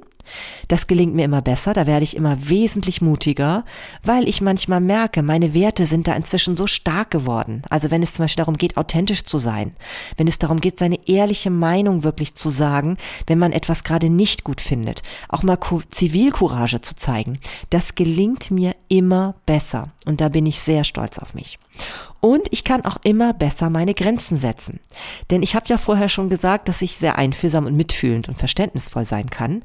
Das 0.68 0.86
gelingt 0.86 1.14
mir 1.14 1.24
immer 1.24 1.42
besser, 1.42 1.72
da 1.72 1.86
werde 1.86 2.04
ich 2.04 2.16
immer 2.16 2.48
wesentlich 2.48 3.00
mutiger, 3.00 3.64
weil 4.02 4.28
ich 4.28 4.40
manchmal 4.40 4.80
merke, 4.80 5.22
meine 5.22 5.54
Werte 5.54 5.86
sind 5.86 6.08
da 6.08 6.14
inzwischen 6.14 6.56
so 6.56 6.66
stark 6.66 7.10
geworden. 7.10 7.62
Also 7.68 7.90
wenn 7.90 8.02
es 8.02 8.14
zum 8.14 8.24
Beispiel 8.24 8.42
darum 8.42 8.56
geht, 8.56 8.76
authentisch 8.76 9.24
zu 9.24 9.38
sein, 9.38 9.74
wenn 10.16 10.28
es 10.28 10.38
darum 10.38 10.60
geht, 10.60 10.78
seine 10.78 11.08
ehrliche 11.08 11.50
Meinung 11.50 12.04
wirklich 12.04 12.34
zu 12.34 12.50
sagen, 12.50 12.96
wenn 13.26 13.38
man 13.38 13.52
etwas 13.52 13.84
gerade 13.84 14.10
nicht 14.10 14.44
gut 14.44 14.60
findet, 14.60 15.02
auch 15.28 15.42
mal 15.42 15.58
Zivilcourage 15.90 16.80
zu 16.80 16.96
zeigen, 16.96 17.38
das 17.70 17.94
gelingt 17.94 18.50
mir 18.50 18.74
immer 18.88 19.34
besser 19.46 19.90
und 20.06 20.20
da 20.20 20.28
bin 20.28 20.46
ich 20.46 20.60
sehr 20.60 20.84
stolz 20.84 21.18
auf 21.18 21.34
mich. 21.34 21.58
Und 22.20 22.46
ich 22.52 22.62
kann 22.62 22.84
auch 22.84 22.98
immer 23.02 23.32
besser 23.32 23.68
meine 23.68 23.94
Grenzen 23.94 24.36
setzen. 24.36 24.78
Denn 25.30 25.42
ich 25.42 25.56
habe 25.56 25.66
ja 25.68 25.76
vorher 25.76 26.08
schon 26.08 26.28
gesagt, 26.28 26.68
dass 26.68 26.82
ich 26.82 26.96
sehr 26.96 27.18
einfühlsam 27.18 27.66
und 27.66 27.76
mitfühlend 27.76 28.28
und 28.28 28.38
verständnisvoll 28.38 29.04
sein 29.04 29.28
kann. 29.28 29.62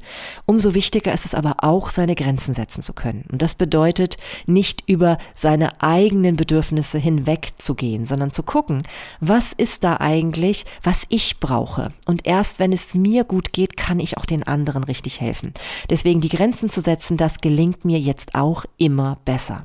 Umso 0.50 0.72
wichtiger 0.74 1.12
ist 1.12 1.26
es 1.26 1.34
aber 1.34 1.56
auch, 1.58 1.90
seine 1.90 2.14
Grenzen 2.14 2.54
setzen 2.54 2.80
zu 2.80 2.94
können. 2.94 3.26
Und 3.30 3.42
das 3.42 3.54
bedeutet, 3.54 4.16
nicht 4.46 4.82
über 4.86 5.18
seine 5.34 5.82
eigenen 5.82 6.36
Bedürfnisse 6.36 6.96
hinwegzugehen, 6.96 8.06
sondern 8.06 8.30
zu 8.30 8.42
gucken, 8.42 8.82
was 9.20 9.52
ist 9.52 9.84
da 9.84 9.98
eigentlich, 9.98 10.64
was 10.82 11.04
ich 11.10 11.38
brauche. 11.38 11.90
Und 12.06 12.26
erst 12.26 12.60
wenn 12.60 12.72
es 12.72 12.94
mir 12.94 13.24
gut 13.24 13.52
geht, 13.52 13.76
kann 13.76 14.00
ich 14.00 14.16
auch 14.16 14.24
den 14.24 14.42
anderen 14.42 14.84
richtig 14.84 15.20
helfen. 15.20 15.52
Deswegen 15.90 16.22
die 16.22 16.30
Grenzen 16.30 16.70
zu 16.70 16.80
setzen, 16.80 17.18
das 17.18 17.42
gelingt 17.42 17.84
mir 17.84 18.00
jetzt 18.00 18.34
auch 18.34 18.64
immer 18.78 19.18
besser. 19.26 19.64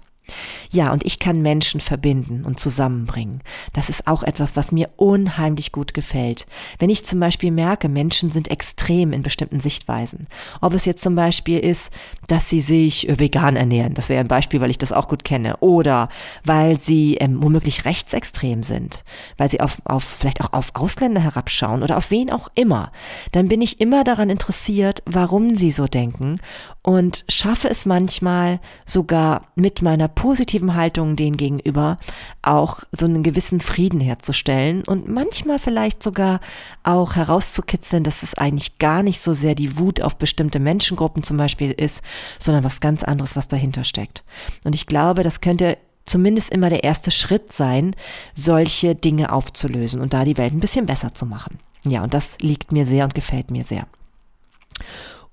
Ja, 0.72 0.92
und 0.92 1.06
ich 1.06 1.20
kann 1.20 1.42
Menschen 1.42 1.82
verbinden 1.82 2.46
und 2.46 2.60
zusammenbringen. 2.60 3.42
Das 3.74 3.90
ist 3.90 4.08
auch 4.08 4.24
etwas, 4.24 4.56
was 4.56 4.72
mir 4.72 4.90
unheimlich 4.96 5.72
gut 5.72 5.94
gefällt. 5.94 6.46
Wenn 6.80 6.90
ich 6.90 7.06
zum 7.06 7.20
Beispiel 7.20 7.52
merke, 7.52 7.90
Menschen 7.90 8.32
sind 8.32 8.50
extrem 8.50 9.14
in 9.14 9.22
bestimmten 9.22 9.60
Sichtweisen. 9.60 10.28
Ob 10.62 10.74
es 10.74 10.86
jetzt 10.86 11.04
zum 11.04 11.16
Beispiel 11.16 11.60
ist, 11.60 11.92
dass 12.28 12.50
sie 12.50 12.62
sich 12.62 13.08
äh, 13.10 13.20
vegan 13.20 13.56
ernähren, 13.56 13.94
das 13.94 14.10
wäre 14.10 14.22
ein 14.22 14.28
Beispiel, 14.28 14.62
weil 14.62 14.72
ich 14.72 14.78
das 14.78 14.94
auch 14.94 15.08
gut 15.08 15.24
kenne, 15.24 15.58
oder 15.58 16.10
weil 16.44 16.80
sie 16.80 17.16
ähm, 17.16 17.44
womöglich 17.44 17.86
rechtsextrem 17.86 18.64
sind, 18.64 19.04
weil 19.38 19.52
sie 19.52 19.60
auf, 19.60 19.82
auf 19.86 20.04
vielleicht 20.04 20.42
auch 20.42 20.54
auf 20.54 20.72
Ausländer 20.74 21.22
herabschauen 21.22 21.84
oder 21.84 21.98
auf 21.98 22.12
wen 22.12 22.32
auch 22.32 22.48
immer, 22.56 22.92
dann 23.32 23.48
bin 23.50 23.62
ich 23.62 23.82
immer 23.82 24.04
daran 24.04 24.30
interessiert, 24.30 25.04
warum 25.06 25.58
sie 25.58 25.72
so 25.72 25.88
denken 25.88 26.38
und 26.82 27.26
schaffe 27.30 27.70
es 27.70 27.86
manchmal 27.86 28.60
sogar 28.86 29.48
mit 29.56 29.82
meiner 29.82 30.08
positiven 30.16 30.76
Haltung 30.76 31.16
denen 31.16 31.38
gegenüber 31.38 31.98
auch 32.42 32.80
so 32.92 33.06
einen 33.06 33.24
gewissen 33.24 33.60
Frieden 33.60 34.00
herzustellen 34.00 34.84
und 34.86 35.08
manchmal 35.08 35.60
vielleicht 35.60 36.02
sogar 36.04 36.40
auch 36.84 37.16
herauszukitzeln, 37.16 38.04
dass 38.04 38.24
es 38.24 38.36
eigentlich 38.36 38.78
gar 38.80 39.04
nicht 39.04 39.22
so 39.22 39.34
sehr 39.34 39.56
die 39.56 39.78
Wut 39.78 40.02
auf 40.02 40.16
bestimmte 40.16 40.60
Menschengruppen 40.60 41.24
zum 41.24 41.38
Beispiel 41.38 41.72
ist, 41.72 42.02
sondern 42.40 42.64
was 42.64 42.82
ganz 42.82 43.04
anderes, 43.04 43.36
was 43.36 43.48
dahinter 43.48 43.84
steckt. 43.84 44.24
Und 44.64 44.76
ich 44.76 44.86
glaube, 44.86 45.24
das 45.24 45.42
könnte 45.42 45.78
zumindest 46.06 46.52
immer 46.52 46.70
der 46.70 46.84
erste 46.84 47.12
Schritt 47.12 47.54
sein, 47.54 47.96
solche 48.36 48.96
Dinge 48.96 49.32
aufzulösen 49.32 50.02
und 50.02 50.14
da 50.14 50.26
die 50.26 50.38
Welt 50.38 50.54
ein 50.54 50.60
bisschen 50.60 50.86
besser 50.86 51.14
zu 51.14 51.26
machen. 51.26 51.60
Ja, 51.84 52.04
und 52.04 52.14
das 52.14 52.38
liegt 52.40 52.72
mir 52.72 52.86
sehr 52.86 53.04
und 53.06 53.16
gefällt 53.16 53.52
mir 53.52 53.64
sehr. 53.64 53.88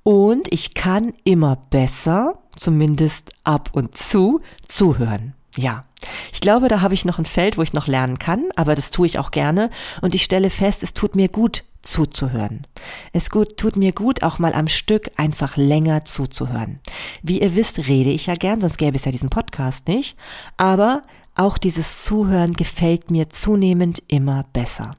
Und 0.02 0.52
ich 0.52 0.74
kann 0.74 1.12
immer 1.24 1.56
besser, 1.56 2.38
zumindest 2.56 3.32
ab 3.44 3.70
und 3.72 3.96
zu, 3.96 4.40
zuhören. 4.66 5.34
Ja, 5.56 5.84
ich 6.32 6.40
glaube, 6.40 6.68
da 6.68 6.80
habe 6.80 6.94
ich 6.94 7.04
noch 7.04 7.18
ein 7.18 7.26
Feld, 7.26 7.58
wo 7.58 7.62
ich 7.62 7.72
noch 7.72 7.86
lernen 7.86 8.18
kann, 8.18 8.44
aber 8.56 8.74
das 8.74 8.90
tue 8.90 9.06
ich 9.06 9.18
auch 9.18 9.30
gerne 9.30 9.70
und 10.00 10.14
ich 10.14 10.22
stelle 10.22 10.48
fest, 10.48 10.82
es 10.82 10.94
tut 10.94 11.16
mir 11.16 11.28
gut 11.28 11.64
zuzuhören. 11.82 12.66
Es 13.12 13.30
gut, 13.30 13.56
tut 13.56 13.76
mir 13.76 13.92
gut, 13.92 14.22
auch 14.22 14.38
mal 14.38 14.54
am 14.54 14.68
Stück 14.68 15.10
einfach 15.16 15.56
länger 15.56 16.04
zuzuhören. 16.04 16.80
Wie 17.22 17.40
ihr 17.40 17.54
wisst, 17.54 17.78
rede 17.88 18.10
ich 18.10 18.26
ja 18.26 18.34
gern, 18.34 18.60
sonst 18.60 18.78
gäbe 18.78 18.96
es 18.96 19.04
ja 19.04 19.12
diesen 19.12 19.30
Podcast 19.30 19.88
nicht, 19.88 20.16
aber 20.56 21.02
auch 21.34 21.58
dieses 21.58 22.04
Zuhören 22.04 22.52
gefällt 22.52 23.10
mir 23.10 23.30
zunehmend 23.30 24.02
immer 24.08 24.44
besser. 24.52 24.96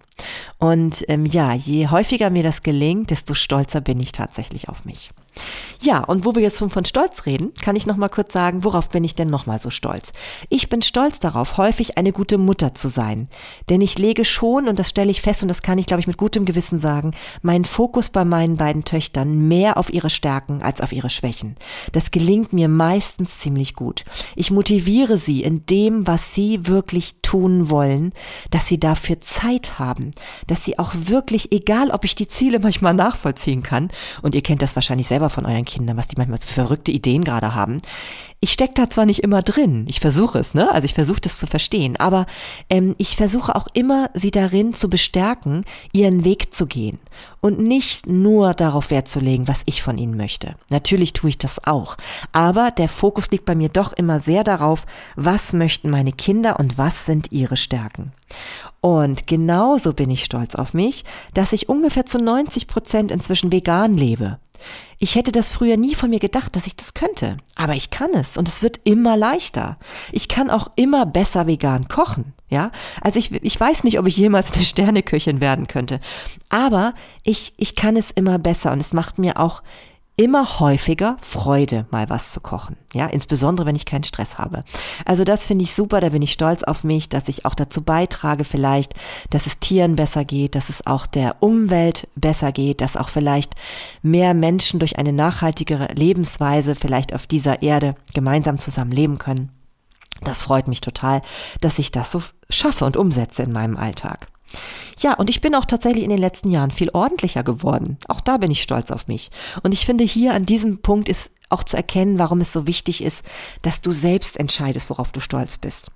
Und 0.57 1.05
ähm, 1.07 1.25
ja, 1.25 1.53
je 1.53 1.87
häufiger 1.87 2.29
mir 2.29 2.43
das 2.43 2.61
gelingt, 2.61 3.09
desto 3.09 3.33
stolzer 3.33 3.81
bin 3.81 3.99
ich 3.99 4.11
tatsächlich 4.11 4.69
auf 4.69 4.85
mich. 4.85 5.09
Ja, 5.83 6.03
und 6.03 6.25
wo 6.25 6.35
wir 6.35 6.43
jetzt 6.43 6.59
von, 6.59 6.85
Stolz 6.85 7.25
reden, 7.25 7.53
kann 7.59 7.75
ich 7.75 7.87
noch 7.87 7.95
mal 7.95 8.09
kurz 8.09 8.33
sagen, 8.33 8.63
worauf 8.63 8.89
bin 8.89 9.03
ich 9.03 9.15
denn 9.15 9.29
noch 9.29 9.47
mal 9.47 9.59
so 9.59 9.71
stolz? 9.71 10.11
Ich 10.49 10.69
bin 10.69 10.83
stolz 10.83 11.19
darauf, 11.19 11.57
häufig 11.57 11.97
eine 11.97 12.11
gute 12.11 12.37
Mutter 12.37 12.75
zu 12.75 12.87
sein. 12.87 13.29
Denn 13.69 13.81
ich 13.81 13.97
lege 13.97 14.23
schon, 14.23 14.67
und 14.67 14.77
das 14.77 14.89
stelle 14.89 15.09
ich 15.09 15.21
fest, 15.21 15.41
und 15.41 15.47
das 15.47 15.63
kann 15.63 15.79
ich, 15.79 15.87
glaube 15.87 16.01
ich, 16.01 16.07
mit 16.07 16.17
gutem 16.17 16.45
Gewissen 16.45 16.79
sagen, 16.79 17.11
meinen 17.41 17.65
Fokus 17.65 18.09
bei 18.09 18.25
meinen 18.25 18.57
beiden 18.57 18.83
Töchtern 18.83 19.47
mehr 19.47 19.77
auf 19.77 19.91
ihre 19.91 20.11
Stärken 20.11 20.61
als 20.61 20.81
auf 20.81 20.91
ihre 20.91 21.09
Schwächen. 21.09 21.55
Das 21.93 22.11
gelingt 22.11 22.53
mir 22.53 22.67
meistens 22.67 23.39
ziemlich 23.39 23.73
gut. 23.73 24.03
Ich 24.35 24.51
motiviere 24.51 25.17
sie 25.17 25.41
in 25.41 25.65
dem, 25.65 26.05
was 26.05 26.35
sie 26.35 26.67
wirklich 26.67 27.15
tun 27.23 27.71
wollen, 27.71 28.13
dass 28.51 28.67
sie 28.67 28.79
dafür 28.79 29.19
Zeit 29.19 29.79
haben, 29.79 30.10
dass 30.47 30.63
sie 30.65 30.79
auch 30.79 30.93
wirklich, 30.95 31.51
egal 31.51 31.91
ob 31.91 32.05
ich 32.05 32.15
die 32.15 32.27
Ziele 32.27 32.59
manchmal 32.59 32.93
nachvollziehen 32.93 33.63
kann, 33.63 33.89
und 34.21 34.35
ihr 34.35 34.41
kennt 34.41 34.61
das 34.61 34.75
wahrscheinlich 34.75 35.07
selber 35.07 35.29
von 35.29 35.45
euren 35.45 35.65
Kindern, 35.65 35.97
was 35.97 36.07
die 36.07 36.17
manchmal 36.17 36.39
für 36.39 36.53
verrückte 36.53 36.91
Ideen 36.91 37.23
gerade 37.23 37.55
haben. 37.55 37.81
Ich 38.39 38.53
stecke 38.53 38.73
da 38.73 38.89
zwar 38.89 39.05
nicht 39.05 39.23
immer 39.23 39.43
drin, 39.43 39.85
ich 39.87 39.99
versuche 39.99 40.39
es, 40.39 40.55
ne? 40.55 40.71
Also 40.71 40.85
ich 40.85 40.95
versuche 40.95 41.21
das 41.21 41.37
zu 41.37 41.45
verstehen, 41.45 41.95
aber 41.97 42.25
ähm, 42.69 42.95
ich 42.97 43.15
versuche 43.15 43.55
auch 43.55 43.67
immer, 43.73 44.09
sie 44.15 44.31
darin 44.31 44.73
zu 44.73 44.89
bestärken, 44.89 45.63
ihren 45.93 46.23
Weg 46.23 46.51
zu 46.53 46.65
gehen 46.65 46.97
und 47.39 47.59
nicht 47.59 48.07
nur 48.07 48.53
darauf 48.53 48.89
Wert 48.89 49.07
zu 49.07 49.19
legen, 49.19 49.47
was 49.47 49.61
ich 49.65 49.83
von 49.83 49.97
ihnen 49.97 50.17
möchte. 50.17 50.55
Natürlich 50.69 51.13
tue 51.13 51.29
ich 51.29 51.37
das 51.37 51.65
auch, 51.65 51.97
aber 52.31 52.71
der 52.71 52.89
Fokus 52.89 53.29
liegt 53.29 53.45
bei 53.45 53.53
mir 53.53 53.69
doch 53.69 53.93
immer 53.93 54.19
sehr 54.19 54.43
darauf, 54.43 54.85
was 55.15 55.53
möchten 55.53 55.91
meine 55.91 56.11
Kinder 56.11 56.59
und 56.59 56.77
was 56.77 57.05
sind 57.05 57.31
ihre 57.31 57.57
Stärken. 57.57 58.11
Und 58.81 59.27
genauso 59.27 59.93
bin 59.93 60.09
ich 60.09 60.25
stolz 60.25 60.55
auf 60.55 60.73
mich, 60.73 61.05
dass 61.33 61.53
ich 61.53 61.69
ungefähr 61.69 62.05
zu 62.05 62.17
90 62.17 62.67
Prozent 62.67 63.11
inzwischen 63.11 63.51
vegan 63.51 63.95
lebe. 63.95 64.39
Ich 64.97 65.15
hätte 65.15 65.31
das 65.31 65.51
früher 65.51 65.77
nie 65.77 65.95
von 65.95 66.09
mir 66.09 66.19
gedacht, 66.19 66.55
dass 66.55 66.67
ich 66.67 66.75
das 66.75 66.93
könnte. 66.93 67.37
Aber 67.55 67.75
ich 67.75 67.89
kann 67.89 68.11
es 68.13 68.37
und 68.37 68.47
es 68.47 68.61
wird 68.61 68.79
immer 68.83 69.17
leichter. 69.17 69.77
Ich 70.11 70.27
kann 70.27 70.49
auch 70.49 70.69
immer 70.75 71.05
besser 71.05 71.47
vegan 71.47 71.87
kochen. 71.87 72.33
Ja, 72.49 72.71
also 73.01 73.17
ich, 73.17 73.31
ich 73.31 73.59
weiß 73.59 73.83
nicht, 73.83 73.97
ob 73.97 74.07
ich 74.07 74.17
jemals 74.17 74.51
eine 74.51 74.65
Sterneköchin 74.65 75.41
werden 75.41 75.67
könnte. 75.67 75.99
Aber 76.49 76.93
ich, 77.23 77.53
ich 77.57 77.75
kann 77.75 77.95
es 77.95 78.11
immer 78.11 78.39
besser 78.39 78.71
und 78.71 78.79
es 78.79 78.93
macht 78.93 79.17
mir 79.17 79.39
auch 79.39 79.63
immer 80.21 80.59
häufiger 80.59 81.17
Freude, 81.19 81.87
mal 81.89 82.07
was 82.09 82.31
zu 82.31 82.41
kochen. 82.41 82.77
Ja, 82.93 83.07
insbesondere 83.07 83.65
wenn 83.65 83.75
ich 83.75 83.85
keinen 83.85 84.03
Stress 84.03 84.37
habe. 84.37 84.63
Also 85.03 85.23
das 85.23 85.47
finde 85.47 85.63
ich 85.63 85.73
super, 85.73 85.99
da 85.99 86.09
bin 86.09 86.21
ich 86.21 86.31
stolz 86.31 86.61
auf 86.63 86.83
mich, 86.83 87.09
dass 87.09 87.27
ich 87.27 87.45
auch 87.45 87.55
dazu 87.55 87.81
beitrage 87.81 88.43
vielleicht, 88.43 88.93
dass 89.31 89.47
es 89.47 89.59
Tieren 89.59 89.95
besser 89.95 90.23
geht, 90.23 90.53
dass 90.53 90.69
es 90.69 90.85
auch 90.85 91.07
der 91.07 91.41
Umwelt 91.41 92.07
besser 92.15 92.51
geht, 92.51 92.81
dass 92.81 92.97
auch 92.97 93.09
vielleicht 93.09 93.55
mehr 94.03 94.35
Menschen 94.35 94.79
durch 94.79 94.99
eine 94.99 95.11
nachhaltigere 95.11 95.87
Lebensweise 95.93 96.75
vielleicht 96.75 97.15
auf 97.15 97.25
dieser 97.25 97.63
Erde 97.63 97.95
gemeinsam 98.13 98.59
zusammen 98.59 98.91
leben 98.91 99.17
können. 99.17 99.49
Das 100.23 100.43
freut 100.43 100.67
mich 100.67 100.81
total, 100.81 101.21
dass 101.61 101.79
ich 101.79 101.91
das 101.91 102.11
so 102.11 102.21
schaffe 102.47 102.85
und 102.85 102.95
umsetze 102.95 103.41
in 103.41 103.51
meinem 103.51 103.75
Alltag. 103.75 104.27
Ja, 104.99 105.13
und 105.15 105.29
ich 105.29 105.41
bin 105.41 105.55
auch 105.55 105.65
tatsächlich 105.65 106.03
in 106.03 106.09
den 106.09 106.19
letzten 106.19 106.51
Jahren 106.51 106.71
viel 106.71 106.89
ordentlicher 106.93 107.43
geworden. 107.43 107.97
Auch 108.07 108.21
da 108.21 108.37
bin 108.37 108.51
ich 108.51 108.61
stolz 108.61 108.91
auf 108.91 109.07
mich. 109.07 109.31
Und 109.63 109.73
ich 109.73 109.85
finde, 109.85 110.03
hier 110.03 110.33
an 110.33 110.45
diesem 110.45 110.81
Punkt 110.81 111.09
ist 111.09 111.31
auch 111.49 111.63
zu 111.63 111.75
erkennen, 111.75 112.19
warum 112.19 112.41
es 112.41 112.53
so 112.53 112.67
wichtig 112.67 113.03
ist, 113.03 113.23
dass 113.61 113.81
du 113.81 113.91
selbst 113.91 114.37
entscheidest, 114.37 114.89
worauf 114.89 115.11
du 115.11 115.19
stolz 115.19 115.57
bist. 115.57 115.91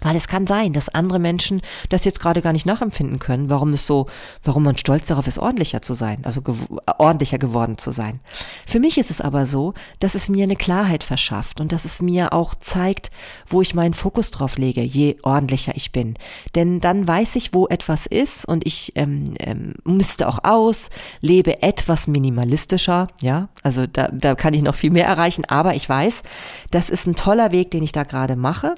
Weil 0.00 0.16
es 0.16 0.28
kann 0.28 0.46
sein, 0.46 0.72
dass 0.72 0.88
andere 0.88 1.18
Menschen 1.18 1.62
das 1.88 2.04
jetzt 2.04 2.20
gerade 2.20 2.42
gar 2.42 2.52
nicht 2.52 2.66
nachempfinden 2.66 3.18
können, 3.18 3.48
warum 3.48 3.72
es 3.72 3.86
so, 3.86 4.06
warum 4.42 4.64
man 4.64 4.76
stolz 4.76 5.06
darauf 5.06 5.26
ist, 5.26 5.38
ordentlicher 5.38 5.82
zu 5.82 5.94
sein, 5.94 6.18
also 6.24 6.42
gew 6.42 6.54
ordentlicher 6.98 7.38
geworden 7.38 7.78
zu 7.78 7.90
sein. 7.90 8.20
Für 8.66 8.80
mich 8.80 8.98
ist 8.98 9.10
es 9.10 9.20
aber 9.20 9.46
so, 9.46 9.74
dass 10.00 10.14
es 10.14 10.28
mir 10.28 10.44
eine 10.44 10.56
Klarheit 10.56 11.04
verschafft 11.04 11.60
und 11.60 11.72
dass 11.72 11.84
es 11.84 12.02
mir 12.02 12.32
auch 12.32 12.54
zeigt, 12.54 13.10
wo 13.46 13.62
ich 13.62 13.74
meinen 13.74 13.94
Fokus 13.94 14.30
drauf 14.30 14.58
lege, 14.58 14.82
je 14.82 15.16
ordentlicher 15.22 15.72
ich 15.74 15.92
bin. 15.92 16.14
Denn 16.54 16.80
dann 16.80 17.06
weiß 17.06 17.36
ich, 17.36 17.54
wo 17.54 17.66
etwas 17.68 18.06
ist 18.06 18.44
und 18.46 18.66
ich 18.66 18.92
ähm, 18.96 19.34
ähm, 19.38 19.74
misste 19.84 20.28
auch 20.28 20.40
aus, 20.42 20.90
lebe 21.20 21.62
etwas 21.62 22.06
minimalistischer, 22.06 23.08
ja, 23.20 23.48
also 23.62 23.86
da, 23.86 24.08
da 24.08 24.34
kann 24.34 24.54
ich 24.54 24.62
noch 24.62 24.74
viel 24.74 24.90
mehr 24.90 25.06
erreichen, 25.06 25.44
aber 25.46 25.74
ich 25.74 25.88
weiß, 25.88 26.22
das 26.70 26.90
ist 26.90 27.06
ein 27.06 27.14
toller 27.14 27.52
Weg, 27.52 27.70
den 27.70 27.82
ich 27.82 27.92
da 27.92 28.04
gerade 28.04 28.36
mache 28.36 28.74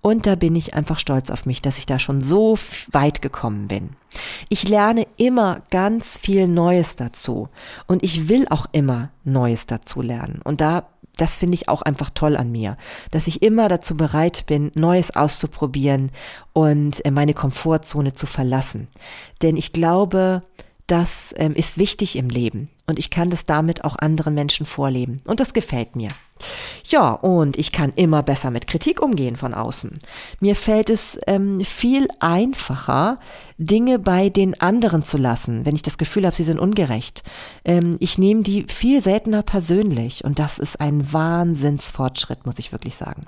und 0.00 0.26
da 0.26 0.34
bin 0.34 0.56
ich 0.56 0.59
einfach 0.74 0.98
stolz 0.98 1.30
auf 1.30 1.46
mich, 1.46 1.62
dass 1.62 1.78
ich 1.78 1.86
da 1.86 1.98
schon 1.98 2.22
so 2.22 2.58
weit 2.92 3.22
gekommen 3.22 3.68
bin. 3.68 3.90
Ich 4.48 4.68
lerne 4.68 5.06
immer 5.16 5.62
ganz 5.70 6.18
viel 6.18 6.48
Neues 6.48 6.96
dazu. 6.96 7.48
Und 7.86 8.02
ich 8.02 8.28
will 8.28 8.46
auch 8.50 8.66
immer 8.72 9.10
Neues 9.24 9.66
dazu 9.66 10.02
lernen. 10.02 10.40
Und 10.44 10.60
da 10.60 10.86
das 11.16 11.36
finde 11.36 11.54
ich 11.54 11.68
auch 11.68 11.82
einfach 11.82 12.08
toll 12.14 12.34
an 12.34 12.50
mir, 12.50 12.78
dass 13.10 13.26
ich 13.26 13.42
immer 13.42 13.68
dazu 13.68 13.94
bereit 13.94 14.46
bin, 14.46 14.72
Neues 14.74 15.14
auszuprobieren 15.14 16.10
und 16.54 17.04
äh, 17.04 17.10
meine 17.10 17.34
Komfortzone 17.34 18.14
zu 18.14 18.26
verlassen. 18.26 18.88
Denn 19.42 19.56
ich 19.58 19.74
glaube, 19.74 20.40
das 20.86 21.34
ähm, 21.36 21.52
ist 21.52 21.76
wichtig 21.76 22.16
im 22.16 22.30
Leben 22.30 22.70
und 22.86 22.98
ich 22.98 23.10
kann 23.10 23.28
das 23.28 23.44
damit 23.44 23.84
auch 23.84 23.96
anderen 23.96 24.34
Menschen 24.34 24.64
vorleben. 24.64 25.20
Und 25.26 25.40
das 25.40 25.52
gefällt 25.52 25.94
mir. 25.94 26.08
Ja, 26.88 27.12
und 27.12 27.56
ich 27.56 27.72
kann 27.72 27.92
immer 27.96 28.22
besser 28.22 28.50
mit 28.50 28.66
Kritik 28.66 29.00
umgehen 29.00 29.36
von 29.36 29.54
außen. 29.54 29.98
Mir 30.40 30.56
fällt 30.56 30.90
es 30.90 31.18
ähm, 31.26 31.60
viel 31.60 32.08
einfacher, 32.18 33.18
Dinge 33.58 33.98
bei 33.98 34.30
den 34.30 34.60
anderen 34.60 35.02
zu 35.02 35.18
lassen, 35.18 35.66
wenn 35.66 35.76
ich 35.76 35.82
das 35.82 35.98
Gefühl 35.98 36.24
habe, 36.24 36.34
sie 36.34 36.44
sind 36.44 36.58
ungerecht. 36.58 37.22
Ähm, 37.64 37.96
ich 38.00 38.16
nehme 38.16 38.42
die 38.42 38.64
viel 38.64 39.02
seltener 39.02 39.42
persönlich 39.42 40.24
und 40.24 40.38
das 40.38 40.58
ist 40.58 40.80
ein 40.80 41.12
Wahnsinnsfortschritt, 41.12 42.46
muss 42.46 42.58
ich 42.58 42.72
wirklich 42.72 42.96
sagen. 42.96 43.26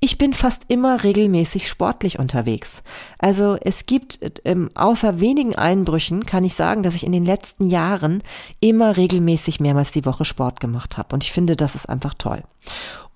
Ich 0.00 0.18
bin 0.18 0.32
fast 0.32 0.64
immer 0.66 1.04
regelmäßig 1.04 1.68
sportlich 1.68 2.18
unterwegs. 2.18 2.82
Also 3.18 3.56
es 3.60 3.86
gibt, 3.86 4.18
ähm, 4.44 4.68
außer 4.74 5.20
wenigen 5.20 5.54
Einbrüchen, 5.54 6.26
kann 6.26 6.42
ich 6.44 6.56
sagen, 6.56 6.82
dass 6.82 6.96
ich 6.96 7.06
in 7.06 7.12
den 7.12 7.24
letzten 7.24 7.68
Jahren 7.68 8.22
immer 8.58 8.96
regelmäßig 8.96 9.60
mehrmals 9.60 9.92
die 9.92 10.04
Woche 10.04 10.24
Sport 10.24 10.58
gemacht 10.58 10.98
habe. 10.98 11.14
Und 11.14 11.22
ich 11.22 11.30
finde, 11.30 11.54
das 11.54 11.76
ist 11.76 11.88
einfach 11.88 12.14
toll. 12.14 12.31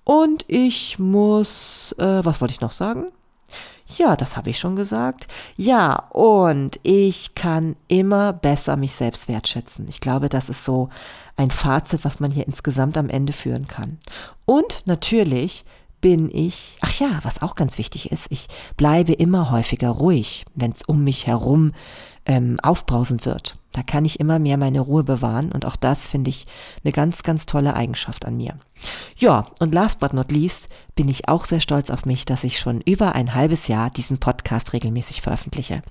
Und 0.03 0.45
ich 0.47 0.99
muss, 0.99 1.93
äh, 1.99 2.25
was 2.25 2.39
wollte 2.39 2.53
ich 2.53 2.61
noch 2.61 2.71
sagen? 2.71 3.07
Ja, 3.97 4.15
das 4.15 4.35
habe 4.35 4.49
ich 4.49 4.59
schon 4.59 4.75
gesagt. 4.75 5.27
Ja, 5.55 5.95
und 6.09 6.79
ich 6.83 7.35
kann 7.35 7.75
immer 7.87 8.33
besser 8.33 8.75
mich 8.75 8.93
selbst 8.93 9.27
wertschätzen. 9.27 9.87
Ich 9.87 10.01
glaube, 10.01 10.27
das 10.27 10.49
ist 10.49 10.65
so 10.65 10.89
ein 11.37 11.51
Fazit, 11.51 12.03
was 12.03 12.19
man 12.19 12.31
hier 12.31 12.45
insgesamt 12.47 12.97
am 12.97 13.09
Ende 13.09 13.31
führen 13.31 13.67
kann. 13.67 13.97
Und 14.45 14.83
natürlich 14.85 15.63
bin 16.01 16.29
ich, 16.31 16.77
ach 16.81 16.93
ja, 16.99 17.19
was 17.23 17.41
auch 17.41 17.55
ganz 17.55 17.77
wichtig 17.77 18.11
ist, 18.11 18.27
ich 18.29 18.47
bleibe 18.75 19.13
immer 19.13 19.51
häufiger 19.51 19.89
ruhig, 19.89 20.45
wenn 20.53 20.71
es 20.71 20.83
um 20.83 21.03
mich 21.03 21.25
herum 21.25 21.73
ähm, 22.27 22.59
aufbrausend 22.61 23.25
wird. 23.25 23.55
Da 23.71 23.83
kann 23.83 24.05
ich 24.05 24.19
immer 24.19 24.37
mehr 24.37 24.57
meine 24.57 24.81
Ruhe 24.81 25.03
bewahren 25.03 25.51
und 25.51 25.65
auch 25.65 25.75
das 25.75 26.07
finde 26.07 26.29
ich 26.29 26.45
eine 26.83 26.91
ganz, 26.91 27.23
ganz 27.23 27.45
tolle 27.45 27.75
Eigenschaft 27.75 28.25
an 28.25 28.35
mir. 28.35 28.57
Ja, 29.17 29.43
und 29.59 29.73
last 29.73 29.99
but 29.99 30.13
not 30.13 30.31
least 30.31 30.67
bin 30.95 31.07
ich 31.09 31.27
auch 31.27 31.45
sehr 31.45 31.61
stolz 31.61 31.89
auf 31.89 32.05
mich, 32.05 32.25
dass 32.25 32.43
ich 32.43 32.59
schon 32.59 32.81
über 32.81 33.15
ein 33.15 33.33
halbes 33.33 33.67
Jahr 33.67 33.89
diesen 33.89 34.17
Podcast 34.17 34.73
regelmäßig 34.73 35.21
veröffentliche. 35.21 35.83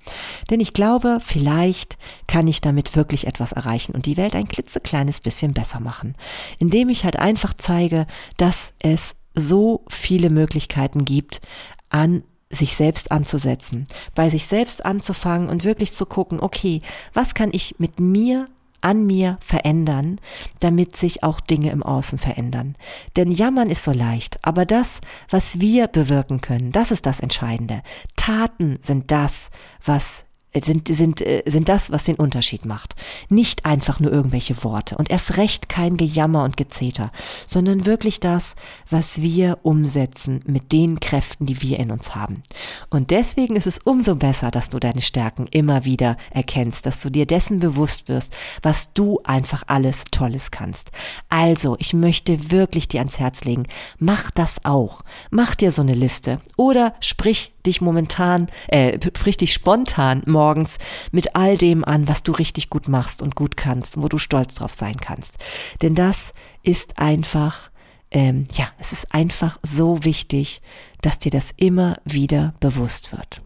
Denn 0.51 0.61
ich 0.61 0.73
glaube, 0.73 1.19
vielleicht 1.21 1.97
kann 2.27 2.49
ich 2.49 2.61
damit 2.61 2.97
wirklich 2.97 3.27
etwas 3.27 3.53
erreichen 3.53 3.95
und 3.95 4.07
die 4.07 4.17
Welt 4.17 4.35
ein 4.35 4.49
klitzekleines 4.49 5.21
bisschen 5.21 5.55
besser 5.55 5.81
machen, 5.81 6.17
indem 6.59 6.89
ich 6.89 7.05
halt 7.05 7.19
einfach 7.19 7.55
zeige, 7.57 8.07
dass 8.37 8.75
es 8.81 9.17
so 9.35 9.85
viele 9.89 10.31
Möglichkeiten 10.31 11.05
gibt, 11.05 11.41
an 11.89 12.25
sich 12.51 12.77
selbst 12.77 13.11
anzusetzen, 13.11 13.87
bei 14.15 14.29
sich 14.31 14.47
selbst 14.47 14.85
anzufangen 14.85 15.49
und 15.49 15.65
wirklich 15.65 15.93
zu 15.93 16.07
gucken, 16.07 16.41
okay, 16.41 16.83
was 17.13 17.35
kann 17.35 17.51
ich 17.53 17.77
mit 17.79 17.99
mir 17.99 18.49
an 18.83 19.07
mir 19.07 19.39
verändern, 19.41 20.21
damit 20.61 20.97
sich 20.97 21.25
auch 21.25 21.41
Dinge 21.41 21.71
im 21.71 21.83
Außen 21.83 22.19
verändern. 22.19 22.77
Denn 23.17 23.33
jammern 23.33 23.69
ist 23.69 23.83
so 23.83 23.91
leicht, 23.91 24.39
aber 24.43 24.65
das, 24.65 25.01
was 25.29 25.61
wir 25.61 25.89
bewirken 25.89 26.41
können, 26.41 26.71
das 26.71 26.93
ist 26.93 27.07
das 27.07 27.19
Entscheidende. 27.19 27.83
Taten 28.15 28.79
sind 28.83 29.11
das, 29.11 29.51
was 29.85 30.26
sind, 30.65 30.89
sind, 30.89 31.21
äh, 31.21 31.43
sind 31.47 31.69
das, 31.69 31.91
was 31.91 32.05
den 32.05 32.17
Unterschied 32.17 32.65
macht. 32.65 32.95
Nicht 33.29 33.65
einfach 33.65 34.01
nur 34.01 34.13
irgendwelche 34.13 34.63
Worte 34.65 34.97
und 34.97 35.11
erst 35.11 35.37
recht 35.37 35.69
kein 35.69 35.97
Gejammer 35.97 36.45
und 36.45 36.57
Gezeter, 36.57 37.13
sondern 37.47 37.87
wirklich 37.87 38.21
das, 38.21 38.55
was 38.91 39.21
wir 39.21 39.59
umsetzen 39.63 40.41
mit 40.47 40.73
den 40.73 41.01
Kräften, 41.01 41.47
die 41.47 41.61
wir 41.63 41.79
in 41.79 41.91
uns 41.91 42.15
haben. 42.15 42.43
Und 42.91 43.11
deswegen 43.11 43.57
ist 43.57 43.67
es 43.67 43.79
umso 43.85 44.15
besser, 44.17 44.51
dass 44.51 44.71
du 44.71 44.79
deine 44.79 45.03
Stärken 45.03 45.47
immer 45.51 45.85
wieder 45.85 46.17
erkennst, 46.31 46.87
dass 46.87 47.03
du 47.03 47.11
dir 47.11 47.27
dessen 47.27 47.59
bewusst 47.59 48.09
wirst, 48.09 48.35
was 48.63 48.93
du 48.93 49.21
einfach 49.25 49.65
alles 49.67 50.05
Tolles 50.11 50.51
kannst. 50.51 50.91
Also, 51.29 51.77
ich 51.79 51.95
möchte 51.95 52.51
wirklich 52.51 52.89
dir 52.89 53.01
ans 53.01 53.19
Herz 53.19 53.45
legen, 53.45 53.65
mach 53.99 54.31
das 54.31 54.65
auch. 54.65 55.03
Mach 55.31 55.55
dir 55.55 55.71
so 55.73 55.83
eine 55.83 55.95
Liste 55.95 56.39
oder 56.57 56.95
sprich 57.01 57.53
dich 57.67 57.81
momentan, 57.81 58.47
äh, 58.69 58.99
sprich 59.03 59.37
dich 59.37 59.53
spontan 59.53 60.23
morgens 60.47 60.79
mit 61.11 61.35
all 61.35 61.59
dem 61.59 61.85
an, 61.85 62.07
was 62.07 62.23
du 62.23 62.31
richtig 62.31 62.71
gut 62.71 62.87
machst 62.87 63.21
und 63.21 63.35
gut 63.35 63.57
kannst, 63.57 64.01
wo 64.01 64.07
du 64.07 64.19
stolz 64.19 64.55
drauf 64.55 64.73
sein 64.73 64.97
kannst. 64.97 65.39
Denn 65.83 65.97
das 65.97 66.33
ist 66.63 67.01
einfach, 67.01 67.71
ähm, 68.13 68.45
ja, 68.53 68.69
es 68.79 68.93
ist 68.93 69.13
einfach 69.13 69.59
so 69.63 70.05
wichtig, 70.05 70.63
dass 71.03 71.19
dir 71.19 71.33
das 71.33 71.51
immer 71.57 71.97
wieder 72.05 72.55
bewusst 72.61 73.11
wird. 73.11 73.43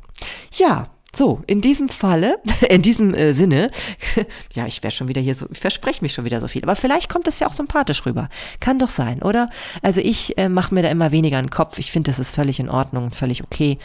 Ja, 0.52 0.90
so, 1.14 1.42
in 1.46 1.60
diesem 1.60 1.88
Falle, 1.88 2.38
in 2.68 2.82
diesem 2.82 3.14
äh, 3.14 3.32
Sinne, 3.32 3.70
ja, 4.54 4.66
ich 4.66 4.82
werde 4.82 4.96
schon 4.96 5.08
wieder 5.08 5.20
hier 5.20 5.34
so, 5.34 5.46
ich 5.50 5.58
verspreche 5.58 6.02
mich 6.02 6.14
schon 6.14 6.24
wieder 6.24 6.40
so 6.40 6.48
viel, 6.48 6.62
aber 6.62 6.76
vielleicht 6.76 7.08
kommt 7.08 7.28
es 7.28 7.38
ja 7.38 7.46
auch 7.46 7.52
sympathisch 7.52 8.04
rüber. 8.06 8.28
Kann 8.60 8.78
doch 8.78 8.88
sein, 8.88 9.22
oder? 9.22 9.48
Also 9.82 10.00
ich 10.00 10.36
äh, 10.38 10.48
mache 10.48 10.74
mir 10.74 10.82
da 10.82 10.88
immer 10.88 11.12
weniger 11.12 11.38
einen 11.38 11.50
Kopf. 11.50 11.78
Ich 11.78 11.92
finde, 11.92 12.10
das 12.10 12.18
ist 12.18 12.34
völlig 12.34 12.58
in 12.58 12.68
Ordnung 12.68 13.10
völlig 13.20 13.44
okay. 13.44 13.78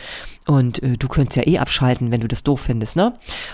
Und 0.48 0.82
äh, 0.82 0.98
du 0.98 1.08
könntest 1.08 1.38
ja 1.38 1.48
eh 1.48 1.58
abschalten, 1.58 2.12
wenn 2.12 2.22
du 2.22 2.28
das 2.28 2.44
doof 2.44 2.62
findest, 2.62 2.96
ne? 2.96 3.14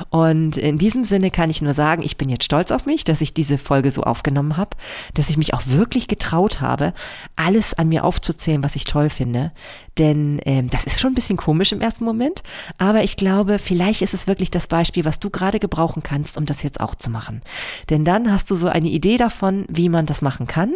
Und 0.09 0.57
in 0.57 0.78
diesem 0.78 1.03
Sinne 1.03 1.32
kann 1.32 1.49
ich 1.49 1.61
nur 1.61 1.74
sagen, 1.74 2.03
ich 2.03 2.17
bin 2.17 2.30
jetzt 2.30 2.43
stolz 2.43 2.72
auf 2.72 2.86
mich, 2.86 3.03
dass 3.03 3.22
ich 3.22 3.34
diese 3.34 3.57
Folge 3.57 3.91
so 3.91 4.03
aufgenommen 4.03 4.57
habe, 4.57 4.78
dass 5.13 5.30
ich 5.30 5.38
mich 5.38 5.53
auch 5.53 5.63
wirklich 5.65 6.07
getraut 6.07 6.61
habe, 6.61 6.93
alles 7.36 7.74
an 7.74 7.89
mir 7.89 8.03
aufzuzählen, 8.03 8.63
was 8.63 8.76
ich 8.76 8.84
toll 8.84 9.09
finde. 9.09 9.51
Denn 9.97 10.39
ähm, 10.45 10.69
das 10.69 10.85
ist 10.85 10.99
schon 10.99 11.11
ein 11.11 11.15
bisschen 11.15 11.37
komisch 11.37 11.71
im 11.71 11.81
ersten 11.81 12.05
Moment, 12.05 12.43
aber 12.77 13.03
ich 13.03 13.17
glaube, 13.17 13.59
vielleicht 13.59 14.01
ist 14.01 14.13
es 14.13 14.27
wirklich 14.27 14.49
das 14.49 14.67
Beispiel, 14.67 15.05
was 15.05 15.19
du 15.19 15.29
gerade 15.29 15.59
gebrauchen 15.59 16.01
kannst, 16.01 16.37
um 16.37 16.45
das 16.45 16.63
jetzt 16.63 16.79
auch 16.79 16.95
zu 16.95 17.09
machen. 17.09 17.41
Denn 17.89 18.05
dann 18.05 18.31
hast 18.31 18.49
du 18.49 18.55
so 18.55 18.67
eine 18.67 18.89
Idee 18.89 19.17
davon, 19.17 19.65
wie 19.67 19.89
man 19.89 20.05
das 20.05 20.21
machen 20.21 20.47
kann. 20.47 20.75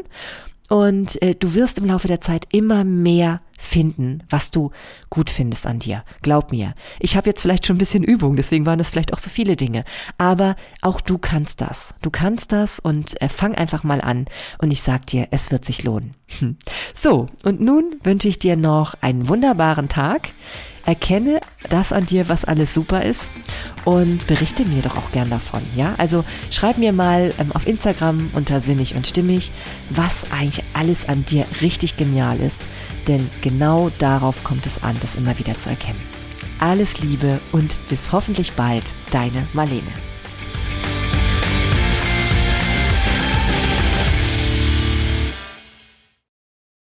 Und 0.70 1.22
äh, 1.22 1.36
du 1.36 1.54
wirst 1.54 1.78
im 1.78 1.86
Laufe 1.86 2.08
der 2.08 2.22
Zeit 2.22 2.48
immer 2.52 2.84
mehr 2.84 3.42
finden, 3.58 4.24
was 4.30 4.52
du 4.52 4.72
gut 5.10 5.30
findest 5.30 5.66
an 5.66 5.80
dir. 5.80 6.04
Glaub 6.22 6.52
mir. 6.52 6.74
Ich 7.00 7.16
habe 7.16 7.30
jetzt 7.30 7.42
vielleicht 7.42 7.66
schon 7.66 7.76
ein 7.76 7.80
bisschen 7.80 8.04
Übung, 8.04 8.36
deswegen 8.36 8.66
waren 8.66 8.78
das 8.78 8.90
vielleicht 8.90 9.14
auch 9.14 9.20
so 9.20 9.30
viele 9.30 9.56
Dinge. 9.56 9.86
Aber 10.18 10.56
auch 10.82 11.02
du 11.02 11.18
kannst 11.18 11.62
das. 11.62 11.94
Du 12.02 12.10
kannst 12.10 12.52
das 12.52 12.80
und 12.80 13.22
äh, 13.22 13.30
fang 13.30 13.56
einfach 13.56 13.84
mal 13.84 14.02
an. 14.02 14.26
Und 14.58 14.72
ich 14.72 14.82
sag 14.82 15.06
dir, 15.08 15.28
es 15.32 15.52
wird 15.52 15.66
sich 15.66 15.84
lohnen. 15.84 16.16
So, 16.94 17.28
und 17.44 17.62
nun 17.62 17.98
wünsche 18.04 18.28
ich 18.28 18.40
dir 18.40 18.56
noch 18.56 18.96
einen 19.02 19.28
wunderbaren 19.28 19.90
Tag. 19.90 20.30
Erkenne 20.86 21.40
das 21.70 21.92
an 21.92 22.06
dir, 22.06 22.30
was 22.30 22.46
alles 22.46 22.74
super 22.74 23.04
ist 23.04 23.30
und 23.86 24.28
berichte 24.28 24.66
mir 24.66 24.82
doch 24.82 24.98
auch 24.98 25.12
gern 25.12 25.30
davon. 25.30 25.62
Ja, 25.76 25.96
also 25.98 26.24
schreib 26.52 26.78
mir 26.78 26.94
mal 26.94 27.34
ähm, 27.40 27.52
auf 27.54 27.68
Instagram 27.68 28.30
unter 28.34 28.60
sinnig 28.60 28.96
und 28.96 29.08
stimmig, 29.08 29.52
was 29.90 30.32
eigentlich 30.32 30.64
alles 30.74 31.10
an 31.10 31.26
dir 31.26 31.46
richtig 31.62 31.98
genial 31.98 32.40
ist 32.40 32.62
denn 33.08 33.30
genau 33.42 33.92
darauf 34.00 34.44
kommt 34.44 34.66
es 34.66 34.84
an, 34.84 34.96
das 35.02 35.16
immer 35.16 35.38
wieder 35.38 35.58
zu 35.58 35.70
erkennen. 35.70 36.02
Alles 36.60 37.00
Liebe 37.00 37.40
und 37.52 37.78
bis 37.90 38.12
hoffentlich 38.12 38.54
bald, 38.54 38.84
deine 39.12 39.48
Marlene. 39.54 40.05